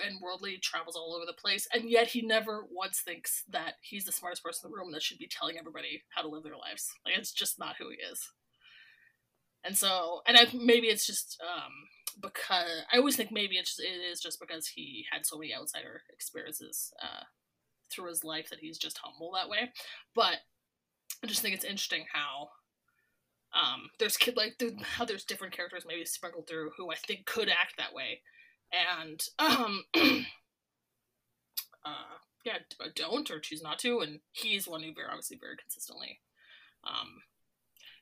and 0.04 0.20
worldly, 0.20 0.58
travels 0.62 0.94
all 0.94 1.14
over 1.14 1.24
the 1.24 1.32
place, 1.32 1.66
and 1.72 1.88
yet 1.88 2.08
he 2.08 2.20
never 2.20 2.66
once 2.70 3.00
thinks 3.00 3.44
that 3.48 3.74
he's 3.80 4.04
the 4.04 4.12
smartest 4.12 4.44
person 4.44 4.66
in 4.66 4.72
the 4.72 4.76
room 4.76 4.92
that 4.92 5.02
should 5.02 5.18
be 5.18 5.26
telling 5.28 5.56
everybody 5.58 6.02
how 6.10 6.20
to 6.20 6.28
live 6.28 6.42
their 6.42 6.56
lives. 6.56 6.92
Like 7.06 7.16
it's 7.16 7.32
just 7.32 7.58
not 7.58 7.76
who 7.78 7.88
he 7.88 7.96
is. 7.96 8.30
And 9.64 9.76
so, 9.76 10.20
and 10.26 10.36
I 10.36 10.46
maybe 10.52 10.88
it's 10.88 11.06
just 11.06 11.40
um, 11.42 11.72
because 12.20 12.82
I 12.92 12.98
always 12.98 13.16
think 13.16 13.32
maybe 13.32 13.56
it's 13.56 13.78
it 13.78 13.84
is 13.84 14.20
just 14.20 14.38
because 14.38 14.68
he 14.68 15.06
had 15.10 15.24
so 15.24 15.38
many 15.38 15.54
outsider 15.54 16.02
experiences 16.12 16.92
uh, 17.02 17.24
through 17.90 18.08
his 18.08 18.24
life 18.24 18.50
that 18.50 18.60
he's 18.60 18.78
just 18.78 18.98
humble 19.02 19.32
that 19.32 19.48
way. 19.48 19.72
But 20.14 20.36
I 21.22 21.26
just 21.26 21.40
think 21.40 21.54
it's 21.54 21.64
interesting 21.64 22.04
how 22.12 22.50
um, 23.54 23.88
there's 23.98 24.16
kid 24.16 24.36
like 24.36 24.62
how 24.82 25.04
there's 25.04 25.24
different 25.24 25.54
characters 25.54 25.84
maybe 25.86 26.04
sprinkled 26.04 26.46
through 26.46 26.72
who 26.76 26.90
I 26.90 26.96
think 26.96 27.24
could 27.24 27.48
act 27.48 27.74
that 27.78 27.94
way, 27.94 28.20
and 29.00 29.22
um, 29.38 29.84
uh, 31.84 32.18
yeah, 32.44 32.58
don't 32.94 33.30
or 33.30 33.38
choose 33.38 33.62
not 33.62 33.78
to, 33.80 34.00
and 34.00 34.20
he's 34.32 34.68
one 34.68 34.82
who 34.82 34.92
very 34.92 35.08
obviously 35.08 35.38
very 35.40 35.56
consistently 35.56 36.20
um, 36.84 37.22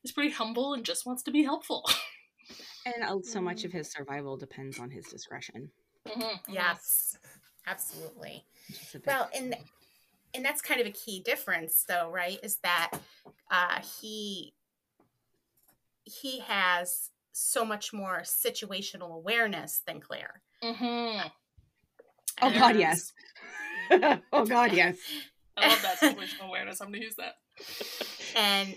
is 0.05 0.13
pretty 0.13 0.31
humble 0.31 0.75
and 0.75 0.85
just 0.85 1.07
wants 1.07 1.23
to 1.25 1.31
be 1.31 1.43
helpful. 1.43 1.89
and 2.87 3.25
so 3.25 3.41
much 3.41 3.63
Mm. 3.63 3.67
of 3.67 3.73
his 3.73 3.91
survival 3.91 4.37
depends 4.37 4.79
on 4.79 4.91
his 4.91 5.07
discretion. 5.07 5.71
Mhm, 6.07 6.21
mhm. 6.23 6.39
Yes. 6.49 7.17
Absolutely. 7.67 8.45
which 8.69 8.81
is 8.83 8.95
a 8.95 8.99
big- 8.99 9.07
Well, 9.07 9.31
and 9.35 9.57
and 10.35 10.45
that's 10.45 10.63
kind 10.63 10.81
of 10.81 10.87
a 10.87 10.91
key 10.91 11.21
difference 11.21 11.85
though, 11.87 12.11
right? 12.11 12.39
Is 12.43 12.59
that 12.65 12.91
uh 13.51 13.81
he 14.01 14.55
he 16.05 16.41
has 16.41 17.11
so 17.33 17.65
much 17.65 17.93
more 17.93 18.23
situational 18.23 19.15
awareness 19.15 19.83
than 19.87 20.01
Claire. 20.01 20.43
Mhm. 20.63 21.31
oh 22.43 22.51
God, 22.51 22.77
yes. 22.77 23.13
oh 23.91 24.45
God, 24.47 24.73
yes. 24.73 24.97
I 25.57 25.69
love 25.69 25.83
that 25.83 25.99
situational 26.01 26.49
awareness. 26.49 26.81
I'm 26.81 26.89
gonna 26.91 27.05
use 27.05 27.17
that. 27.17 27.35
and 28.37 28.77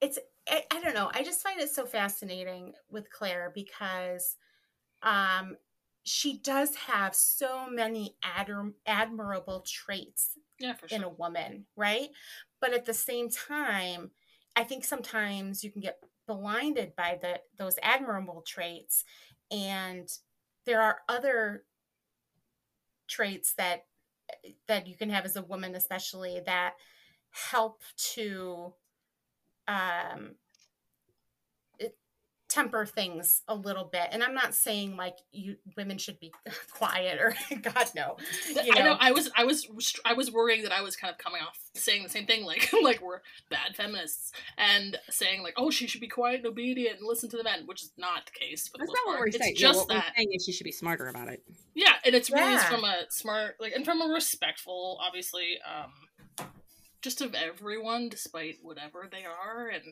it's 0.00 0.18
I, 0.50 0.64
I 0.72 0.80
don't 0.80 0.94
know 0.94 1.10
i 1.14 1.22
just 1.22 1.42
find 1.42 1.60
it 1.60 1.70
so 1.70 1.86
fascinating 1.86 2.74
with 2.90 3.10
claire 3.10 3.52
because 3.54 4.36
um 5.02 5.56
she 6.04 6.38
does 6.38 6.74
have 6.76 7.14
so 7.14 7.68
many 7.70 8.16
adm- 8.24 8.74
admirable 8.86 9.64
traits 9.66 10.38
Yeah, 10.58 10.74
in 10.90 11.04
a 11.04 11.08
woman 11.08 11.66
right? 11.76 12.10
But 12.60 12.74
at 12.74 12.86
the 12.86 12.94
same 12.94 13.30
time 13.30 14.10
i 14.56 14.64
think 14.64 14.84
sometimes 14.84 15.64
you 15.64 15.70
can 15.70 15.82
get 15.82 16.00
blinded 16.26 16.94
by 16.96 17.18
the 17.20 17.40
those 17.58 17.76
admirable 17.82 18.42
traits 18.46 19.04
and 19.50 20.08
there 20.66 20.82
are 20.82 20.98
other 21.08 21.64
traits 23.08 23.54
that 23.54 23.86
that 24.68 24.86
you 24.86 24.96
can 24.96 25.10
have 25.10 25.24
as 25.24 25.36
a 25.36 25.42
woman 25.42 25.74
especially 25.74 26.40
that 26.46 26.74
help 27.30 27.82
to 27.96 28.74
um 29.68 30.36
temper 32.50 32.84
things 32.84 33.42
a 33.46 33.54
little 33.54 33.84
bit 33.84 34.08
and 34.10 34.24
i'm 34.24 34.34
not 34.34 34.54
saying 34.54 34.96
like 34.96 35.16
you 35.30 35.54
women 35.76 35.96
should 35.96 36.18
be 36.18 36.32
quiet 36.72 37.18
or 37.20 37.32
god 37.62 37.86
no 37.94 38.16
you 38.64 38.74
know? 38.74 38.80
i 38.80 38.82
know 38.82 38.96
i 38.98 39.12
was 39.12 39.30
i 39.36 39.44
was 39.44 39.68
i 40.04 40.12
was 40.12 40.32
worrying 40.32 40.64
that 40.64 40.72
i 40.72 40.82
was 40.82 40.96
kind 40.96 41.12
of 41.12 41.18
coming 41.18 41.40
off 41.40 41.56
saying 41.74 42.02
the 42.02 42.08
same 42.08 42.26
thing 42.26 42.44
like 42.44 42.68
like 42.82 43.00
we're 43.00 43.20
bad 43.50 43.76
feminists 43.76 44.32
and 44.58 44.98
saying 45.08 45.42
like 45.44 45.54
oh 45.56 45.70
she 45.70 45.86
should 45.86 46.00
be 46.00 46.08
quiet 46.08 46.38
and 46.38 46.46
obedient 46.46 46.98
and 46.98 47.06
listen 47.06 47.30
to 47.30 47.36
the 47.36 47.44
men 47.44 47.62
which 47.66 47.82
is 47.82 47.92
not 47.96 48.26
the 48.26 48.32
case 48.32 48.68
that's 48.76 48.90
not 48.90 49.06
what 49.06 49.20
we're 49.20 49.28
it's 49.28 49.38
saying 49.38 49.54
just 49.56 49.74
yeah, 49.74 49.78
what 49.78 49.88
that 49.88 50.04
we're 50.08 50.16
saying 50.16 50.28
is 50.32 50.44
she 50.44 50.52
should 50.52 50.64
be 50.64 50.72
smarter 50.72 51.06
about 51.06 51.28
it 51.28 51.42
yeah 51.74 51.94
and 52.04 52.16
it's 52.16 52.30
really 52.30 52.52
yeah. 52.52 52.68
from 52.68 52.82
a 52.82 53.04
smart 53.10 53.54
like 53.60 53.72
and 53.72 53.84
from 53.84 54.02
a 54.02 54.12
respectful 54.12 54.98
obviously 55.00 55.58
um 55.64 56.48
just 57.00 57.20
of 57.20 57.34
everyone 57.34 58.08
despite 58.08 58.56
whatever 58.60 59.08
they 59.10 59.24
are 59.24 59.68
and 59.68 59.84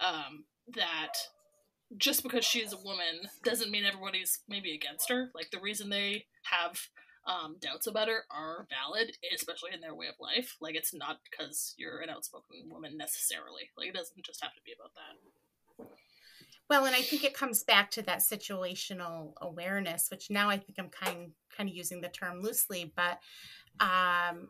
um 0.00 0.44
that 0.74 1.12
just 1.96 2.22
because 2.22 2.44
she's 2.44 2.72
a 2.72 2.78
woman 2.78 3.28
doesn't 3.44 3.70
mean 3.70 3.84
everybody's 3.84 4.40
maybe 4.48 4.74
against 4.74 5.08
her. 5.08 5.30
Like 5.34 5.50
the 5.50 5.60
reason 5.60 5.88
they 5.88 6.26
have 6.42 6.78
um, 7.26 7.56
doubts 7.60 7.86
about 7.86 8.08
her 8.08 8.24
are 8.30 8.66
valid, 8.70 9.12
especially 9.34 9.70
in 9.74 9.80
their 9.80 9.94
way 9.94 10.06
of 10.06 10.14
life. 10.20 10.56
Like 10.60 10.74
it's 10.74 10.94
not 10.94 11.20
because 11.30 11.74
you're 11.76 12.00
an 12.00 12.10
outspoken 12.10 12.68
woman 12.68 12.96
necessarily. 12.96 13.70
Like 13.76 13.88
it 13.88 13.94
doesn't 13.94 14.24
just 14.24 14.42
have 14.42 14.54
to 14.54 14.60
be 14.64 14.72
about 14.78 14.92
that. 14.94 15.86
Well, 16.68 16.84
and 16.84 16.96
I 16.96 17.02
think 17.02 17.22
it 17.22 17.34
comes 17.34 17.62
back 17.62 17.92
to 17.92 18.02
that 18.02 18.18
situational 18.18 19.34
awareness, 19.40 20.08
which 20.10 20.30
now 20.30 20.50
I 20.50 20.58
think 20.58 20.78
I'm 20.78 20.88
kind 20.88 21.32
kind 21.56 21.68
of 21.68 21.74
using 21.74 22.00
the 22.00 22.08
term 22.08 22.42
loosely, 22.42 22.92
but 22.96 23.20
um, 23.78 24.48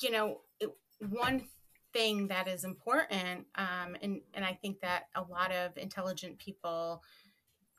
you 0.00 0.10
know, 0.10 0.40
it, 0.60 0.70
one 1.00 1.44
thing 1.94 2.28
that 2.28 2.48
is 2.48 2.64
important 2.64 3.46
um, 3.54 3.96
and 4.02 4.20
and 4.34 4.44
i 4.44 4.52
think 4.52 4.80
that 4.80 5.04
a 5.14 5.22
lot 5.22 5.50
of 5.52 5.76
intelligent 5.78 6.38
people 6.38 7.02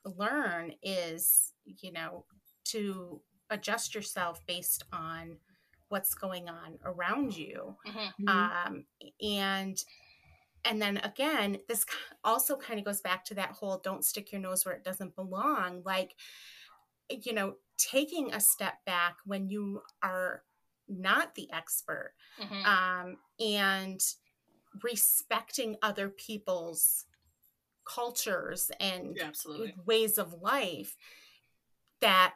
learn 0.04 0.72
is 0.82 1.52
you 1.64 1.92
know 1.92 2.24
to 2.64 3.20
adjust 3.50 3.94
yourself 3.94 4.40
based 4.46 4.82
on 4.92 5.36
what's 5.88 6.14
going 6.14 6.48
on 6.48 6.78
around 6.84 7.36
you 7.36 7.76
mm-hmm. 7.86 8.28
mm-hmm. 8.28 8.28
um, 8.28 8.84
and 9.22 9.76
and 10.64 10.82
then 10.82 10.96
again 10.98 11.58
this 11.68 11.84
also 12.24 12.56
kind 12.56 12.78
of 12.78 12.84
goes 12.84 13.00
back 13.00 13.24
to 13.24 13.34
that 13.34 13.52
whole 13.52 13.78
don't 13.84 14.04
stick 14.04 14.32
your 14.32 14.40
nose 14.40 14.64
where 14.64 14.74
it 14.74 14.82
doesn't 14.82 15.14
belong 15.14 15.82
like 15.84 16.14
you 17.08 17.32
know 17.32 17.54
taking 17.78 18.32
a 18.32 18.40
step 18.40 18.74
back 18.84 19.16
when 19.24 19.48
you 19.48 19.82
are 20.02 20.42
not 20.88 21.34
the 21.34 21.48
expert 21.52 22.14
mm-hmm. 22.40 22.64
um, 22.64 23.16
and 23.40 24.00
respecting 24.82 25.76
other 25.82 26.08
people's 26.08 27.06
cultures 27.86 28.70
and 28.80 29.16
yeah, 29.16 29.30
ways 29.84 30.18
of 30.18 30.34
life 30.42 30.96
that 32.00 32.34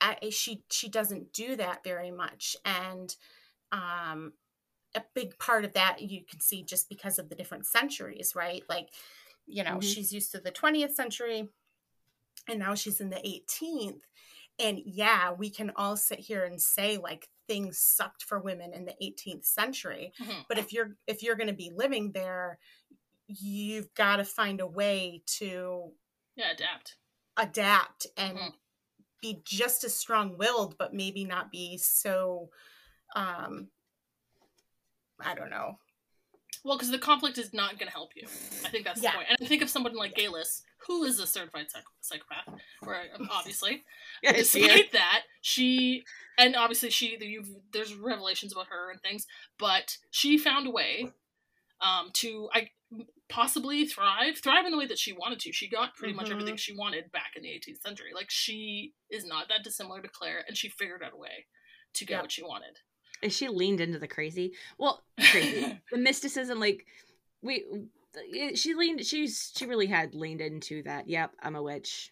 I, 0.00 0.30
she 0.30 0.64
she 0.70 0.88
doesn't 0.88 1.32
do 1.32 1.54
that 1.56 1.84
very 1.84 2.10
much 2.10 2.56
and 2.64 3.14
um 3.70 4.32
a 4.94 5.02
big 5.14 5.38
part 5.38 5.64
of 5.64 5.72
that 5.74 6.02
you 6.02 6.22
can 6.28 6.40
see 6.40 6.64
just 6.64 6.88
because 6.88 7.18
of 7.18 7.28
the 7.28 7.36
different 7.36 7.64
centuries 7.64 8.32
right 8.34 8.64
like 8.68 8.88
you 9.46 9.62
know 9.62 9.72
mm-hmm. 9.72 9.80
she's 9.80 10.12
used 10.12 10.32
to 10.32 10.40
the 10.40 10.50
20th 10.50 10.92
century 10.92 11.48
and 12.48 12.58
now 12.58 12.74
she's 12.74 13.00
in 13.00 13.10
the 13.10 13.16
18th 13.16 14.00
and 14.58 14.80
yeah 14.84 15.32
we 15.32 15.48
can 15.48 15.70
all 15.76 15.96
sit 15.96 16.18
here 16.18 16.44
and 16.44 16.60
say 16.60 16.96
like 16.96 17.28
things 17.52 17.76
sucked 17.76 18.22
for 18.22 18.38
women 18.38 18.72
in 18.72 18.86
the 18.86 18.94
18th 19.02 19.44
century 19.44 20.10
mm-hmm. 20.18 20.40
but 20.48 20.58
if 20.58 20.72
you're 20.72 20.96
if 21.06 21.22
you're 21.22 21.36
going 21.36 21.48
to 21.48 21.52
be 21.52 21.70
living 21.76 22.10
there 22.12 22.58
you've 23.26 23.92
got 23.94 24.16
to 24.16 24.24
find 24.24 24.60
a 24.60 24.66
way 24.66 25.22
to 25.26 25.90
yeah 26.34 26.52
adapt 26.52 26.96
adapt 27.36 28.06
and 28.16 28.38
mm-hmm. 28.38 28.48
be 29.20 29.42
just 29.44 29.84
as 29.84 29.94
strong-willed 29.94 30.78
but 30.78 30.94
maybe 30.94 31.24
not 31.24 31.52
be 31.52 31.76
so 31.76 32.48
um 33.14 33.68
i 35.20 35.34
don't 35.34 35.50
know 35.50 35.76
well, 36.64 36.76
because 36.76 36.90
the 36.90 36.98
conflict 36.98 37.38
is 37.38 37.52
not 37.52 37.78
going 37.78 37.88
to 37.88 37.92
help 37.92 38.12
you. 38.14 38.28
I 38.64 38.68
think 38.68 38.84
that's 38.84 39.02
yeah. 39.02 39.10
the 39.10 39.16
point. 39.16 39.28
And 39.30 39.38
I 39.42 39.48
think 39.48 39.62
of 39.62 39.70
someone 39.70 39.96
like 39.96 40.14
Geillis, 40.14 40.62
who 40.86 41.04
is 41.04 41.20
a 41.20 41.26
certified 41.26 41.70
psych- 41.70 41.84
psychopath, 42.00 42.60
or 42.86 42.96
obviously, 43.30 43.82
yeah, 44.22 44.32
despite 44.32 44.92
that, 44.92 45.22
she 45.40 46.04
and 46.38 46.56
obviously 46.56 46.90
she 46.90 47.16
you've 47.20 47.50
there's 47.72 47.94
revelations 47.94 48.52
about 48.52 48.66
her 48.68 48.90
and 48.90 49.00
things, 49.00 49.26
but 49.58 49.98
she 50.10 50.38
found 50.38 50.66
a 50.66 50.70
way 50.70 51.12
um, 51.80 52.10
to 52.14 52.48
I 52.52 52.70
possibly 53.28 53.86
thrive, 53.86 54.38
thrive 54.38 54.66
in 54.66 54.72
the 54.72 54.78
way 54.78 54.86
that 54.86 54.98
she 54.98 55.12
wanted 55.12 55.40
to. 55.40 55.52
She 55.52 55.68
got 55.68 55.94
pretty 55.94 56.12
mm-hmm. 56.12 56.22
much 56.22 56.30
everything 56.30 56.56
she 56.56 56.76
wanted 56.76 57.10
back 57.12 57.32
in 57.36 57.42
the 57.42 57.48
18th 57.48 57.80
century. 57.80 58.10
Like 58.14 58.30
she 58.30 58.92
is 59.10 59.24
not 59.24 59.48
that 59.48 59.64
dissimilar 59.64 60.02
to 60.02 60.08
Claire, 60.08 60.44
and 60.46 60.56
she 60.56 60.68
figured 60.68 61.02
out 61.02 61.14
a 61.14 61.16
way 61.16 61.46
to 61.94 62.04
get 62.04 62.14
yep. 62.14 62.22
what 62.22 62.32
she 62.32 62.42
wanted 62.42 62.78
And 63.22 63.32
she 63.32 63.48
leaned 63.48 63.80
into 63.80 63.98
the 63.98 64.08
crazy? 64.08 64.52
Well, 64.78 65.02
crazy. 65.30 65.80
the 65.90 65.98
mysticism, 65.98 66.60
like 66.60 66.86
we, 67.42 67.64
she 68.54 68.74
leaned. 68.74 69.04
She's 69.04 69.52
she 69.56 69.66
really 69.66 69.86
had 69.86 70.14
leaned 70.14 70.40
into 70.40 70.82
that. 70.84 71.08
Yep, 71.08 71.32
I'm 71.42 71.56
a 71.56 71.62
witch. 71.62 72.10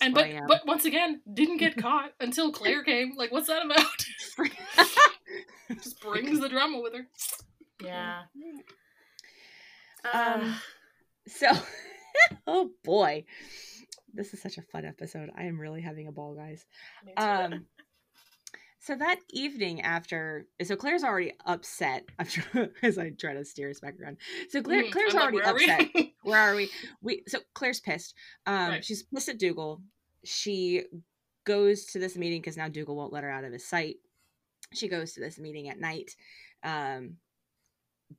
and 0.00 0.14
but 0.14 0.28
but 0.46 0.66
once 0.66 0.84
again, 0.84 1.20
didn't 1.32 1.58
get 1.58 1.76
caught 1.82 2.12
until 2.20 2.52
Claire 2.52 2.84
came. 2.84 3.14
Like, 3.16 3.32
what's 3.32 3.48
that 3.48 3.64
about? 3.64 4.50
Just 5.82 6.00
brings 6.00 6.40
the 6.40 6.48
drama 6.48 6.80
with 6.80 6.94
her. 6.94 7.06
Yeah. 7.84 8.22
Um. 10.12 10.54
So, 11.26 11.48
oh 12.46 12.70
boy, 12.84 13.24
this 14.14 14.32
is 14.32 14.40
such 14.40 14.58
a 14.58 14.62
fun 14.62 14.84
episode. 14.84 15.30
I 15.36 15.44
am 15.44 15.60
really 15.60 15.82
having 15.82 16.08
a 16.08 16.12
ball, 16.12 16.34
guys. 16.34 16.64
Um. 17.16 17.66
So 18.80 18.94
that 18.94 19.18
evening 19.30 19.80
after, 19.80 20.46
so 20.62 20.76
Claire's 20.76 21.02
already 21.02 21.32
upset 21.44 22.04
after, 22.18 22.72
as 22.82 22.96
I 22.98 23.10
try 23.10 23.34
to 23.34 23.44
steer 23.44 23.70
us 23.70 23.80
back 23.80 23.94
around. 24.00 24.18
So 24.50 24.62
Claire, 24.62 24.84
mm, 24.84 24.92
Claire's 24.92 25.14
already 25.14 25.38
where 25.38 25.50
upset. 25.50 25.88
where 26.22 26.38
are 26.38 26.54
we? 26.54 26.70
We 27.02 27.22
so 27.26 27.40
Claire's 27.54 27.80
pissed. 27.80 28.14
Um, 28.46 28.70
right. 28.70 28.84
she's 28.84 29.02
pissed 29.02 29.28
at 29.28 29.38
Dougal. 29.38 29.82
She 30.24 30.84
goes 31.44 31.86
to 31.86 31.98
this 31.98 32.16
meeting 32.16 32.40
because 32.40 32.56
now 32.56 32.68
Dougal 32.68 32.94
won't 32.94 33.12
let 33.12 33.24
her 33.24 33.30
out 33.30 33.44
of 33.44 33.52
his 33.52 33.66
sight. 33.66 33.96
She 34.72 34.88
goes 34.88 35.12
to 35.14 35.20
this 35.20 35.38
meeting 35.38 35.68
at 35.68 35.80
night, 35.80 36.14
um, 36.62 37.16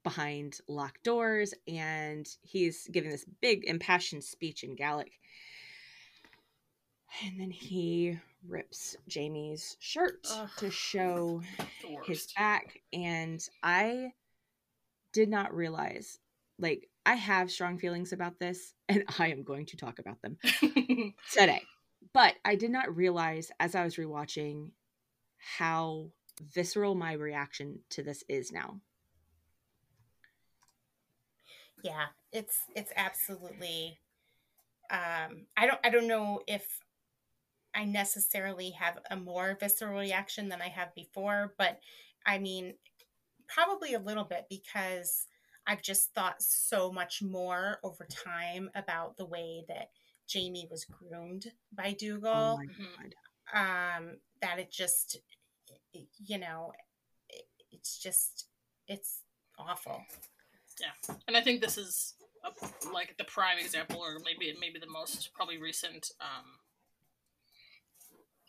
behind 0.03 0.59
locked 0.67 1.03
doors, 1.03 1.53
and 1.67 2.27
he's 2.41 2.87
giving 2.91 3.11
this 3.11 3.25
big 3.39 3.65
impassioned 3.65 4.23
speech 4.23 4.63
in 4.63 4.75
Gaelic. 4.75 5.19
And 7.23 7.39
then 7.39 7.51
he 7.51 8.17
rips 8.47 8.95
Jamie's 9.07 9.75
shirt 9.79 10.25
Ugh, 10.29 10.49
to 10.57 10.71
show 10.71 11.41
his 12.05 12.31
back. 12.37 12.81
And 12.93 13.41
I 13.63 14.13
did 15.13 15.29
not 15.29 15.53
realize, 15.53 16.19
like, 16.57 16.89
I 17.05 17.15
have 17.15 17.51
strong 17.51 17.77
feelings 17.77 18.13
about 18.13 18.39
this, 18.39 18.73
and 18.89 19.03
I 19.19 19.27
am 19.29 19.43
going 19.43 19.65
to 19.67 19.77
talk 19.77 19.99
about 19.99 20.21
them 20.21 20.37
today. 21.31 21.63
But 22.13 22.35
I 22.45 22.55
did 22.55 22.71
not 22.71 22.95
realize 22.95 23.51
as 23.59 23.75
I 23.75 23.83
was 23.83 23.95
rewatching 23.95 24.71
how 25.37 26.11
visceral 26.53 26.95
my 26.95 27.13
reaction 27.13 27.79
to 27.91 28.03
this 28.03 28.23
is 28.29 28.51
now. 28.51 28.79
Yeah, 31.83 32.07
it's 32.33 32.57
it's 32.75 32.91
absolutely 32.95 33.99
um 34.91 35.45
I 35.55 35.65
don't 35.65 35.79
I 35.83 35.89
don't 35.89 36.07
know 36.07 36.41
if 36.47 36.79
I 37.75 37.85
necessarily 37.85 38.71
have 38.71 38.99
a 39.09 39.15
more 39.15 39.57
visceral 39.59 39.99
reaction 39.99 40.49
than 40.49 40.61
I 40.61 40.69
have 40.69 40.93
before, 40.95 41.53
but 41.57 41.79
I 42.25 42.39
mean, 42.39 42.73
probably 43.47 43.93
a 43.93 43.99
little 43.99 44.23
bit 44.23 44.45
because 44.49 45.27
I've 45.67 45.81
just 45.81 46.13
thought 46.13 46.41
so 46.41 46.91
much 46.91 47.21
more 47.21 47.79
over 47.83 48.05
time 48.05 48.69
about 48.75 49.17
the 49.17 49.25
way 49.25 49.65
that 49.67 49.91
Jamie 50.27 50.67
was 50.69 50.85
groomed 50.85 51.47
by 51.71 51.93
Dougal. 51.93 52.59
Oh 52.59 52.63
um, 53.53 54.17
that 54.41 54.59
it 54.59 54.71
just, 54.71 55.19
you 55.93 56.37
know, 56.37 56.71
it's 57.71 57.97
just, 57.97 58.47
it's 58.87 59.21
awful. 59.57 60.03
Yeah. 60.79 61.15
And 61.27 61.35
I 61.35 61.41
think 61.41 61.61
this 61.61 61.77
is 61.77 62.13
a, 62.45 62.91
like 62.93 63.15
the 63.17 63.23
prime 63.25 63.57
example, 63.59 63.99
or 63.99 64.19
maybe 64.23 64.55
maybe 64.59 64.79
the 64.79 64.91
most 64.91 65.31
probably 65.33 65.57
recent 65.57 66.11
um, 66.21 66.45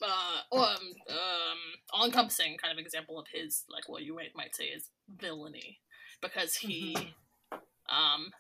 uh, 0.03 0.57
um, 0.57 0.95
um, 1.09 1.59
all-encompassing 1.93 2.57
kind 2.57 2.73
of 2.73 2.79
example 2.79 3.19
of 3.19 3.27
his, 3.33 3.65
like 3.73 3.89
what 3.89 4.03
you 4.03 4.19
might 4.35 4.55
say 4.55 4.65
is 4.65 4.91
villainy, 5.09 5.79
because 6.21 6.55
he, 6.57 6.97
mm-hmm. 6.97 7.59
um, 7.89 8.31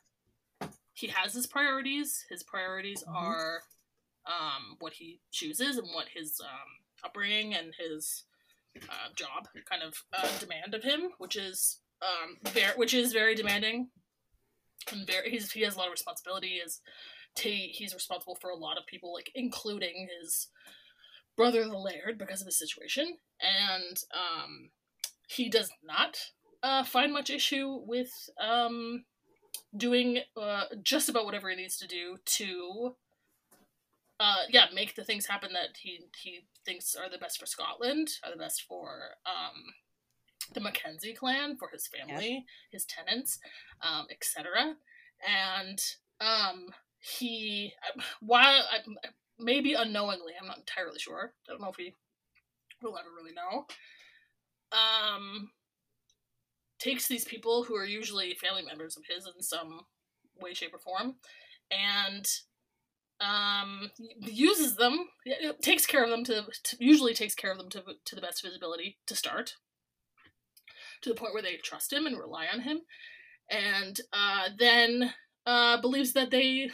he 0.92 1.08
has 1.08 1.34
his 1.34 1.46
priorities. 1.46 2.24
His 2.28 2.42
priorities 2.42 3.02
mm-hmm. 3.02 3.16
are, 3.16 3.62
um, 4.26 4.76
what 4.80 4.94
he 4.94 5.20
chooses 5.30 5.78
and 5.78 5.88
what 5.94 6.06
his 6.14 6.40
um, 6.40 6.84
upbringing 7.04 7.54
and 7.54 7.72
his 7.78 8.24
uh, 8.82 9.12
job 9.16 9.48
kind 9.68 9.82
of 9.82 10.04
uh, 10.12 10.38
demand 10.38 10.74
of 10.74 10.82
him, 10.82 11.10
which 11.18 11.36
is 11.36 11.80
um, 12.02 12.36
very, 12.52 12.72
which 12.76 12.94
is 12.94 13.12
very 13.12 13.34
demanding. 13.34 13.88
and 14.92 15.06
very 15.06 15.30
he's, 15.30 15.52
he 15.52 15.62
has 15.62 15.74
a 15.74 15.78
lot 15.78 15.86
of 15.86 15.92
responsibility. 15.92 16.60
Is 16.64 16.80
he's 17.36 17.94
responsible 17.94 18.36
for 18.40 18.50
a 18.50 18.56
lot 18.56 18.78
of 18.78 18.86
people, 18.86 19.12
like 19.12 19.30
including 19.34 20.08
his 20.20 20.48
brother, 21.36 21.64
the 21.64 21.78
Laird, 21.78 22.18
because 22.18 22.40
of 22.40 22.46
his 22.46 22.58
situation, 22.58 23.16
and 23.40 23.96
um, 24.14 24.70
he 25.28 25.48
does 25.48 25.70
not 25.82 26.18
uh, 26.62 26.84
find 26.84 27.12
much 27.12 27.30
issue 27.30 27.80
with 27.86 28.10
um, 28.40 29.04
doing 29.76 30.20
uh, 30.36 30.64
just 30.82 31.08
about 31.08 31.24
whatever 31.24 31.48
he 31.48 31.56
needs 31.56 31.76
to 31.78 31.86
do 31.86 32.18
to 32.24 32.94
uh, 34.20 34.42
yeah, 34.50 34.66
make 34.74 34.94
the 34.94 35.04
things 35.04 35.26
happen 35.26 35.50
that 35.54 35.78
he 35.80 36.00
he 36.22 36.40
thinks 36.66 36.94
are 36.94 37.08
the 37.08 37.18
best 37.18 37.40
for 37.40 37.46
Scotland, 37.46 38.08
are 38.22 38.30
the 38.30 38.36
best 38.36 38.64
for 38.68 39.14
um, 39.24 39.72
the 40.52 40.60
Mackenzie 40.60 41.14
clan, 41.14 41.56
for 41.56 41.68
his 41.72 41.88
family, 41.88 42.44
his 42.70 42.84
tenants, 42.84 43.38
um, 43.82 44.06
etc. 44.10 44.74
And 45.26 45.80
um, 46.20 46.66
he, 46.98 47.72
while 48.20 48.62
maybe 49.40 49.74
unknowingly, 49.74 50.32
I'm 50.40 50.46
not 50.46 50.58
entirely 50.58 50.98
sure. 50.98 51.32
I 51.48 51.52
don't 51.52 51.60
know 51.60 51.70
if 51.70 51.76
he 51.76 51.94
will 52.82 52.98
ever 52.98 53.08
really 53.14 53.32
know. 53.32 53.66
Um, 54.72 55.50
takes 56.78 57.08
these 57.08 57.24
people 57.24 57.64
who 57.64 57.76
are 57.76 57.84
usually 57.84 58.34
family 58.34 58.62
members 58.62 58.96
of 58.96 59.04
his 59.08 59.26
in 59.26 59.42
some 59.42 59.80
way, 60.40 60.54
shape, 60.54 60.74
or 60.74 60.78
form, 60.78 61.16
and 61.70 62.26
um, 63.20 63.90
uses 64.20 64.76
them, 64.76 65.08
takes 65.60 65.86
care 65.86 66.02
of 66.02 66.10
them 66.10 66.24
to, 66.24 66.46
to, 66.64 66.76
usually 66.80 67.14
takes 67.14 67.34
care 67.34 67.52
of 67.52 67.58
them 67.58 67.68
to 67.70 67.82
to 68.04 68.14
the 68.14 68.20
best 68.20 68.42
of 68.42 68.48
his 68.48 68.56
ability 68.56 68.98
to 69.06 69.14
start, 69.14 69.54
to 71.02 71.10
the 71.10 71.14
point 71.14 71.34
where 71.34 71.42
they 71.42 71.56
trust 71.56 71.92
him 71.92 72.06
and 72.06 72.18
rely 72.18 72.46
on 72.52 72.60
him, 72.60 72.80
and 73.50 74.00
uh, 74.12 74.48
then 74.58 75.12
uh, 75.46 75.80
believes 75.80 76.12
that 76.14 76.30
they 76.30 76.70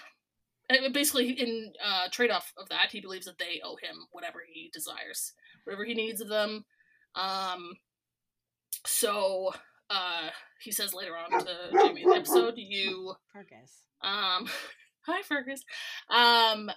basically 0.93 1.31
in 1.31 1.73
uh, 1.85 2.09
trade 2.11 2.31
off 2.31 2.53
of 2.57 2.69
that 2.69 2.91
he 2.91 3.01
believes 3.01 3.27
that 3.27 3.39
they 3.39 3.61
owe 3.64 3.77
him 3.77 4.07
whatever 4.12 4.41
he 4.53 4.71
desires, 4.73 5.33
whatever 5.64 5.85
he 5.85 5.95
needs 5.95 6.21
of 6.21 6.29
them. 6.29 6.64
Um, 7.14 7.77
so 8.85 9.53
uh, 9.91 10.31
he 10.61 10.73
says 10.73 10.95
later 10.95 11.12
on 11.17 11.45
to 11.45 11.55
Jamie 11.73 12.03
in 12.03 12.11
the 12.11 12.17
episode, 12.17 12.55
you 12.57 13.14
Fergus. 13.33 13.83
Um, 14.03 14.49
hi 15.07 15.23
Fergus. 15.23 15.64
Um, 16.11 16.71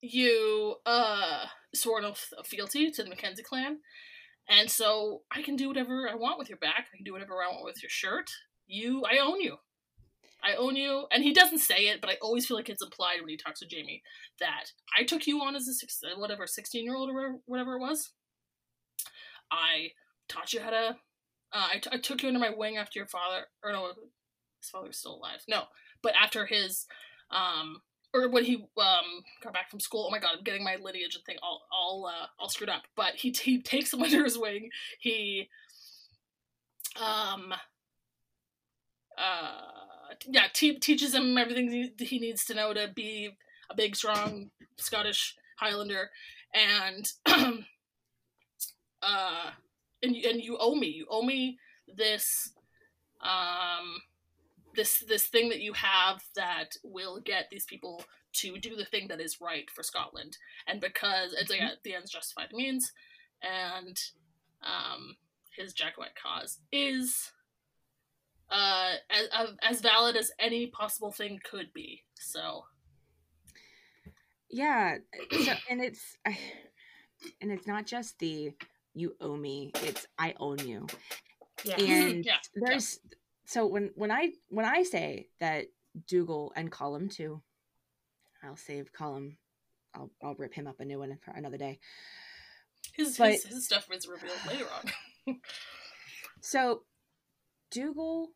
you 0.00 0.76
uh 0.84 1.44
swore 1.74 1.98
an 1.98 2.04
oath 2.04 2.32
of 2.36 2.46
fealty 2.46 2.90
to 2.90 3.02
the 3.02 3.08
Mackenzie 3.08 3.42
clan, 3.42 3.78
and 4.48 4.70
so 4.70 5.22
I 5.30 5.42
can 5.42 5.56
do 5.56 5.68
whatever 5.68 6.08
I 6.10 6.14
want 6.14 6.38
with 6.38 6.48
your 6.48 6.58
back. 6.58 6.86
I 6.92 6.96
can 6.96 7.04
do 7.04 7.12
whatever 7.12 7.34
I 7.34 7.52
want 7.52 7.64
with 7.64 7.82
your 7.82 7.90
shirt. 7.90 8.30
You, 8.66 9.04
I 9.04 9.18
own 9.18 9.40
you. 9.40 9.56
I 10.42 10.54
own 10.54 10.76
you. 10.76 11.06
And 11.12 11.22
he 11.22 11.32
doesn't 11.32 11.58
say 11.58 11.88
it, 11.88 12.00
but 12.00 12.10
I 12.10 12.16
always 12.20 12.46
feel 12.46 12.56
like 12.56 12.68
it's 12.68 12.82
implied 12.82 13.20
when 13.20 13.28
he 13.28 13.36
talks 13.36 13.60
to 13.60 13.66
Jamie 13.66 14.02
that 14.40 14.72
I 14.98 15.04
took 15.04 15.26
you 15.26 15.40
on 15.40 15.54
as 15.54 15.68
a 15.68 15.74
six, 15.74 16.00
whatever, 16.16 16.46
16 16.46 16.84
year 16.84 16.94
old 16.94 17.10
or 17.10 17.36
whatever 17.46 17.76
it 17.76 17.80
was. 17.80 18.10
I 19.50 19.90
taught 20.28 20.52
you 20.52 20.60
how 20.60 20.70
to 20.70 20.96
uh, 21.52 21.68
I, 21.74 21.78
t- 21.78 21.90
I 21.92 21.98
took 21.98 22.22
you 22.22 22.28
under 22.28 22.40
my 22.40 22.50
wing 22.56 22.78
after 22.78 22.98
your 22.98 23.06
father, 23.06 23.44
or 23.62 23.72
no, 23.72 23.86
his 23.86 24.70
father 24.70 24.88
was 24.88 24.96
still 24.96 25.16
alive. 25.16 25.40
No, 25.48 25.64
but 26.02 26.14
after 26.20 26.46
his, 26.46 26.86
um, 27.30 27.82
or 28.14 28.28
when 28.28 28.44
he 28.44 28.56
um 28.56 29.22
got 29.42 29.52
back 29.52 29.70
from 29.70 29.80
school. 29.80 30.06
Oh 30.08 30.10
my 30.10 30.18
god, 30.18 30.32
I'm 30.36 30.44
getting 30.44 30.64
my 30.64 30.76
lineage 30.76 31.14
and 31.14 31.24
thing 31.24 31.36
all 31.42 31.62
all 31.72 32.06
uh, 32.06 32.26
all 32.38 32.48
screwed 32.48 32.70
up. 32.70 32.82
But 32.96 33.14
he 33.16 33.30
he 33.30 33.60
takes 33.60 33.92
him 33.92 34.02
under 34.02 34.24
his 34.24 34.38
wing. 34.38 34.70
He, 35.00 35.48
um, 37.00 37.52
uh, 39.18 39.60
yeah, 40.26 40.46
te- 40.52 40.78
teaches 40.78 41.14
him 41.14 41.36
everything 41.38 41.70
he, 41.70 42.04
he 42.04 42.18
needs 42.18 42.44
to 42.46 42.54
know 42.54 42.72
to 42.72 42.88
be 42.94 43.30
a 43.70 43.76
big, 43.76 43.96
strong 43.96 44.50
Scottish 44.76 45.36
Highlander, 45.56 46.10
and 46.54 47.08
uh 49.02 49.50
and 50.02 50.16
and 50.16 50.42
you 50.42 50.56
owe 50.58 50.74
me. 50.74 50.88
You 50.88 51.06
owe 51.10 51.22
me 51.22 51.58
this 51.96 52.52
um 53.20 54.02
this 54.74 55.00
this 55.00 55.26
thing 55.26 55.48
that 55.50 55.60
you 55.60 55.72
have 55.74 56.22
that 56.36 56.76
will 56.82 57.20
get 57.20 57.48
these 57.50 57.64
people 57.64 58.04
to 58.34 58.58
do 58.58 58.76
the 58.76 58.84
thing 58.84 59.08
that 59.08 59.20
is 59.20 59.40
right 59.40 59.70
for 59.70 59.82
Scotland. 59.82 60.38
And 60.66 60.80
because 60.80 61.34
it's 61.34 61.50
like 61.50 61.60
mm-hmm. 61.60 61.74
the 61.84 61.94
ends 61.94 62.10
justify 62.10 62.44
the 62.50 62.56
means, 62.56 62.92
and 63.42 64.00
um, 64.62 65.16
his 65.56 65.72
Jacobite 65.72 66.16
cause 66.20 66.58
is 66.70 67.32
uh, 68.52 68.92
as 69.10 69.48
as 69.62 69.80
valid 69.80 70.16
as 70.16 70.30
any 70.38 70.66
possible 70.66 71.10
thing 71.10 71.40
could 71.42 71.72
be. 71.72 72.02
So 72.14 72.64
yeah, 74.50 74.96
so, 75.30 75.52
and 75.70 75.82
it's 75.82 76.16
and 77.40 77.50
it's 77.50 77.66
not 77.66 77.86
just 77.86 78.18
the 78.18 78.52
you 78.94 79.14
owe 79.20 79.36
me 79.36 79.70
it's 79.82 80.06
i 80.18 80.34
own 80.38 80.58
you 80.66 80.86
yeah. 81.64 81.76
and 81.80 82.24
yeah. 82.24 82.36
there's 82.54 82.98
yeah. 83.04 83.16
so 83.46 83.66
when 83.66 83.90
when 83.94 84.10
i 84.10 84.30
when 84.48 84.66
i 84.66 84.82
say 84.82 85.28
that 85.40 85.66
dougal 86.08 86.52
and 86.56 86.70
colum 86.70 87.08
too 87.08 87.40
i'll 88.44 88.56
save 88.56 88.92
colum. 88.92 89.36
i'll 89.94 90.10
i'll 90.22 90.34
rip 90.34 90.54
him 90.54 90.66
up 90.66 90.80
a 90.80 90.84
new 90.84 90.98
one 90.98 91.16
for 91.24 91.32
another 91.32 91.56
day 91.56 91.78
his 92.94 93.16
but, 93.16 93.32
his, 93.32 93.44
his 93.44 93.64
stuff 93.64 93.86
is 93.92 94.06
revealed 94.06 94.38
later 94.46 94.66
on 95.26 95.40
so 96.40 96.82
dougal 97.70 98.30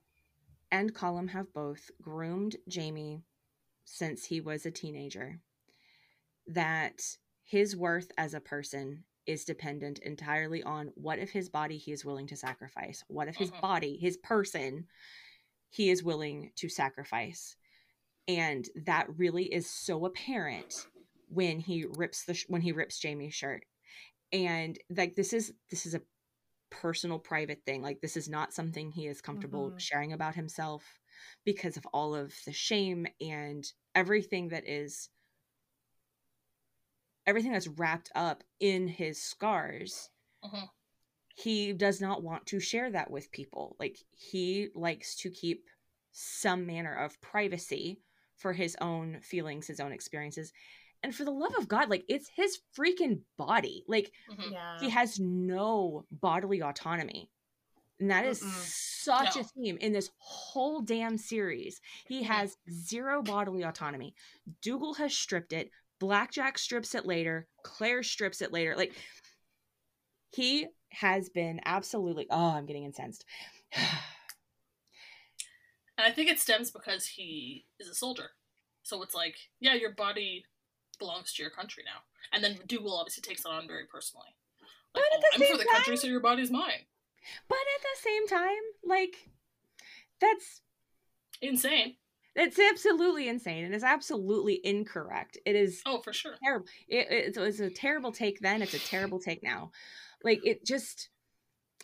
and 0.70 0.94
colum 0.94 1.28
have 1.28 1.52
both 1.52 1.90
groomed 2.02 2.56
jamie 2.68 3.22
since 3.84 4.24
he 4.24 4.40
was 4.40 4.66
a 4.66 4.70
teenager 4.70 5.40
that 6.46 7.00
his 7.44 7.76
worth 7.76 8.10
as 8.18 8.34
a 8.34 8.40
person 8.40 9.04
is 9.26 9.44
dependent 9.44 9.98
entirely 10.00 10.62
on 10.62 10.92
what 10.94 11.18
if 11.18 11.30
his 11.30 11.48
body 11.48 11.76
he 11.76 11.92
is 11.92 12.04
willing 12.04 12.26
to 12.26 12.36
sacrifice 12.36 13.04
what 13.08 13.28
if 13.28 13.36
his 13.36 13.50
uh-huh. 13.50 13.60
body 13.60 13.96
his 13.96 14.16
person 14.18 14.86
he 15.70 15.90
is 15.90 16.02
willing 16.02 16.50
to 16.56 16.68
sacrifice 16.68 17.56
and 18.28 18.68
that 18.84 19.06
really 19.16 19.44
is 19.44 19.68
so 19.68 20.04
apparent 20.04 20.86
when 21.28 21.60
he 21.60 21.86
rips 21.96 22.24
the 22.24 22.44
when 22.48 22.60
he 22.60 22.72
rips 22.72 22.98
Jamie's 22.98 23.34
shirt 23.34 23.64
and 24.32 24.78
like 24.90 25.14
this 25.14 25.32
is 25.32 25.52
this 25.70 25.86
is 25.86 25.94
a 25.94 26.00
personal 26.70 27.18
private 27.18 27.62
thing 27.64 27.82
like 27.82 28.00
this 28.00 28.16
is 28.16 28.28
not 28.28 28.52
something 28.52 28.90
he 28.90 29.06
is 29.06 29.20
comfortable 29.20 29.68
mm-hmm. 29.68 29.78
sharing 29.78 30.12
about 30.12 30.34
himself 30.34 30.82
because 31.44 31.76
of 31.76 31.86
all 31.92 32.14
of 32.14 32.34
the 32.44 32.52
shame 32.52 33.06
and 33.20 33.72
everything 33.94 34.48
that 34.48 34.68
is 34.68 35.08
everything 37.26 37.52
that's 37.52 37.68
wrapped 37.68 38.10
up 38.14 38.42
in 38.60 38.88
his 38.88 39.22
scars 39.22 40.10
uh-huh. 40.42 40.66
he 41.34 41.72
does 41.72 42.00
not 42.00 42.22
want 42.22 42.44
to 42.46 42.60
share 42.60 42.90
that 42.90 43.10
with 43.10 43.32
people 43.32 43.76
like 43.78 43.98
he 44.10 44.68
likes 44.74 45.16
to 45.16 45.30
keep 45.30 45.64
some 46.12 46.66
manner 46.66 46.94
of 46.94 47.20
privacy 47.20 48.00
for 48.36 48.52
his 48.52 48.76
own 48.80 49.18
feelings 49.22 49.66
his 49.66 49.80
own 49.80 49.92
experiences 49.92 50.52
and 51.07 51.14
for 51.14 51.24
the 51.24 51.30
love 51.30 51.54
of 51.57 51.68
god 51.68 51.88
like 51.88 52.04
it's 52.09 52.28
his 52.34 52.59
freaking 52.76 53.20
body 53.38 53.84
like 53.86 54.11
mm-hmm. 54.28 54.52
yeah. 54.52 54.76
he 54.80 54.90
has 54.90 55.20
no 55.20 56.04
bodily 56.11 56.61
autonomy 56.61 57.30
and 58.00 58.11
that 58.11 58.26
is 58.26 58.42
Mm-mm. 58.42 58.50
such 58.50 59.36
no. 59.36 59.40
a 59.40 59.44
theme 59.44 59.78
in 59.80 59.92
this 59.92 60.11
whole 60.18 60.82
damn 60.82 61.16
series. 61.16 61.80
He 62.07 62.22
has 62.24 62.57
zero 62.70 63.22
bodily 63.22 63.62
autonomy. 63.62 64.14
Dougal 64.62 64.94
has 64.94 65.16
stripped 65.16 65.52
it. 65.52 65.70
Black 65.98 66.30
Jack 66.30 66.59
strips 66.59 66.94
it 66.94 67.07
later. 67.07 67.46
Claire 67.62 68.02
strips 68.02 68.42
it 68.42 68.52
later. 68.52 68.76
Like 68.76 68.92
he 70.32 70.66
has 70.90 71.30
been 71.30 71.61
absolutely. 71.64 72.26
Oh, 72.30 72.50
I'm 72.50 72.66
getting 72.66 72.84
incensed. 72.84 73.24
and 73.72 73.86
I 75.98 76.11
think 76.11 76.28
it 76.28 76.38
stems 76.38 76.70
because 76.70 77.07
he 77.07 77.64
is 77.80 77.88
a 77.88 77.94
soldier. 77.94 78.30
So 78.82 79.02
it's 79.02 79.14
like, 79.14 79.36
yeah, 79.59 79.74
your 79.74 79.92
body 79.92 80.44
belongs 80.99 81.32
to 81.34 81.42
your 81.42 81.51
country 81.51 81.82
now. 81.84 82.01
And 82.32 82.42
then 82.42 82.59
Dougal 82.66 82.97
obviously 82.97 83.22
takes 83.22 83.44
it 83.44 83.51
on 83.51 83.66
very 83.66 83.84
personally. 83.84 84.28
Like, 84.94 85.05
oh, 85.12 85.20
I'm 85.34 85.40
for 85.40 85.59
the 85.59 85.64
time, 85.64 85.74
country, 85.74 85.97
so 85.97 86.07
your 86.07 86.20
body's 86.20 86.51
mine. 86.51 86.86
But 87.49 87.59
at 87.59 87.82
the 87.82 88.03
same 88.03 88.26
time, 88.26 88.62
like, 88.84 89.28
that's 90.20 90.62
insane. 91.42 91.97
It's 92.36 92.59
absolutely 92.59 93.28
insane 93.28 93.64
and 93.64 93.74
it's 93.74 93.84
absolutely 93.84 94.61
incorrect. 94.62 95.38
It 95.47 95.57
is 95.57 95.80
oh 95.86 96.01
for 96.03 96.12
sure 96.12 96.34
terrible. 96.44 96.66
It, 96.86 97.07
it, 97.11 97.36
it 97.36 97.40
was 97.40 97.61
a 97.61 97.70
terrible 97.70 98.12
take 98.12 98.40
then. 98.40 98.61
It's 98.61 98.74
a 98.74 98.78
terrible 98.78 99.18
take 99.18 99.42
now. 99.42 99.70
Like 100.22 100.40
it 100.44 100.64
just, 100.64 101.09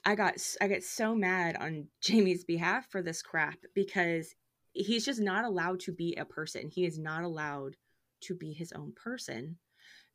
I 0.04 0.14
got 0.14 0.34
I 0.60 0.68
get 0.68 0.84
so 0.84 1.14
mad 1.14 1.56
on 1.56 1.86
Jamie's 2.02 2.44
behalf 2.44 2.86
for 2.90 3.02
this 3.02 3.22
crap 3.22 3.56
because 3.74 4.34
he's 4.72 5.06
just 5.06 5.20
not 5.20 5.46
allowed 5.46 5.80
to 5.80 5.92
be 5.92 6.14
a 6.16 6.24
person. 6.26 6.68
He 6.68 6.84
is 6.84 6.98
not 6.98 7.24
allowed 7.24 7.76
to 8.22 8.34
be 8.34 8.52
his 8.52 8.72
own 8.72 8.92
person 8.92 9.56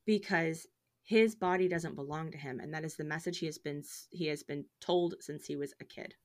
because 0.06 0.68
his 1.04 1.36
body 1.36 1.68
doesn't 1.68 1.96
belong 1.96 2.32
to 2.32 2.38
him 2.38 2.60
and 2.60 2.74
that 2.74 2.84
is 2.84 2.96
the 2.96 3.04
message 3.04 3.40
he 3.40 3.46
has 3.46 3.58
been 3.58 3.84
he 4.10 4.28
has 4.28 4.44
been 4.44 4.66
told 4.82 5.16
since 5.20 5.46
he 5.46 5.56
was 5.56 5.74
a 5.80 5.86
kid 5.86 6.16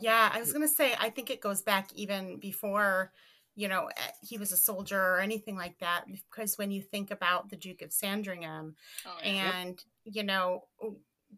Yeah, 0.00 0.30
I 0.32 0.40
was 0.40 0.52
going 0.52 0.66
to 0.66 0.74
say, 0.74 0.94
I 0.98 1.10
think 1.10 1.30
it 1.30 1.40
goes 1.40 1.62
back 1.62 1.92
even 1.94 2.38
before, 2.38 3.12
you 3.54 3.68
know, 3.68 3.86
eh, 3.96 4.10
he 4.22 4.36
was 4.36 4.52
a 4.52 4.56
soldier 4.56 5.00
or 5.00 5.20
anything 5.20 5.56
like 5.56 5.78
that. 5.78 6.04
Because 6.06 6.58
when 6.58 6.70
you 6.70 6.82
think 6.82 7.10
about 7.10 7.48
the 7.48 7.56
Duke 7.56 7.82
of 7.82 7.92
Sandringham, 7.92 8.76
Oh, 9.06 9.16
yeah. 9.24 9.52
and 9.54 9.82
you 10.04 10.22
know, 10.22 10.64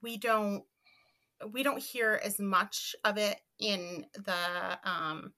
we 0.03 0.17
don't 0.17 0.65
we 1.53 1.63
don't 1.63 1.83
hear 1.83 2.21
as 2.25 2.39
much 2.41 2.97
of 3.05 3.19
it 3.19 3.39
in 3.59 4.07
the 4.15 4.79
um 4.85 5.33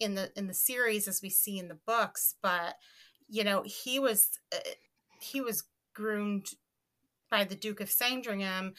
in 0.00 0.14
the 0.14 0.32
in 0.36 0.46
the 0.46 0.54
series 0.54 1.06
as 1.06 1.22
we 1.22 1.30
see 1.30 1.58
in 1.58 1.68
the 1.68 1.78
books, 1.86 2.34
but 2.42 2.74
you 3.32 3.44
know, 3.44 3.62
he 3.64 3.98
was 3.98 4.28
uh, 4.54 4.58
he 5.20 5.40
was 5.40 5.64
groomed 5.94 6.46
by 7.30 7.44
the 7.44 7.54
Duke 7.54 7.80
of 7.80 7.90
Sandringham, 7.90 8.74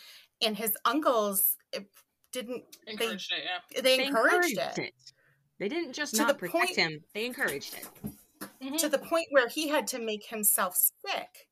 and 0.46 0.56
his 0.56 0.78
uncles 0.86 1.58
eh, 1.74 1.80
didn't 2.32 2.64
Encouraged 2.86 3.32
it, 3.32 3.44
yeah. 3.46 3.82
they, 3.82 3.98
They 3.98 4.06
encouraged, 4.06 4.58
it, 4.78 4.92
They 5.60 5.68
didn't 5.70 5.94
just 5.94 6.14
To 6.16 6.22
not 6.22 6.28
the 6.28 6.34
protect 6.36 6.54
point- 6.68 6.78
him; 6.78 7.04
they 7.16 7.26
encouraged 7.26 7.74
it. 7.74 7.88
Mhm, 8.62 8.78
to 8.78 8.90
the 8.90 9.00
point 9.00 9.26
where 9.32 9.48
he 9.48 9.68
had 9.70 9.88
to 9.88 10.00
make 10.00 10.26
himself 10.28 10.76
sick 10.76 11.48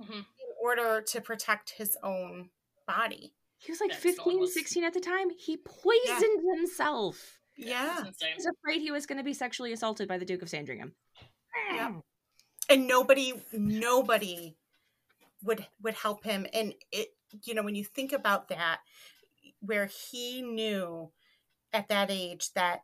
mhm. 0.00 0.18
in 0.18 0.24
order 0.62 1.02
to 1.02 1.20
protect 1.20 1.70
his 1.76 1.96
own 2.04 2.50
body. 2.86 3.34
He 3.58 3.72
was 3.72 3.80
like 3.80 3.90
Yeah, 3.90 3.96
'cause 3.96 4.02
15, 4.02 4.38
was- 4.40 4.54
16 4.54 4.84
at 4.84 4.94
the 4.94 5.00
time. 5.00 5.30
He 5.30 5.56
poisoned 5.56 6.42
himself. 6.56 7.40
Yeah. 7.56 7.98
It's 8.00 8.08
insane. 8.08 8.28
He 8.28 8.34
was 8.36 8.46
afraid 8.46 8.80
he 8.82 8.90
was 8.92 9.06
going 9.06 9.18
to 9.18 9.24
be 9.24 9.32
sexually 9.34 9.72
assaulted 9.72 10.06
by 10.06 10.18
the 10.18 10.24
Duke 10.26 10.42
of 10.42 10.48
Sandringham. 10.50 10.94
Yeah. 11.72 11.92
And 12.68 12.86
nobody 12.86 13.32
nobody 13.52 14.56
would 15.42 15.66
would 15.82 15.94
help 15.94 16.24
him. 16.24 16.46
And 16.52 16.74
it 16.90 17.14
you 17.44 17.54
know 17.54 17.62
when 17.62 17.74
you 17.74 17.84
think 17.84 18.12
about 18.12 18.48
that 18.48 18.80
where 19.60 19.86
he 19.86 20.42
knew 20.42 21.10
at 21.72 21.88
that 21.88 22.10
age 22.10 22.52
that 22.54 22.82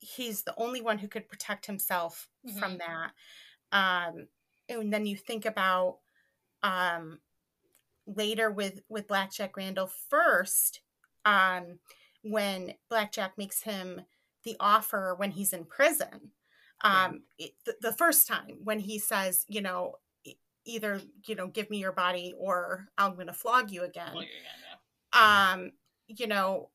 he's 0.00 0.42
the 0.42 0.54
only 0.56 0.80
one 0.80 0.98
who 0.98 1.08
could 1.08 1.28
protect 1.28 1.66
himself 1.66 2.28
from 2.58 2.78
that 2.78 3.10
um 3.72 4.26
and 4.68 4.92
then 4.92 5.04
you 5.04 5.16
think 5.16 5.44
about 5.44 5.98
um 6.62 7.18
later 8.06 8.50
with 8.50 8.80
with 8.88 9.06
black 9.06 9.32
jack 9.32 9.56
randall 9.56 9.90
first 10.08 10.80
um 11.24 11.78
when 12.22 12.72
black 12.88 13.12
jack 13.12 13.36
makes 13.36 13.62
him 13.62 14.02
the 14.44 14.56
offer 14.58 15.14
when 15.14 15.32
he's 15.32 15.52
in 15.52 15.64
prison 15.64 16.30
um 16.82 17.22
it, 17.38 17.52
the, 17.66 17.74
the 17.80 17.92
first 17.92 18.26
time 18.26 18.58
when 18.64 18.78
he 18.78 18.98
says 18.98 19.44
you 19.48 19.60
know 19.60 19.94
either 20.64 21.00
you 21.26 21.34
know 21.34 21.46
give 21.46 21.68
me 21.70 21.78
your 21.78 21.92
body 21.92 22.34
or 22.38 22.88
i'm 22.98 23.14
going 23.14 23.26
to 23.26 23.32
flog 23.32 23.70
you 23.70 23.82
again 23.82 24.12
Well, 24.14 24.22
yeah, 24.22 24.28
yeah, 25.14 25.52
um 25.52 25.72
you 26.06 26.26
know 26.26 26.70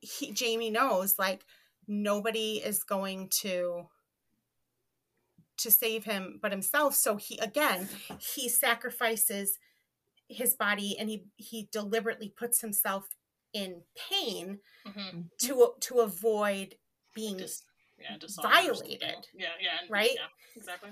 he 0.00 0.32
jamie 0.32 0.70
knows 0.70 1.18
like 1.18 1.44
nobody 1.86 2.62
is 2.64 2.82
going 2.82 3.28
to 3.28 3.86
to 5.58 5.70
save 5.70 6.04
him 6.04 6.38
but 6.42 6.50
himself 6.50 6.94
so 6.94 7.16
he 7.16 7.38
again 7.38 7.88
he 8.18 8.48
sacrifices 8.48 9.58
his 10.28 10.54
body 10.54 10.96
and 10.98 11.08
he 11.08 11.24
he 11.36 11.68
deliberately 11.70 12.32
puts 12.36 12.60
himself 12.60 13.08
in 13.52 13.82
pain. 14.10 14.60
Mhm. 14.86 15.28
to 15.38 15.74
to 15.80 16.00
avoid 16.00 16.76
being 17.14 17.38
Just, 17.38 17.64
yeah, 18.02 18.16
dishonor 18.18 18.48
or 18.48 18.74
something. 18.74 18.98
Violated. 18.98 19.26
Yeah, 19.34 19.48
yeah. 19.60 19.70
and- 19.80 19.90
Right? 19.90 20.10
Yeah, 20.14 20.26
exactly. 20.56 20.90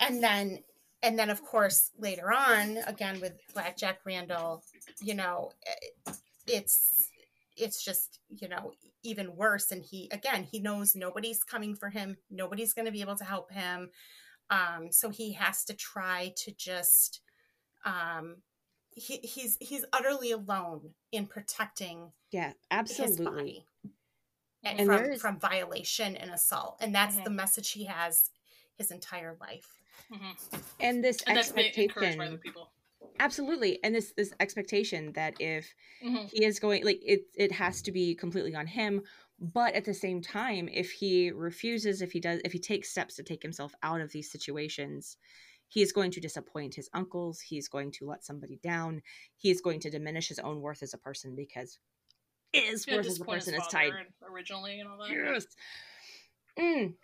and 0.00 0.22
then 0.22 0.62
and 1.02 1.18
then 1.18 1.30
of 1.30 1.42
course 1.44 1.90
later 1.98 2.32
on 2.32 2.76
again 2.86 3.20
with 3.20 3.32
black 3.54 3.76
jack 3.76 3.98
randall 4.04 4.62
you 5.02 5.14
know 5.14 5.50
eh, 5.66 6.12
it's 6.46 7.08
it's 7.56 7.82
just 7.84 8.20
you 8.28 8.48
know 8.48 8.72
even 9.02 9.34
worse 9.34 9.70
and 9.72 9.82
he 9.82 10.08
again 10.12 10.44
he 10.44 10.60
knows 10.60 10.94
nobody's 10.94 11.42
coming 11.42 11.74
for 11.74 11.88
him 11.88 12.16
nobody's 12.30 12.72
going 12.74 12.84
to 12.86 12.92
be 12.92 13.00
able 13.00 13.16
to 13.16 13.24
help 13.24 13.50
him 13.50 13.90
um 14.50 14.92
so 14.92 15.08
he 15.10 15.32
has 15.32 15.64
to 15.64 15.72
try 15.74 16.32
to 16.36 16.52
just 16.52 17.20
um 17.84 18.36
he, 18.94 19.16
he's 19.22 19.56
he's 19.60 19.84
utterly 19.92 20.30
alone 20.32 20.90
in 21.12 21.26
protecting 21.26 22.12
Yeah, 22.30 22.48
his 22.48 22.56
absolutely. 22.70 23.64
Body 24.62 24.72
and 24.72 24.80
And 24.80 24.86
from, 24.86 24.96
there 24.98 25.10
is- 25.12 25.20
from 25.20 25.38
violation 25.40 26.16
and 26.16 26.30
assault 26.30 26.76
and 26.80 26.94
that's 26.94 27.16
Mhm. 27.16 27.24
the 27.24 27.30
message 27.30 27.70
he 27.72 27.84
has 27.84 28.30
his 28.76 28.90
entire 28.90 29.36
life 29.40 29.76
hmm 30.12 30.32
And 30.80 31.04
this 31.04 31.22
And 31.26 31.36
that's 31.36 31.52
by 31.52 31.62
other 31.62 31.66
expectation, 31.72 32.38
people. 32.42 32.72
absolutely, 33.20 33.82
and 33.84 33.94
this 33.94 34.12
this 34.16 34.32
expectation 34.40 35.12
that 35.14 35.36
if 35.40 35.74
hmm 36.02 36.26
he 36.26 36.44
is 36.44 36.60
going, 36.60 36.84
like 36.84 37.00
it, 37.02 37.22
it 37.34 37.52
has 37.52 37.82
to 37.82 37.92
be 37.92 38.14
completely 38.14 38.54
on 38.54 38.66
him. 38.66 39.02
But 39.40 39.74
at 39.74 39.84
the 39.86 39.94
same 39.94 40.22
time, 40.22 40.68
if 40.68 40.92
he 40.92 41.30
refuses, 41.32 42.02
if 42.02 42.12
he 42.12 42.20
does, 42.20 42.40
if 42.44 42.52
he 42.52 42.60
takes 42.60 42.90
steps 42.90 43.16
to 43.16 43.22
take 43.24 43.42
himself 43.42 43.74
out 43.82 44.00
of 44.02 44.12
these 44.12 44.30
situations, 44.32 45.16
he 45.68 45.82
is 45.82 45.92
going 45.92 46.10
to 46.12 46.20
disappoint 46.20 46.74
his 46.76 46.90
uncles. 46.94 47.40
He's 47.40 47.68
going 47.68 47.92
to 47.92 48.06
let 48.06 48.24
somebody 48.24 48.58
down. 48.62 49.02
He 49.36 49.50
is 49.50 49.60
going 49.62 49.80
to 49.80 49.90
diminish 49.90 50.28
his 50.28 50.38
own 50.40 50.60
worth 50.60 50.82
as 50.82 50.94
a 50.94 50.98
person 50.98 51.34
because 51.36 51.78
his 52.52 52.86
Yeah, 52.86 52.96
worth 52.96 53.06
as 53.06 53.20
a 53.20 53.24
person 53.24 53.54
is 53.54 53.66
tied. 53.68 53.92
originally 54.28 54.80
and 54.80 54.88
all 54.88 54.98
that. 54.98 55.10
Yes. 55.10 55.46
Mm. 56.58 56.94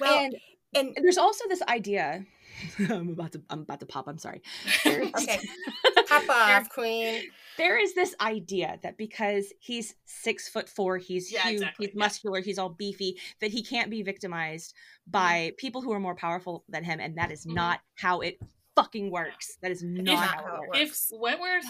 well 0.00 0.18
and 0.18 0.36
and 0.74 0.92
And 0.96 1.04
there's 1.04 1.18
also 1.18 1.44
this 1.48 1.62
idea. 1.62 2.24
I'm 2.90 3.10
about 3.10 3.32
to 3.32 3.42
I'm 3.50 3.60
about 3.60 3.80
to 3.80 3.86
pop. 3.86 4.08
I'm 4.08 4.18
sorry. 4.18 4.42
There's- 4.84 5.10
Okay. 5.22 5.38
pop 6.08 6.28
off 6.28 6.68
queen 6.70 7.22
there 7.58 7.78
is 7.78 7.94
this 7.94 8.14
idea 8.20 8.78
that 8.82 8.96
because 8.98 9.52
he's 9.60 9.94
six 10.04 10.48
foot 10.48 10.68
four, 10.68 10.98
he's 10.98 11.32
Yeah, 11.32 11.42
huge, 11.44 11.54
exactly, 11.54 11.86
he's 11.86 11.94
yeah. 11.94 11.98
muscular, 11.98 12.40
he's 12.42 12.58
all 12.58 12.68
beefy, 12.68 13.18
that 13.40 13.50
he 13.50 13.62
can't 13.62 13.90
be 13.90 14.02
victimized 14.02 14.74
by 15.06 15.52
people 15.56 15.80
who 15.80 15.90
are 15.92 15.98
more 16.00 16.14
powerful 16.14 16.64
than 16.68 16.84
him, 16.84 17.00
and 17.00 17.16
that 17.16 17.30
is 17.32 17.46
Mhm. 17.46 17.54
not 17.54 17.80
how 17.94 18.20
it 18.20 18.38
fucking 18.74 19.10
works. 19.10 19.56
That 19.62 19.70
is 19.70 19.82
not 19.82 20.04
not 20.04 20.18
how, 20.28 20.44
how 20.44 20.54
it 20.56 20.64
it 20.64 20.68
works. 20.68 20.78
if 20.78 20.88
works. 20.88 21.12
Wentworth 21.12 21.64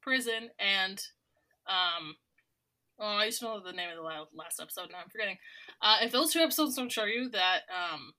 prison 0.00 0.50
and 0.58 1.02
um 1.66 2.16
oh 2.98 3.04
I 3.04 3.24
used 3.26 3.40
to 3.40 3.44
know 3.46 3.60
the 3.60 3.72
name 3.72 3.90
of 3.90 3.96
the 3.96 4.02
last 4.02 4.60
episode 4.60 4.88
now 4.90 4.98
I'm 5.02 5.10
forgetting. 5.10 5.36
Uh 5.82 5.96
if 6.02 6.12
those 6.12 6.32
two 6.32 6.40
episodes 6.40 6.76
don't 6.76 6.92
show 6.92 7.04
you 7.04 7.28
that 7.30 7.60
um 7.70 8.12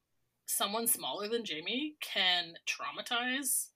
someone 0.46 0.88
smaller 0.88 1.28
than 1.28 1.46
Jamie 1.46 1.96
can 2.02 2.54
traumatize 2.68 3.68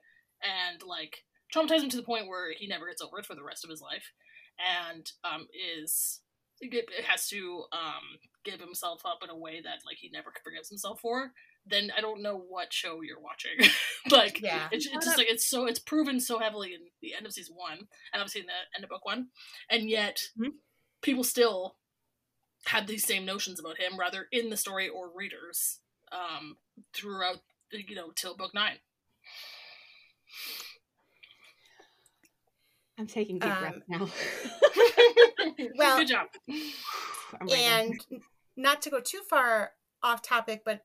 and 0.41 0.82
like 0.84 1.24
traumatize 1.54 1.84
him 1.84 1.89
to 1.89 1.97
the 1.97 2.04
point 2.04 2.28
where 2.28 2.52
he 2.58 2.68
never 2.68 2.88
gets 2.88 3.02
over 3.02 3.20
it 3.20 3.26
for 3.26 3.36
the 3.36 3.43
rest 3.43 3.64
of 3.64 3.70
his 3.70 3.82
life 3.82 4.12
and 4.60 5.12
um 5.24 5.47
is 5.80 6.22
it 6.64 6.86
has 7.06 7.28
to 7.28 7.64
um 7.72 8.20
give 8.45 8.60
himself 8.60 9.02
up 9.06 9.20
in 9.24 9.30
a 9.30 9.38
way 9.38 9.62
that 9.62 9.80
like 9.86 9.97
he 9.99 10.10
never 10.14 10.32
forgives 10.43 10.70
himself 10.70 10.99
for 11.02 11.32
then 11.66 11.91
I 11.95 12.02
don't 12.02 12.24
know 12.24 12.38
what 12.38 12.74
show 12.74 13.02
you're 13.04 13.20
watching. 13.20 13.52
like 14.10 14.41
Yeah. 14.41 14.68
it's, 14.72 14.88
it's 14.88 15.06
just 15.06 15.18
like 15.18 15.30
it's 15.30 15.47
so 15.47 15.66
it's 15.68 15.78
proven 15.78 16.20
so 16.20 16.39
heavily 16.39 16.74
in 16.74 16.80
the 17.04 17.14
end 17.16 17.26
of 17.28 17.34
season 17.34 17.56
one 17.56 17.78
and 18.14 18.20
obviously 18.22 18.41
in 18.41 18.47
the 18.47 18.54
end 18.76 18.84
of 18.84 18.89
book 18.89 19.06
one, 19.06 19.28
and 19.70 19.88
yet 19.89 20.20
Mhm. 20.39 20.54
People 21.02 21.24
still 21.24 21.76
had 22.66 22.88
these 22.88 23.06
same 23.06 23.26
notions 23.26 23.60
about 23.60 23.80
him, 23.80 23.97
rather 23.99 24.28
in 24.32 24.49
the 24.49 24.58
story 24.58 24.88
or 24.88 25.10
readers, 25.14 25.80
um, 26.12 26.58
throughout 26.93 27.38
you 27.72 27.95
know 27.95 28.12
till 28.16 28.36
book 28.36 28.54
nine. 28.54 28.78
I'm 32.99 33.08
taking 33.08 33.39
deep 33.39 33.49
breaths 33.60 33.78
Um, 33.78 33.99
now. 33.99 34.10
Well, 35.76 35.97
good 35.99 36.08
job. 36.08 36.28
And 37.52 37.99
not 38.56 38.82
to 38.84 38.89
go 38.89 38.99
too 38.99 39.22
far 39.30 39.72
off 40.04 40.22
topic 40.22 40.64
but 40.66 40.84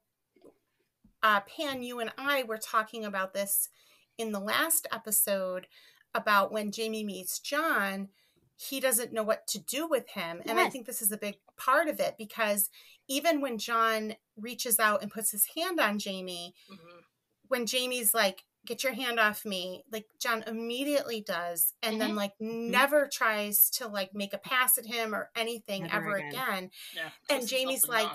uh 1.23 1.41
pan 1.41 1.83
you 1.83 1.99
and 2.01 2.13
i 2.19 2.43
were 2.43 2.59
talking 2.59 3.05
about 3.05 3.33
this 3.33 3.71
in 4.19 4.31
the 4.31 4.39
last 4.39 4.87
episode 4.93 5.67
about 6.15 6.53
when 6.53 6.71
jamie 6.71 7.03
meets 7.03 7.39
john 7.39 8.09
he 8.57 8.81
doesn't 8.81 9.13
know 9.13 9.23
what 9.23 9.47
to 9.47 9.59
do 9.59 9.87
with 9.87 10.09
him 10.09 10.41
and 10.47 10.59
i 10.59 10.69
think 10.69 10.87
this 10.87 11.03
is 11.03 11.13
a 11.13 11.17
big 11.19 11.37
part 11.57 11.89
of 11.89 12.01
it 12.01 12.17
because 12.19 12.71
even 13.09 13.41
when 13.41 13.59
john 13.59 14.15
reaches 14.37 14.79
out 14.81 15.03
and 15.03 15.11
puts 15.11 15.31
his 15.31 15.47
hand 15.57 15.79
on 15.81 15.99
jamie 15.99 16.55
Mhm. 16.71 17.05
when 17.49 17.65
Jamie's 17.67 18.13
like, 18.13 18.45
get 18.65 18.83
your 18.83 18.93
hand 18.95 19.21
off 19.21 19.45
me, 19.45 19.85
like 19.93 20.07
John 20.19 20.43
immediately 20.49 21.21
does, 21.21 21.75
and 21.81 22.01
then 22.01 22.11
Mhm. 22.15 22.17
like 22.17 22.33
never 22.41 23.07
tries 23.07 23.71
to 23.71 23.87
like 23.87 24.13
make 24.13 24.33
a 24.33 24.39
pass 24.39 24.77
at 24.79 24.87
him 24.87 25.15
or 25.15 25.31
anything 25.37 25.85
Never 25.85 25.97
ever 25.97 26.17
again. 26.17 26.31
again. 26.33 26.71
Yeah, 26.97 27.11
And 27.31 27.47
Jamie's 27.47 27.87
like. 27.87 28.11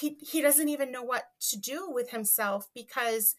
He 0.00 0.16
he 0.22 0.40
doesn't 0.40 0.68
even 0.70 0.90
know 0.92 1.02
what 1.02 1.24
to 1.50 1.58
do 1.58 1.90
with 1.90 2.10
himself 2.10 2.70
because 2.72 3.34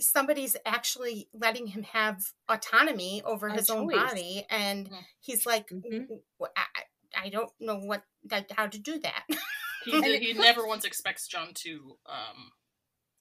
somebody's 0.00 0.56
actually 0.66 1.28
letting 1.32 1.68
him 1.68 1.82
have 1.84 2.20
autonomy 2.48 3.22
over 3.24 3.48
A 3.48 3.54
his 3.54 3.70
own 3.70 3.88
body 3.88 4.44
and 4.50 4.88
Mhm. 4.90 5.04
he's 5.20 5.44
like 5.46 5.68
Mhm. 5.68 5.82
"W- 5.82 6.22
w- 6.38 6.52
I, 6.56 6.64
I- 6.76 7.24
I 7.24 7.28
don't 7.30 7.50
know 7.60 7.78
what 7.78 8.04
that 8.24 8.50
how 8.52 8.66
to 8.66 8.78
do 8.78 8.98
that 9.00 9.24
he, 9.84 10.00
did, 10.00 10.22
he 10.22 10.32
never 10.34 10.66
once 10.66 10.84
expects 10.84 11.26
John 11.26 11.52
to 11.54 11.98
um 12.06 12.52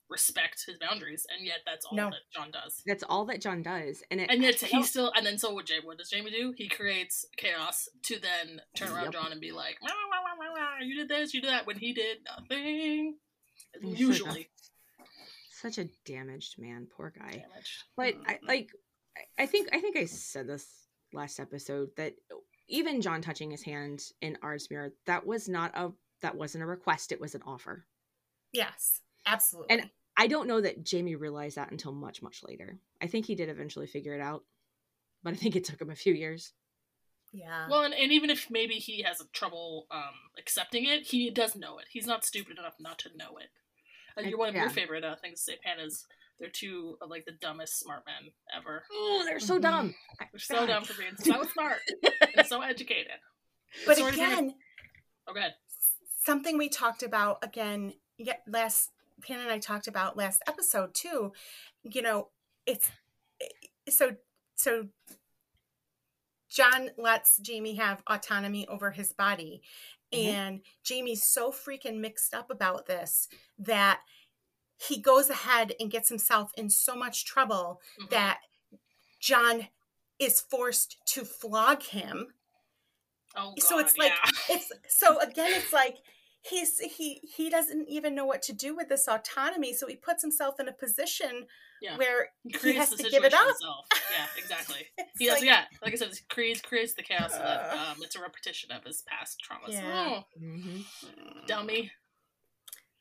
respect 0.10 0.64
his 0.66 0.78
boundaries, 0.78 1.26
and 1.30 1.46
yet 1.46 1.58
that's 1.66 1.86
all 1.86 1.94
No. 1.98 2.10
that 2.10 2.22
John 2.34 2.50
does. 2.50 2.82
That's 2.86 3.04
all 3.04 3.26
that 3.26 3.42
John 3.42 3.62
does, 3.62 4.02
and 4.10 4.22
it, 4.22 4.30
And 4.30 4.42
yet 4.42 4.56
he 4.62 4.82
still, 4.84 5.12
and 5.14 5.26
then 5.26 5.38
so 5.38 5.54
what? 5.54 5.66
Jamie, 5.66 5.86
what 5.86 5.98
does 5.98 6.10
Jamie 6.10 6.32
do? 6.32 6.54
He 6.56 6.70
creates 6.70 7.26
chaos 7.36 7.90
to 8.04 8.18
then 8.18 8.62
turn 8.74 8.90
around 8.94 9.04
Yep. 9.06 9.14
John 9.14 9.32
and 9.34 9.42
be 9.42 9.52
like, 9.52 9.78
"Wah, 9.82 9.90
wah, 9.90 10.22
wah, 10.24 10.36
wah, 10.40 10.54
wah, 10.54 10.78
"You 10.82 10.96
did 10.96 11.10
this, 11.10 11.34
you 11.34 11.42
did 11.42 11.50
that," 11.50 11.66
when 11.68 11.78
he 11.78 11.92
did 11.92 12.20
nothing. 12.24 13.18
He's 13.82 14.00
Usually 14.00 14.50
such 15.72 15.86
a 15.86 15.90
damaged 16.06 16.58
man, 16.60 16.88
poor 16.96 17.12
guy. 17.18 17.32
damaged. 17.32 17.84
But 17.96 18.16
I 18.26 18.36
Mhm. 18.36 18.48
like, 18.48 18.72
I- 19.18 19.44
I 19.44 19.46
think 19.46 19.70
I 19.74 19.80
think 19.82 19.96
I 19.98 20.06
said 20.06 20.48
this 20.48 20.88
last 21.14 21.40
episode 21.40 21.96
that 21.96 22.16
even 22.68 23.02
John 23.02 23.22
touching 23.22 23.52
his 23.52 23.64
hand 23.64 24.04
in 24.22 24.36
Ardsmuir, 24.44 24.92
that 25.06 25.26
was 25.26 25.48
not 25.50 25.72
a 25.76 25.92
that 26.22 26.36
wasn't 26.36 26.64
a 26.64 26.68
request; 26.68 27.12
it 27.12 27.20
was 27.22 27.36
an 27.36 27.42
offer. 27.44 27.88
Yes, 28.52 29.02
absolutely. 29.26 29.78
And 29.80 29.92
I 30.18 30.28
don't 30.28 30.48
know 30.48 30.62
that 30.62 30.84
Jamie 30.84 31.16
realized 31.16 31.58
that 31.58 31.72
until 31.72 31.92
much, 31.92 32.22
much 32.22 32.44
later. 32.44 32.80
I 33.02 33.08
think 33.08 33.26
he 33.26 33.36
did 33.36 33.50
eventually 33.50 33.86
figure 33.88 34.14
it 34.16 34.22
out, 34.22 34.46
but 35.24 35.34
I 35.34 35.36
think 35.38 35.56
it 35.56 35.64
took 35.66 35.80
him 35.82 35.90
a 35.92 35.96
few 35.96 36.14
years. 36.14 36.54
yeah. 37.34 37.68
Well, 37.70 37.84
and, 37.84 37.94
and 37.94 38.12
even 38.12 38.30
if 38.32 38.50
maybe 38.50 38.76
he 38.76 39.04
has 39.04 39.22
trouble 39.34 39.86
um, 39.92 40.16
accepting 40.40 40.86
it, 40.86 41.04
he 41.04 41.30
does 41.30 41.56
know 41.56 41.78
it. 41.78 41.86
He's 41.90 42.08
not 42.08 42.26
stupid 42.26 42.58
enough 42.58 42.80
not 42.80 42.98
to 43.00 43.16
know 43.16 43.38
it. 43.38 43.50
I- 44.18 44.22
you're 44.30 44.38
one 44.38 44.50
of 44.50 44.56
your 44.56 44.70
favorite 44.70 45.04
uh, 45.04 45.16
things 45.16 45.40
to 45.44 45.52
say, 45.52 45.58
Pan, 45.64 45.80
is 45.80 46.06
they're 46.40 46.50
two 46.50 46.98
of 47.02 47.10
like 47.10 47.26
the 47.26 47.32
dumbest 47.34 47.80
smart 47.80 48.04
men 48.06 48.32
ever. 48.56 48.84
Oh, 48.92 49.24
they're 49.26 49.40
so 49.40 49.58
dumb. 49.60 49.96
They're 50.20 50.40
so 50.40 50.66
dumb 50.68 50.84
for 50.84 50.94
being 51.00 51.16
so 51.18 51.44
smart 51.52 51.80
and 52.36 52.46
so 52.46 52.62
educated. 52.74 53.12
but 53.86 53.98
Sorry 53.98 54.12
to 54.12 54.18
bring 54.18 54.30
it- 54.30 54.34
again, 54.34 54.54
Oh, 55.28 55.34
go 55.34 55.40
ahead. 55.40 55.56
something 56.26 56.58
we 56.58 56.70
talked 56.70 57.04
about 57.04 57.40
again 57.44 57.94
yeah, 58.18 58.34
last 58.48 58.92
Pan 59.22 59.40
and 59.40 59.50
I 59.52 59.58
talked 59.60 59.88
about 59.88 60.16
last 60.18 60.42
episode 60.48 60.94
too. 60.94 61.34
You 61.84 62.02
know, 62.04 62.30
it's 62.68 62.90
so 63.90 64.16
so 64.56 64.88
John 66.50 66.90
lets 66.98 67.38
Jamie 67.38 67.76
have 67.76 68.02
autonomy 68.08 68.68
over 68.68 68.92
his 68.92 69.12
body. 69.14 69.62
Mhm. 70.14 70.26
And 70.26 70.62
Jamie's 70.84 71.24
so 71.28 71.52
freaking 71.52 71.98
mixed 72.00 72.34
up 72.34 72.50
about 72.50 72.86
this 72.86 73.28
that 73.58 74.02
he 74.78 75.00
goes 75.00 75.30
ahead 75.30 75.74
and 75.80 75.90
gets 75.92 76.08
himself 76.10 76.52
in 76.56 76.70
so 76.70 76.96
much 76.96 77.26
trouble 77.26 77.82
Mhm. 78.00 78.10
that 78.12 78.42
John 79.20 79.68
is 80.20 80.40
forced 80.42 80.98
to 81.08 81.26
flog 81.26 81.82
him 81.84 82.34
oh, 83.36 83.50
God, 83.50 83.62
so 83.62 83.80
it's 83.80 83.98
like 83.98 84.12
yeah. 84.12 84.56
it's 84.56 84.72
so 84.88 85.20
again 85.20 85.52
it's 85.54 85.74
like 85.74 85.98
he's 86.50 86.80
he 86.80 87.20
he 87.24 87.50
doesn't 87.50 87.88
even 87.90 88.16
know 88.16 88.26
what 88.26 88.42
to 88.44 88.54
do 88.54 88.76
with 88.76 88.90
this 88.90 89.08
autonomy 89.08 89.74
so 89.74 89.88
he 89.88 89.96
puts 89.96 90.22
himself 90.22 90.60
in 90.60 90.68
a 90.68 90.74
position 90.74 91.46
Yeah. 91.82 91.98
where 91.98 92.30
he 92.44 92.58
he 92.72 92.74
has 92.76 92.90
to 92.92 93.10
give 93.10 93.24
it 93.24 93.34
up 93.34 93.48
himself. 93.48 93.86
Yeah, 94.16 94.26
exactly. 94.38 94.88
it's 94.98 95.12
He 95.20 95.26
has, 95.26 95.36
like, 95.40 95.46
yeah, 95.46 95.66
like 95.84 95.94
I 95.94 95.96
said, 95.98 96.10
he 96.14 96.26
creates 96.30 96.62
creates 96.62 96.94
the 96.94 97.04
chaos 97.04 97.32
so 97.34 97.40
that 97.40 97.70
Uh. 97.72 97.92
um, 97.92 97.98
it's 98.02 98.16
a 98.16 98.22
repetition 98.22 98.72
of 98.72 98.84
his 98.84 99.02
past 99.04 99.42
traumas. 99.44 99.74
Yeah. 99.74 99.84
Oh, 100.22 100.24
Mhm. 100.42 100.84
dummy. 101.48 101.92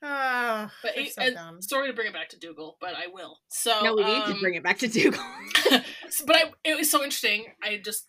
oh, 0.03 0.70
But 0.82 0.97
it- 0.97 1.12
so 1.14 1.22
and 1.22 1.34
dumb. 1.34 1.62
sorry 1.62 1.88
to 1.88 1.94
bring 1.94 2.09
it 2.09 2.12
back 2.12 2.28
to 2.30 2.38
Dougal, 2.38 2.76
but 2.80 2.94
I 2.94 3.07
will. 3.07 3.40
So 3.49 3.80
no, 3.82 3.94
we 3.94 4.05
need 4.05 4.22
um, 4.22 4.34
to 4.34 4.40
bring 4.40 4.55
it 4.55 4.62
back 4.62 4.78
to 4.78 4.88
Dougal. 4.88 5.20
but 6.26 6.36
I, 6.36 6.53
it 6.64 6.76
was 6.76 6.90
so 6.90 6.99
interesting. 7.03 7.47
I 7.62 7.80
just 7.84 8.09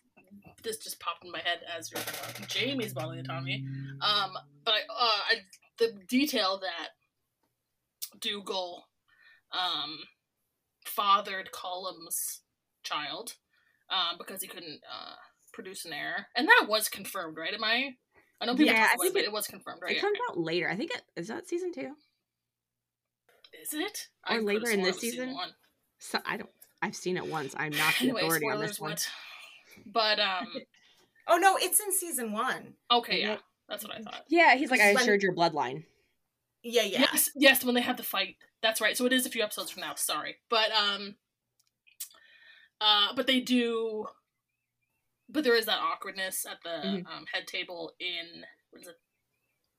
this 0.62 0.78
just 0.78 1.00
popped 1.00 1.24
in 1.24 1.30
my 1.30 1.40
head 1.40 1.60
as 1.76 1.90
you're 1.90 2.00
talking 2.00 2.46
Jamie's 2.48 2.92
bodily 2.94 3.20
autonomy. 3.20 3.64
Um, 4.00 4.32
but 4.64 4.74
I, 4.74 4.78
uh, 4.90 5.20
I 5.30 5.34
the 5.78 5.92
detail 6.08 6.58
that 6.60 6.88
Dougal 8.20 8.84
um, 9.52 9.98
fathered 10.84 11.52
Colum's 11.52 12.40
child 12.82 13.34
um, 13.90 14.16
because 14.18 14.42
he 14.42 14.48
couldn't 14.48 14.80
uh, 14.92 15.14
produce 15.52 15.84
an 15.84 15.92
heir, 15.92 16.26
and 16.36 16.48
that 16.48 16.66
was 16.68 16.88
confirmed, 16.88 17.36
right? 17.36 17.54
Am 17.54 17.64
I? 17.64 17.90
I 18.40 18.46
know 18.46 18.52
people 18.54 18.66
Yeah, 18.74 18.88
I 18.92 18.96
think 18.96 19.10
it, 19.10 19.14
but 19.14 19.22
it- 19.24 19.32
was 19.32 19.46
confirmed, 19.46 19.80
right? 19.82 19.96
it 19.96 20.00
comes 20.00 20.18
out 20.28 20.38
later. 20.38 20.68
I 20.68 20.76
think 20.76 20.92
it 20.92 21.02
is 21.16 21.28
that 21.28 21.48
season 21.48 21.72
two. 21.72 21.92
Is 23.62 23.72
it? 23.72 24.08
Or 24.28 24.36
could've 24.36 24.44
later 24.44 24.70
in 24.70 24.82
this 24.82 25.00
season? 25.00 25.34
one. 25.34 25.50
So 25.98 26.18
I 26.24 26.36
don't. 26.36 26.50
I've 26.80 26.94
seen 26.94 27.16
it 27.16 27.26
once. 27.26 27.54
I'm 27.56 27.72
not 27.72 27.94
the 28.00 28.10
authority 28.10 28.46
on 28.48 28.60
this 28.60 28.78
one. 28.78 28.92
What? 28.92 29.08
But 29.86 30.18
um, 30.20 30.46
oh 31.28 31.36
no 31.38 31.56
it's 31.56 31.80
in 31.80 31.92
season 31.92 32.32
one 32.32 32.74
okay, 32.90 33.20
Yeah. 33.20 33.28
yeah, 33.32 33.36
that's 33.68 33.84
what 33.84 33.94
I 33.94 34.00
thought. 34.00 34.24
Yeah, 34.28 34.54
he's 34.56 34.70
like, 34.70 34.80
I 34.80 34.92
When- 34.94 35.02
assured 35.02 35.22
your 35.22 35.34
bloodline. 35.34 35.84
yeah 36.62 36.82
yeah 36.82 37.00
Yes, 37.12 37.30
yes, 37.36 37.64
when 37.64 37.74
they 37.74 37.80
had 37.82 37.96
the 37.96 38.02
fight. 38.02 38.36
That's 38.62 38.80
right. 38.80 38.96
So 38.96 39.06
it 39.06 39.12
is 39.12 39.24
a 39.26 39.30
few 39.30 39.42
episodes 39.42 39.70
from 39.70 39.82
now. 39.82 39.94
Sorry, 39.94 40.36
but 40.50 40.70
um, 40.72 41.14
uh, 42.80 43.14
but 43.14 43.26
they 43.26 43.40
do, 43.40 44.06
but 45.28 45.44
there 45.44 45.56
is 45.56 45.66
that 45.66 45.78
awkwardness 45.80 46.44
at 46.46 46.62
the 46.62 46.70
Mhm. 46.88 47.06
um, 47.06 47.26
head 47.32 47.46
table 47.46 47.94
in 48.00 48.44
what 48.70 48.82
is 48.82 48.88
it, 48.88 48.96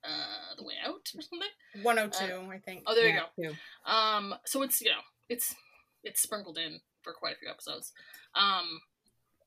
uh, 0.04 0.54
the 0.56 0.64
way 0.64 0.74
out 0.82 1.10
or 1.14 1.20
something. 1.22 1.48
102 1.82 2.50
i 2.50 2.58
think 2.58 2.84
Oh, 2.86 2.94
there 2.94 3.08
Yeah, 3.08 3.26
you 3.36 3.50
too. 3.50 3.56
go. 3.84 3.90
Um, 3.92 4.34
so 4.46 4.62
it's 4.62 4.80
you 4.80 4.90
know 4.90 5.02
it's 5.28 5.54
it's 6.02 6.22
sprinkled 6.22 6.56
in 6.58 6.80
for 7.02 7.12
quite 7.12 7.36
a 7.36 7.38
few 7.38 7.48
episodes. 7.50 7.92
Um, 8.34 8.80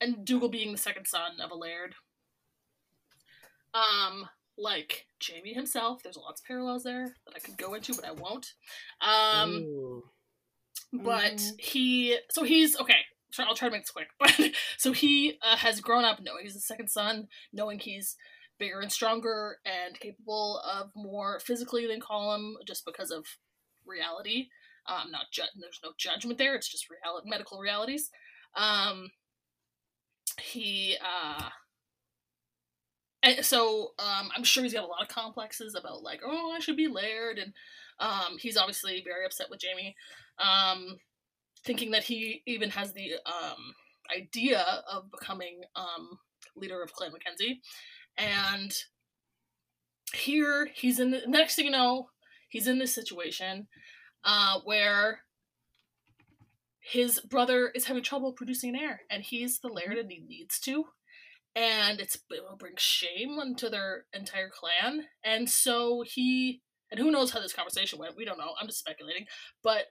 and 0.04 0.26
Dougal 0.26 0.49
being 0.49 0.72
the 0.72 0.78
second 0.78 1.08
son 1.08 1.39
of 1.41 1.51
a 1.51 1.56
laird. 1.56 1.95
Um, 3.74 4.28
like 4.58 5.08
Jamie 5.20 5.54
himself, 5.54 6.04
there's 6.04 6.18
lots 6.18 6.41
of 6.41 6.45
parallels 6.45 6.84
there 6.84 7.06
that 7.26 7.36
I 7.36 7.39
could 7.39 7.58
go 7.58 7.74
into, 7.74 7.93
but 7.93 8.06
I 8.06 8.12
won't. 8.12 8.54
Um, 9.01 9.56
Ooh. 9.56 10.04
but 10.91 11.34
Mm. 11.38 11.60
he 11.60 12.18
so 12.30 12.43
he's 12.43 12.80
okay 12.80 12.99
so 13.32 13.43
i'll 13.43 13.56
try 13.56 13.68
to 13.68 13.72
make 13.72 13.82
this 13.82 13.89
quick 13.89 14.10
but 14.20 14.39
so 14.78 14.91
he 14.91 15.39
uh, 15.41 15.56
has 15.58 15.82
grown 15.82 16.06
up 16.06 16.20
knowing 16.22 16.43
he's 16.43 16.54
the 16.54 16.60
second 16.60 16.88
son 16.88 17.28
knowing 17.51 17.80
he's 17.80 18.16
bigger 18.60 18.80
and 18.80 18.91
stronger 18.91 19.58
and 19.66 19.99
capable 19.99 20.60
of 20.60 20.91
more 20.95 21.39
physically 21.39 21.88
than 21.88 21.99
Colum 21.99 22.56
just 22.68 22.86
because 22.86 23.10
of 23.10 23.26
reality 23.88 24.49
um 24.88 25.10
not 25.10 25.26
ju- 25.32 25.41
there's 25.60 25.80
no 25.84 25.93
judgment 25.97 26.38
there 26.38 26.54
it's 26.54 26.70
just 26.72 26.86
reality 26.91 27.28
medical 27.28 27.58
realities 27.60 28.12
um 28.56 29.10
he 30.41 30.97
uh 31.03 31.49
and 33.23 33.45
so 33.45 33.93
um, 33.99 34.29
I'm 34.36 34.43
sure 34.43 34.63
he's 34.63 34.73
got 34.73 34.84
a 34.84 34.88
lot 34.88 35.01
of 35.01 35.07
complexes 35.07 35.75
about 35.75 36.03
like, 36.03 36.19
oh, 36.25 36.51
I 36.51 36.59
should 36.59 36.75
be 36.75 36.89
laird, 36.89 37.39
and 37.39 37.53
um, 37.99 38.38
he's 38.38 38.57
obviously 38.57 39.01
very 39.03 39.25
upset 39.25 39.47
with 39.49 39.61
Jamie, 39.61 39.95
um, 40.39 40.97
thinking 41.65 41.91
that 41.91 42.03
he 42.03 42.43
even 42.45 42.69
has 42.71 42.91
the 42.91 43.13
um, 43.25 43.73
idea 44.15 44.84
of 44.91 45.09
becoming 45.09 45.61
um, 45.77 46.19
leader 46.57 46.84
of 46.84 46.91
Clan 46.91 47.13
Mackenzie, 47.13 47.61
and 48.17 48.73
here 50.13 50.67
he's 50.75 50.99
in 50.99 51.11
the 51.11 51.21
next 51.25 51.55
thing 51.55 51.65
you 51.65 51.71
know, 51.71 52.09
he's 52.49 52.67
in 52.67 52.77
this 52.77 52.93
situation 52.93 53.67
uh, 54.25 54.59
where 54.65 55.21
his 56.84 57.19
brother 57.21 57.71
is 57.73 57.86
having 57.86 58.03
trouble 58.03 58.34
producing 58.34 58.75
an 58.75 58.81
heir, 58.81 59.01
and 59.09 59.23
he's 59.23 59.59
the 59.59 59.69
laird, 59.69 59.97
and 59.97 60.11
he 60.11 60.19
needs 60.19 60.59
to 60.61 60.86
and 61.55 61.99
it's 61.99 62.15
it 62.15 62.43
will 62.49 62.57
bring 62.57 62.73
shame 62.77 63.38
into 63.39 63.69
their 63.69 64.05
entire 64.13 64.49
clan. 64.49 65.05
And 65.23 65.49
so 65.49 66.03
he 66.05 66.61
and 66.91 66.99
who 66.99 67.11
knows 67.11 67.31
how 67.31 67.39
this 67.39 67.53
conversation 67.53 67.99
went, 67.99 68.15
we 68.15 68.25
don't 68.25 68.38
know. 68.38 68.53
I'm 68.59 68.67
just 68.67 68.79
speculating. 68.79 69.25
But 69.63 69.86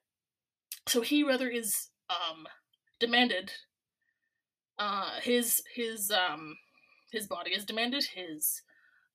so 0.88 1.00
he 1.00 1.22
rather 1.22 1.48
is 1.48 1.88
um 2.10 2.46
demanded 2.98 3.52
uh 4.78 5.20
his 5.20 5.62
his 5.74 6.10
um 6.10 6.56
his 7.12 7.26
body 7.26 7.52
is 7.52 7.64
demanded, 7.64 8.04
his 8.14 8.62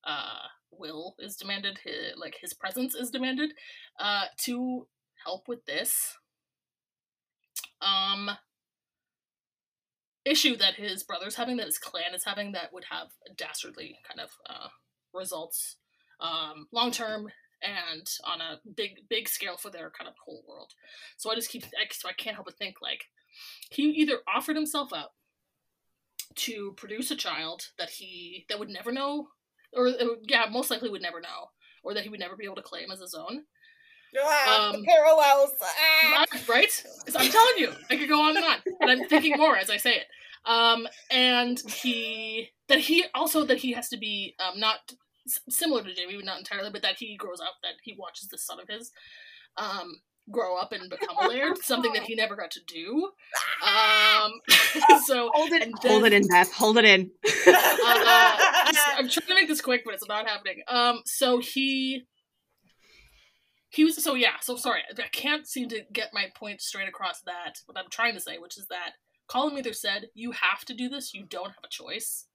uh 0.04 0.48
will 0.70 1.16
is 1.18 1.36
demanded, 1.36 1.80
his, 1.84 2.16
like 2.16 2.36
his 2.40 2.54
presence 2.54 2.94
is 2.94 3.10
demanded 3.10 3.52
uh 4.00 4.24
to 4.44 4.86
help 5.24 5.48
with 5.48 5.64
this 5.66 6.16
um 7.80 8.30
issue 10.24 10.56
that 10.56 10.74
his 10.74 11.02
brother's 11.02 11.36
having, 11.36 11.56
that 11.56 11.66
his 11.66 11.78
clan 11.78 12.14
is 12.14 12.24
having, 12.24 12.52
that 12.52 12.72
would 12.72 12.84
have 12.90 13.08
dastardly 13.36 13.98
kind 14.06 14.20
of 14.20 14.30
uh, 14.48 14.68
results 15.14 15.76
um, 16.20 16.66
long 16.72 16.90
term 16.90 17.28
and 17.62 18.08
on 18.24 18.40
a 18.40 18.60
big 18.76 19.08
big 19.08 19.28
scale 19.28 19.56
for 19.56 19.70
their 19.70 19.90
kind 19.90 20.08
of 20.08 20.14
whole 20.24 20.44
world. 20.48 20.72
So 21.16 21.30
I 21.30 21.34
just 21.34 21.50
keep 21.50 21.64
so 21.64 22.08
I 22.08 22.12
can't 22.12 22.36
help 22.36 22.46
but 22.46 22.56
think 22.56 22.76
like 22.80 23.04
he 23.70 23.84
either 23.84 24.18
offered 24.32 24.56
himself 24.56 24.92
up 24.92 25.14
to 26.36 26.72
produce 26.76 27.10
a 27.10 27.16
child 27.16 27.68
that 27.78 27.90
he 27.90 28.46
that 28.48 28.58
would 28.58 28.68
never 28.68 28.92
know, 28.92 29.28
or 29.72 29.88
yeah, 30.22 30.46
most 30.50 30.70
likely 30.70 30.90
would 30.90 31.02
never 31.02 31.20
know, 31.20 31.50
or 31.82 31.94
that 31.94 32.04
he 32.04 32.08
would 32.08 32.20
never 32.20 32.36
be 32.36 32.44
able 32.44 32.56
to 32.56 32.62
claim 32.62 32.90
as 32.92 33.00
his 33.00 33.14
own. 33.14 33.44
Ah, 34.20 34.68
the 34.72 34.78
Um, 34.78 34.84
parallels 34.84 35.50
ah. 35.62 36.24
Right? 36.32 36.48
right? 36.48 36.84
'Cause 37.04 37.16
I'm 37.16 37.28
telling 37.30 37.58
you, 37.58 37.72
I 37.90 37.96
could 37.96 38.08
go 38.08 38.20
on 38.22 38.36
and 38.36 38.44
on, 38.44 38.62
and 38.80 38.90
I'm 38.90 39.08
thinking 39.08 39.36
more 39.36 39.56
as 39.56 39.70
I 39.70 39.76
say 39.76 39.96
it. 39.96 40.06
Um, 40.44 40.88
and 41.10 41.60
he 41.82 42.50
that 42.68 42.78
he 42.80 43.04
also 43.14 43.44
that 43.44 43.58
he 43.58 43.72
has 43.72 43.88
to 43.90 43.96
be 43.96 44.34
um, 44.38 44.58
not 44.60 44.92
s- 45.26 45.40
similar 45.50 45.82
to 45.82 45.94
Jamie, 45.94 46.16
but 46.16 46.24
not 46.24 46.38
entirely, 46.38 46.70
but 46.70 46.82
that 46.82 46.96
he 46.98 47.16
grows 47.16 47.40
up, 47.40 47.54
that 47.62 47.74
he 47.82 47.94
watches 47.98 48.28
this 48.28 48.44
son 48.46 48.60
of 48.60 48.68
his 48.68 48.90
um, 49.56 50.00
grow 50.30 50.56
up 50.56 50.72
and 50.72 50.88
become 50.90 51.16
a 51.18 51.26
laird, 51.28 51.58
something 51.62 51.92
that 51.94 52.04
he 52.04 52.14
never 52.14 52.36
got 52.36 52.50
to 52.52 52.60
do. 52.66 53.10
Um, 53.62 54.32
so 55.06 55.30
hold 55.34 55.52
it, 55.52 55.62
and 55.62 55.74
hold 55.84 56.04
it 56.04 56.12
in, 56.12 56.26
Beth. 56.28 56.52
Hold 56.52 56.78
it 56.78 56.84
in. 56.84 57.10
uh, 57.46 58.38
I'm 58.96 59.08
trying 59.08 59.26
to 59.28 59.34
make 59.34 59.48
this 59.48 59.60
quick, 59.60 59.82
but 59.84 59.94
it's 59.94 60.06
not 60.08 60.28
happening. 60.28 60.62
Um, 60.68 61.02
so 61.04 61.38
he 61.38 62.04
he 63.78 63.84
was 63.84 64.02
so 64.02 64.16
yeah. 64.16 64.40
So 64.40 64.56
sorry, 64.56 64.80
I 64.90 65.06
can't 65.12 65.46
seem 65.46 65.68
to 65.68 65.82
get 65.92 66.10
my 66.12 66.26
point 66.34 66.60
straight 66.60 66.88
across. 66.88 67.20
That 67.20 67.60
what 67.66 67.78
I'm 67.78 67.88
trying 67.90 68.14
to 68.14 68.20
say, 68.20 68.36
which 68.36 68.58
is 68.58 68.66
that 68.70 68.94
Colin 69.28 69.56
either 69.56 69.72
said 69.72 70.08
you 70.14 70.32
have 70.32 70.64
to 70.64 70.74
do 70.74 70.88
this, 70.88 71.14
you 71.14 71.24
don't 71.24 71.50
have 71.50 71.64
a 71.64 71.68
choice, 71.70 72.26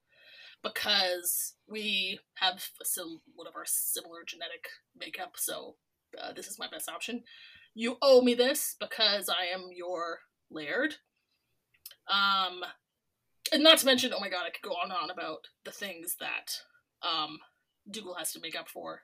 because 0.64 1.56
we 1.68 2.22
have 2.36 2.54
of 2.56 3.56
our 3.58 3.66
similar 3.66 4.20
genetic 4.26 4.70
makeup. 4.98 5.34
So 5.36 5.76
uh, 6.18 6.32
this 6.32 6.48
is 6.48 6.58
my 6.58 6.70
best 6.72 6.90
option. 6.90 7.24
You 7.76 7.98
owe 8.02 8.22
me 8.22 8.36
this 8.36 8.78
because 8.80 9.28
I 9.28 9.54
am 9.54 9.68
your 9.76 10.20
laird. 10.50 10.96
Um, 12.08 12.62
and 13.52 13.64
not 13.64 13.80
to 13.80 13.86
mention, 13.86 14.14
oh 14.16 14.22
my 14.22 14.30
god, 14.30 14.46
I 14.48 14.52
could 14.52 14.70
go 14.70 14.76
on 14.76 14.92
and 14.92 14.94
on 14.94 15.10
about 15.10 15.48
the 15.66 15.72
things 15.72 16.16
that 16.22 16.56
um 17.06 17.40
Dougal 17.92 18.16
has 18.16 18.32
to 18.32 18.40
make 18.40 18.58
up 18.58 18.70
for 18.70 19.02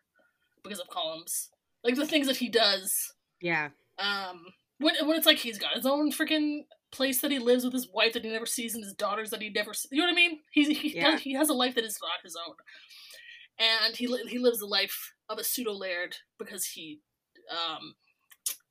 because 0.63 0.79
of 0.79 0.87
Colum's, 0.87 1.49
like 1.83 1.95
the 1.95 2.05
things 2.05 2.27
that 2.27 2.37
he 2.37 2.49
does. 2.49 3.13
Yeah. 3.41 3.69
Um, 3.97 4.45
when 4.79 4.95
when 5.05 5.17
it's 5.17 5.25
like 5.25 5.37
he's 5.37 5.57
got 5.57 5.73
his 5.75 5.85
own 5.85 6.11
freaking 6.11 6.61
place 6.91 7.21
that 7.21 7.31
he 7.31 7.39
lives 7.39 7.63
with 7.63 7.73
his 7.73 7.87
wife 7.93 8.13
that 8.13 8.23
he 8.23 8.31
never 8.31 8.45
sees 8.45 8.73
and 8.73 8.83
his 8.83 8.93
daughters 8.93 9.29
that 9.29 9.41
he 9.41 9.49
never, 9.49 9.73
see, 9.73 9.89
you 9.91 9.99
know 10.01 10.07
what 10.07 10.13
I 10.13 10.15
mean? 10.15 10.39
He's 10.51 10.67
he 10.77 10.95
Yeah. 10.95 11.17
he 11.17 11.33
has 11.33 11.49
a 11.49 11.53
life 11.53 11.75
that 11.75 11.83
is 11.83 11.99
not 12.01 12.23
his 12.23 12.35
own, 12.35 12.55
and 13.59 13.95
he 13.95 14.07
li- 14.07 14.27
he 14.27 14.39
lives 14.39 14.59
the 14.59 14.65
life 14.65 15.13
of 15.29 15.37
a 15.37 15.43
pseudo 15.43 15.73
laird 15.73 16.15
because 16.37 16.65
he 16.65 16.99
um 17.49 17.95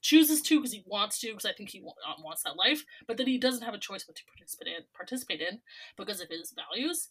chooses 0.00 0.40
to 0.42 0.56
because 0.58 0.72
he 0.72 0.82
wants 0.86 1.18
to 1.20 1.28
because 1.28 1.44
I 1.44 1.52
think 1.52 1.70
he 1.70 1.80
wa- 1.80 1.92
uh, 2.06 2.14
wants 2.22 2.42
that 2.44 2.56
life, 2.56 2.84
but 3.06 3.16
then 3.16 3.26
he 3.26 3.38
doesn't 3.38 3.64
have 3.64 3.74
a 3.74 3.78
choice 3.78 4.04
but 4.04 4.16
to 4.16 4.22
participate 4.24 4.68
in, 4.68 4.84
participate 4.94 5.40
in 5.40 5.60
because 5.96 6.20
of 6.20 6.28
his 6.28 6.54
values. 6.56 7.08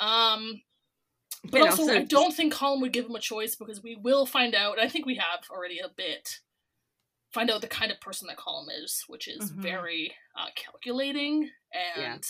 Um, 0.00 0.62
but 1.44 1.60
And 1.60 1.70
also, 1.70 1.82
also 1.82 1.94
I 1.94 1.98
just- 2.00 2.10
don't 2.10 2.34
think 2.34 2.52
Colum 2.52 2.80
would 2.80 2.92
give 2.92 3.06
him 3.06 3.14
a 3.14 3.20
choice 3.20 3.54
because 3.54 3.82
we 3.82 3.96
will 3.96 4.26
find 4.26 4.54
out. 4.54 4.78
And 4.78 4.86
I 4.86 4.88
think 4.88 5.06
we 5.06 5.16
have 5.16 5.44
already 5.50 5.78
a 5.78 5.88
bit. 5.88 6.40
Find 7.32 7.50
out 7.50 7.60
the 7.60 7.68
kind 7.68 7.90
of 7.92 8.00
person 8.00 8.28
that 8.28 8.36
Colum 8.38 8.68
is, 8.70 9.04
which 9.08 9.28
is 9.28 9.50
Mhm. 9.52 9.56
very 9.62 10.16
uh, 10.38 10.48
calculating 10.54 11.50
Yeah. 11.72 12.14
and 12.14 12.26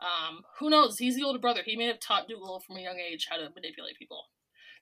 um, 0.00 0.44
who 0.58 0.68
knows? 0.70 0.98
He's 0.98 1.14
the 1.16 1.22
older 1.22 1.38
brother. 1.38 1.62
He 1.64 1.76
may 1.76 1.86
have 1.86 2.00
taught 2.00 2.28
Dougal 2.28 2.60
from 2.60 2.76
a 2.76 2.80
young 2.80 2.98
age 2.98 3.26
how 3.30 3.36
to 3.36 3.48
manipulate 3.54 3.96
people. 3.98 4.28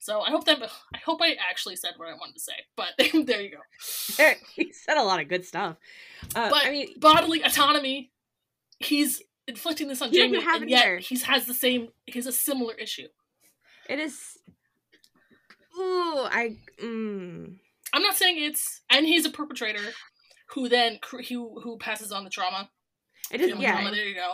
So 0.00 0.20
I 0.20 0.30
hope 0.30 0.46
that 0.46 0.60
I 0.94 0.98
hope 0.98 1.20
I 1.22 1.34
actually 1.34 1.76
said 1.76 1.92
what 1.96 2.08
I 2.08 2.14
wanted 2.14 2.34
to 2.34 2.40
say. 2.40 2.54
But 2.76 2.94
there 3.26 3.40
you 3.40 3.50
go. 3.50 4.32
he 4.56 4.72
said 4.72 4.96
a 4.96 5.02
lot 5.04 5.20
of 5.20 5.28
good 5.28 5.44
stuff. 5.44 5.76
Uh, 6.34 6.50
But 6.50 6.64
I 6.64 6.70
mean, 6.70 6.98
bodily 6.98 7.42
autonomy, 7.42 8.10
he's 8.80 9.22
inflicting 9.46 9.86
this 9.88 10.02
on 10.02 10.12
Jamie, 10.12 10.38
and 10.44 10.68
yet 10.68 11.00
he 11.00 11.16
has 11.20 11.46
the 11.46 11.54
same. 11.54 11.88
He 12.06 12.12
has 12.18 12.26
a 12.26 12.32
similar 12.32 12.74
issue. 12.74 13.08
It 13.88 13.98
is. 13.98 14.38
Ooh, 15.78 16.26
I. 16.30 16.56
Mm, 16.82 17.56
I'm 17.92 18.02
not 18.02 18.16
saying 18.16 18.42
it's, 18.42 18.80
and 18.90 19.06
he's 19.06 19.26
a 19.26 19.30
perpetrator 19.30 19.92
who 20.50 20.68
then 20.68 20.98
who 21.28 21.60
who 21.60 21.78
passes 21.78 22.12
on 22.12 22.24
the 22.24 22.30
trauma. 22.30 22.68
it 23.30 23.40
is. 23.40 23.58
Yeah. 23.58 23.72
trauma, 23.72 23.90
there 23.90 24.06
you 24.06 24.14
go. 24.14 24.32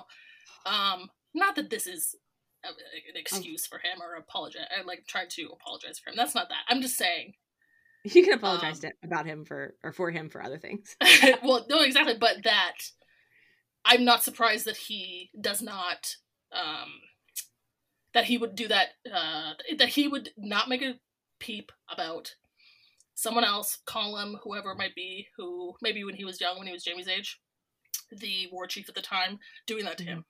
Um, 0.70 1.10
not 1.34 1.56
that 1.56 1.70
this 1.70 1.86
is 1.86 2.14
a, 2.64 2.68
an 2.68 3.16
excuse 3.16 3.66
for 3.66 3.78
him 3.78 4.02
or 4.02 4.14
apologize. 4.14 4.66
I 4.76 4.82
like 4.84 5.04
trying 5.06 5.28
to 5.30 5.50
apologize 5.52 5.98
for 5.98 6.10
him. 6.10 6.16
That's 6.16 6.34
not 6.34 6.48
that. 6.48 6.64
I'm 6.68 6.82
just 6.82 6.96
saying. 6.96 7.34
You 8.04 8.22
can 8.22 8.34
apologize 8.34 8.82
Um, 8.84 8.90
to, 8.90 9.06
about 9.06 9.26
him 9.26 9.44
for 9.44 9.74
or 9.82 9.92
for 9.92 10.10
him 10.10 10.30
for 10.30 10.42
other 10.42 10.58
things. 10.58 10.96
well, 11.42 11.66
no, 11.68 11.82
exactly, 11.82 12.16
but 12.18 12.44
that 12.44 12.74
I'm 13.84 14.04
not 14.04 14.22
surprised 14.22 14.66
that 14.66 14.76
he 14.76 15.30
does 15.38 15.62
not. 15.62 16.16
Um, 16.52 16.88
that 18.18 18.24
he 18.24 18.36
would 18.36 18.56
do 18.56 18.66
that. 18.66 18.88
Uh, 19.06 19.52
that 19.78 19.90
he 19.90 20.08
would 20.08 20.30
not 20.36 20.68
make 20.68 20.82
a 20.82 20.98
peep 21.38 21.70
about 21.88 22.34
someone 23.14 23.44
else, 23.44 23.78
call 23.86 24.18
him 24.18 24.38
whoever 24.42 24.72
it 24.72 24.76
might 24.76 24.96
be, 24.96 25.28
who 25.36 25.74
maybe 25.80 26.02
when 26.02 26.16
he 26.16 26.24
was 26.24 26.40
young, 26.40 26.58
when 26.58 26.66
he 26.66 26.72
was 26.72 26.82
Jamie's 26.82 27.06
age, 27.06 27.40
the 28.10 28.48
war 28.50 28.66
chief 28.66 28.88
at 28.88 28.96
the 28.96 29.00
time, 29.00 29.38
doing 29.68 29.84
that 29.84 29.98
to 29.98 30.04
him. 30.04 30.24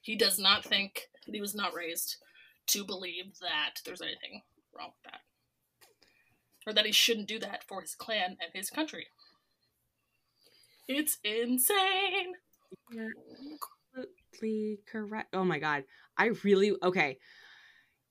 He 0.00 0.14
does 0.14 0.38
not 0.38 0.62
think 0.62 1.08
that 1.26 1.34
he 1.34 1.40
was 1.40 1.52
not 1.52 1.74
raised 1.74 2.18
to 2.68 2.84
believe 2.84 3.40
that 3.40 3.80
there's 3.84 4.00
anything 4.02 4.42
wrong 4.72 4.90
with 4.90 5.12
that. 5.12 5.20
Or 6.64 6.72
that 6.74 6.86
he 6.86 6.92
shouldn't 6.92 7.26
do 7.26 7.40
that 7.40 7.64
for 7.66 7.80
his 7.80 7.96
clan 7.96 8.36
and 8.40 8.50
his 8.54 8.70
country. 8.70 9.08
It's 10.86 11.18
insane. 11.24 12.34
You're 14.42 14.76
correct. 14.90 15.34
Oh 15.34 15.44
my 15.44 15.58
god. 15.58 15.84
I 16.16 16.26
really 16.44 16.72
okay. 16.82 17.18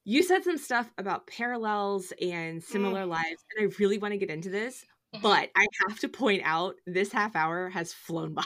You 0.03 0.21
said 0.21 0.43
some 0.43 0.57
stuff 0.59 0.91
about 0.99 1.25
parallels 1.27 2.13
and 2.21 2.63
similar 2.63 3.05
lives, 3.05 3.43
and 3.57 3.67
I 3.67 3.73
really 3.79 3.97
want 3.97 4.11
to 4.11 4.17
get 4.19 4.29
into 4.29 4.49
this, 4.49 4.85
Mhm. 5.15 5.21
but 5.23 5.49
I 5.55 5.65
have 5.87 5.99
to 6.01 6.09
point 6.09 6.43
out 6.45 6.75
this 6.85 7.11
half 7.11 7.35
hour 7.35 7.69
has 7.69 7.91
flown 7.91 8.33
by. 8.35 8.43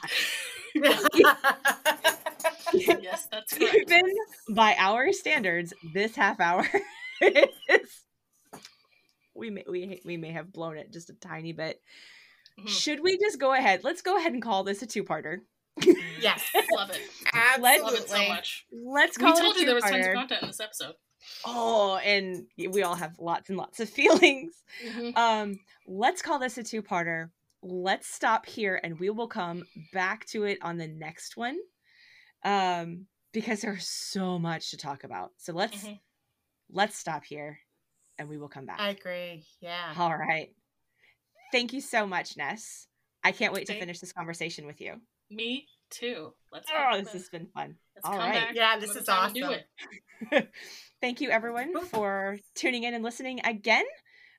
yes, 2.73 3.27
that's 3.32 3.57
correct. 3.57 3.75
Even 3.75 4.03
by 4.51 4.75
our 4.77 5.11
standards, 5.11 5.73
this 5.93 6.15
half 6.15 6.39
hour 6.39 6.65
is 7.21 8.03
we 9.36 9.49
may 9.49 9.63
we 9.69 10.01
we 10.05 10.17
may 10.17 10.32
have 10.32 10.51
blown 10.53 10.77
it 10.77 10.91
just 10.91 11.09
a 11.09 11.13
tiny 11.13 11.51
bit. 11.53 11.82
Mhm. 12.59 12.69
Should 12.69 12.99
we 13.01 13.17
just 13.17 13.39
go 13.39 13.53
ahead? 13.53 13.84
Let's 13.84 14.01
go 14.01 14.17
ahead 14.17 14.34
and 14.34 14.41
call 14.41 14.63
this 14.63 14.82
a 14.82 14.86
two-parter. 14.88 15.39
Yes, 16.21 16.43
Love 16.75 16.89
it. 16.91 17.01
Let's- 17.61 17.84
Love 17.84 17.93
it 17.93 18.09
so 18.09 18.27
much. 18.27 18.65
Let's 18.71 19.17
We 19.17 19.23
call 19.25 19.36
told 19.38 19.55
it 19.55 19.59
you 19.61 19.65
there 19.65 19.75
was 19.75 19.84
tons 19.84 20.05
of 20.07 20.13
content 20.13 20.41
in 20.43 20.47
this 20.49 20.59
episode. 20.59 20.95
Oh, 21.45 21.97
and 21.97 22.45
we 22.57 22.82
all 22.84 22.95
have 22.95 23.19
lots 23.19 23.49
and 23.49 23.57
lots 23.57 23.80
of 23.80 23.89
feelings. 23.99 24.53
Mhm. 24.86 25.17
Um, 25.17 25.59
let's 25.88 26.21
call 26.21 26.39
this 26.39 26.57
a 26.57 26.63
two-parter. 26.63 27.30
Let's 27.61 28.07
stop 28.07 28.45
here 28.45 28.80
and 28.84 28.99
we 28.99 29.09
will 29.09 29.27
come 29.27 29.63
back 29.93 30.25
to 30.27 30.45
it 30.45 30.59
on 30.61 30.77
the 30.77 30.88
next 30.88 31.36
one. 31.38 31.57
Um, 32.43 33.05
because 33.34 33.61
there's 33.61 33.86
so 33.88 34.39
much 34.39 34.71
to 34.71 34.77
talk 34.77 35.03
about. 35.03 35.32
So 35.38 35.53
let's 35.53 35.84
Mhm. 35.86 35.99
let's 36.71 36.97
stop 36.97 37.23
here 37.25 37.59
and 38.17 38.27
we 38.30 38.38
will 38.38 38.47
come 38.49 38.65
back. 38.65 38.80
I 38.80 38.89
agree. 38.89 39.45
Yeah. 39.59 39.93
All 39.97 40.15
right. 40.15 40.53
Thank 41.51 41.73
you 41.73 41.82
so 41.82 42.07
much, 42.07 42.38
Ness. 42.38 42.88
I 43.23 43.32
can't 43.34 43.53
wait 43.53 43.67
to 43.67 43.77
finish 43.77 43.99
this 43.99 44.13
conversation 44.13 44.65
with 44.65 44.80
you. 44.80 45.01
Me 45.30 45.67
too. 45.89 46.34
Let's 46.51 46.67
Oh, 46.73 46.91
go. 46.93 46.99
this 47.01 47.13
has 47.13 47.30
been 47.30 47.47
fun. 47.47 47.75
Let's 47.95 48.05
all 48.05 48.11
come 48.13 48.21
right. 48.21 48.34
back 48.34 48.55
Yeah, 48.55 48.77
this 48.80 48.95
is 48.95 49.05
time 49.05 49.25
and 49.27 49.36
do 49.36 49.43
awesome. 50.34 50.47
Thank 51.01 51.21
you, 51.21 51.30
everyone, 51.30 51.80
for 51.86 52.38
tuning 52.55 52.84
in 52.84 52.93
and 52.93 53.03
listening 53.03 53.39
again. 53.43 53.86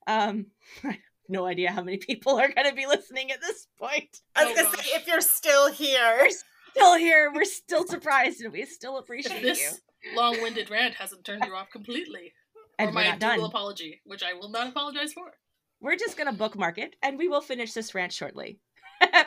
Um, 0.07 0.47
I 0.84 0.88
have 0.88 0.97
no 1.28 1.47
idea 1.47 1.70
how 1.70 1.82
many 1.82 1.97
people 1.99 2.38
are 2.38 2.49
going 2.53 2.68
to 2.68 2.74
be 2.74 2.86
listening 2.86 3.30
at 3.30 3.41
this 3.41 3.66
point. 3.78 4.20
I 4.36 4.45
was 4.45 4.59
Oh, 4.59 4.62
gonna 4.64 4.76
say 4.76 4.91
if 4.95 5.07
you're 5.07 5.20
still 5.20 5.70
here, 5.72 6.28
Still 6.72 6.97
here, 6.99 7.32
we're 7.34 7.45
still 7.45 7.84
surprised, 7.84 8.43
and 8.43 8.53
we 8.53 8.64
still 8.64 8.99
appreciate 8.99 9.38
If 9.38 9.43
you. 9.43 9.49
this 9.49 9.80
long-winded 10.14 10.70
rant 10.70 10.95
hasn't 10.95 11.24
turned 11.24 11.45
you 11.45 11.53
off 11.53 11.68
completely, 11.70 12.32
And 12.78 12.91
or 12.91 12.93
we're 12.93 12.95
my 12.95 13.09
not 13.09 13.18
done. 13.18 13.41
Apology, 13.41 14.01
which 14.05 14.22
I 14.22 14.34
will 14.34 14.51
not 14.51 14.68
apologize 14.68 15.12
for. 15.12 15.32
We're 15.80 15.97
just 15.97 16.16
going 16.16 16.28
to 16.30 16.32
bookmark 16.38 16.78
it, 16.78 16.95
and 17.03 17.18
we 17.18 17.26
will 17.26 17.41
finish 17.41 17.72
this 17.72 17.93
rant 17.95 18.12
shortly. 18.12 18.61
Bye, 19.01 19.24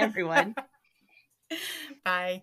everyone. 0.00 0.54
bye. 2.04 2.42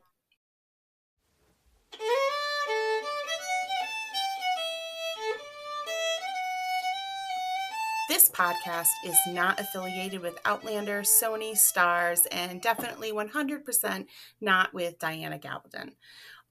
This 8.07 8.29
podcast 8.29 8.89
is 9.03 9.17
not 9.27 9.59
affiliated 9.59 10.21
with 10.21 10.37
Outlander, 10.45 11.01
Sony, 11.01 11.53
Starz, 11.53 12.27
and 12.31 12.61
definitely 12.61 13.11
100% 13.11 14.05
not 14.41 14.73
with 14.75 14.99
Diana 14.99 15.39
Gabaldon. 15.39 15.93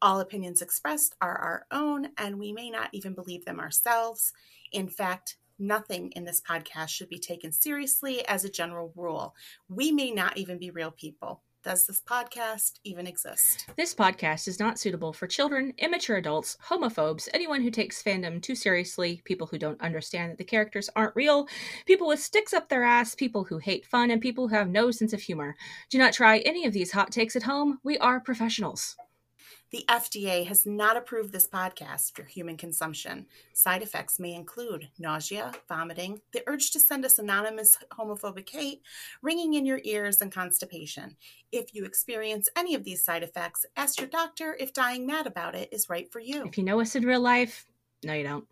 All 0.02 0.18
opinions 0.18 0.62
expressed 0.62 1.14
are 1.20 1.36
our 1.38 1.66
own, 1.70 2.08
and 2.18 2.40
we 2.40 2.52
may 2.52 2.70
not 2.70 2.90
even 2.92 3.14
believe 3.14 3.44
them 3.44 3.60
ourselves. 3.60 4.32
In 4.72 4.88
fact, 4.88 5.36
nothing 5.56 6.10
in 6.16 6.24
this 6.24 6.42
podcast 6.42 6.88
should 6.88 7.08
be 7.08 7.20
taken 7.20 7.52
seriously 7.52 8.26
as 8.26 8.44
a 8.44 8.50
general 8.50 8.92
rule. 8.96 9.36
We 9.68 9.92
may 9.92 10.10
not 10.10 10.36
even 10.36 10.58
be 10.58 10.70
real 10.70 10.90
people. 10.90 11.43
Does 11.64 11.86
this 11.86 12.02
podcast 12.02 12.72
even 12.84 13.06
exist? 13.06 13.64
This 13.74 13.94
podcast 13.94 14.46
is 14.48 14.60
not 14.60 14.78
suitable 14.78 15.14
for 15.14 15.26
children, 15.26 15.72
immature 15.78 16.18
adults, 16.18 16.58
homophobes, 16.68 17.26
anyone 17.32 17.62
who 17.62 17.70
takes 17.70 18.02
fandom 18.02 18.42
too 18.42 18.54
seriously, 18.54 19.22
people 19.24 19.46
who 19.46 19.56
don't 19.56 19.80
understand 19.80 20.30
that 20.30 20.36
the 20.36 20.44
characters 20.44 20.90
aren't 20.94 21.16
real, 21.16 21.48
people 21.86 22.06
with 22.06 22.20
sticks 22.20 22.52
up 22.52 22.68
their 22.68 22.84
ass, 22.84 23.14
people 23.14 23.44
who 23.44 23.56
hate 23.56 23.86
fun, 23.86 24.10
and 24.10 24.20
people 24.20 24.48
who 24.48 24.54
have 24.54 24.68
no 24.68 24.90
sense 24.90 25.14
of 25.14 25.22
humor. 25.22 25.56
Do 25.88 25.96
not 25.96 26.12
try 26.12 26.40
any 26.40 26.66
of 26.66 26.74
these 26.74 26.92
hot 26.92 27.10
takes 27.10 27.34
at 27.34 27.44
home. 27.44 27.78
We 27.82 27.96
are 27.96 28.20
professionals. 28.20 28.96
The 29.70 29.84
FDA 29.88 30.46
has 30.46 30.66
not 30.66 30.96
approved 30.96 31.32
this 31.32 31.46
podcast 31.46 32.14
for 32.14 32.22
human 32.22 32.56
consumption. 32.56 33.26
Side 33.52 33.82
effects 33.82 34.18
may 34.20 34.34
include 34.34 34.88
nausea, 34.98 35.52
vomiting, 35.68 36.20
the 36.32 36.42
urge 36.46 36.70
to 36.72 36.80
send 36.80 37.04
us 37.04 37.18
anonymous 37.18 37.78
homophobic 37.92 38.48
hate, 38.48 38.82
ringing 39.22 39.54
in 39.54 39.66
your 39.66 39.80
ears, 39.84 40.20
and 40.20 40.32
constipation. 40.32 41.16
If 41.52 41.74
you 41.74 41.84
experience 41.84 42.48
any 42.56 42.74
of 42.74 42.84
these 42.84 43.04
side 43.04 43.22
effects, 43.22 43.66
ask 43.76 43.98
your 44.00 44.08
doctor 44.08 44.56
if 44.58 44.72
dying 44.72 45.06
mad 45.06 45.26
about 45.26 45.54
it 45.54 45.68
is 45.72 45.88
right 45.88 46.10
for 46.10 46.20
you. 46.20 46.46
If 46.46 46.58
you 46.58 46.64
know 46.64 46.80
us 46.80 46.94
in 46.94 47.04
real 47.04 47.20
life, 47.20 47.66
no, 48.04 48.12
you 48.12 48.24
don't. 48.24 48.46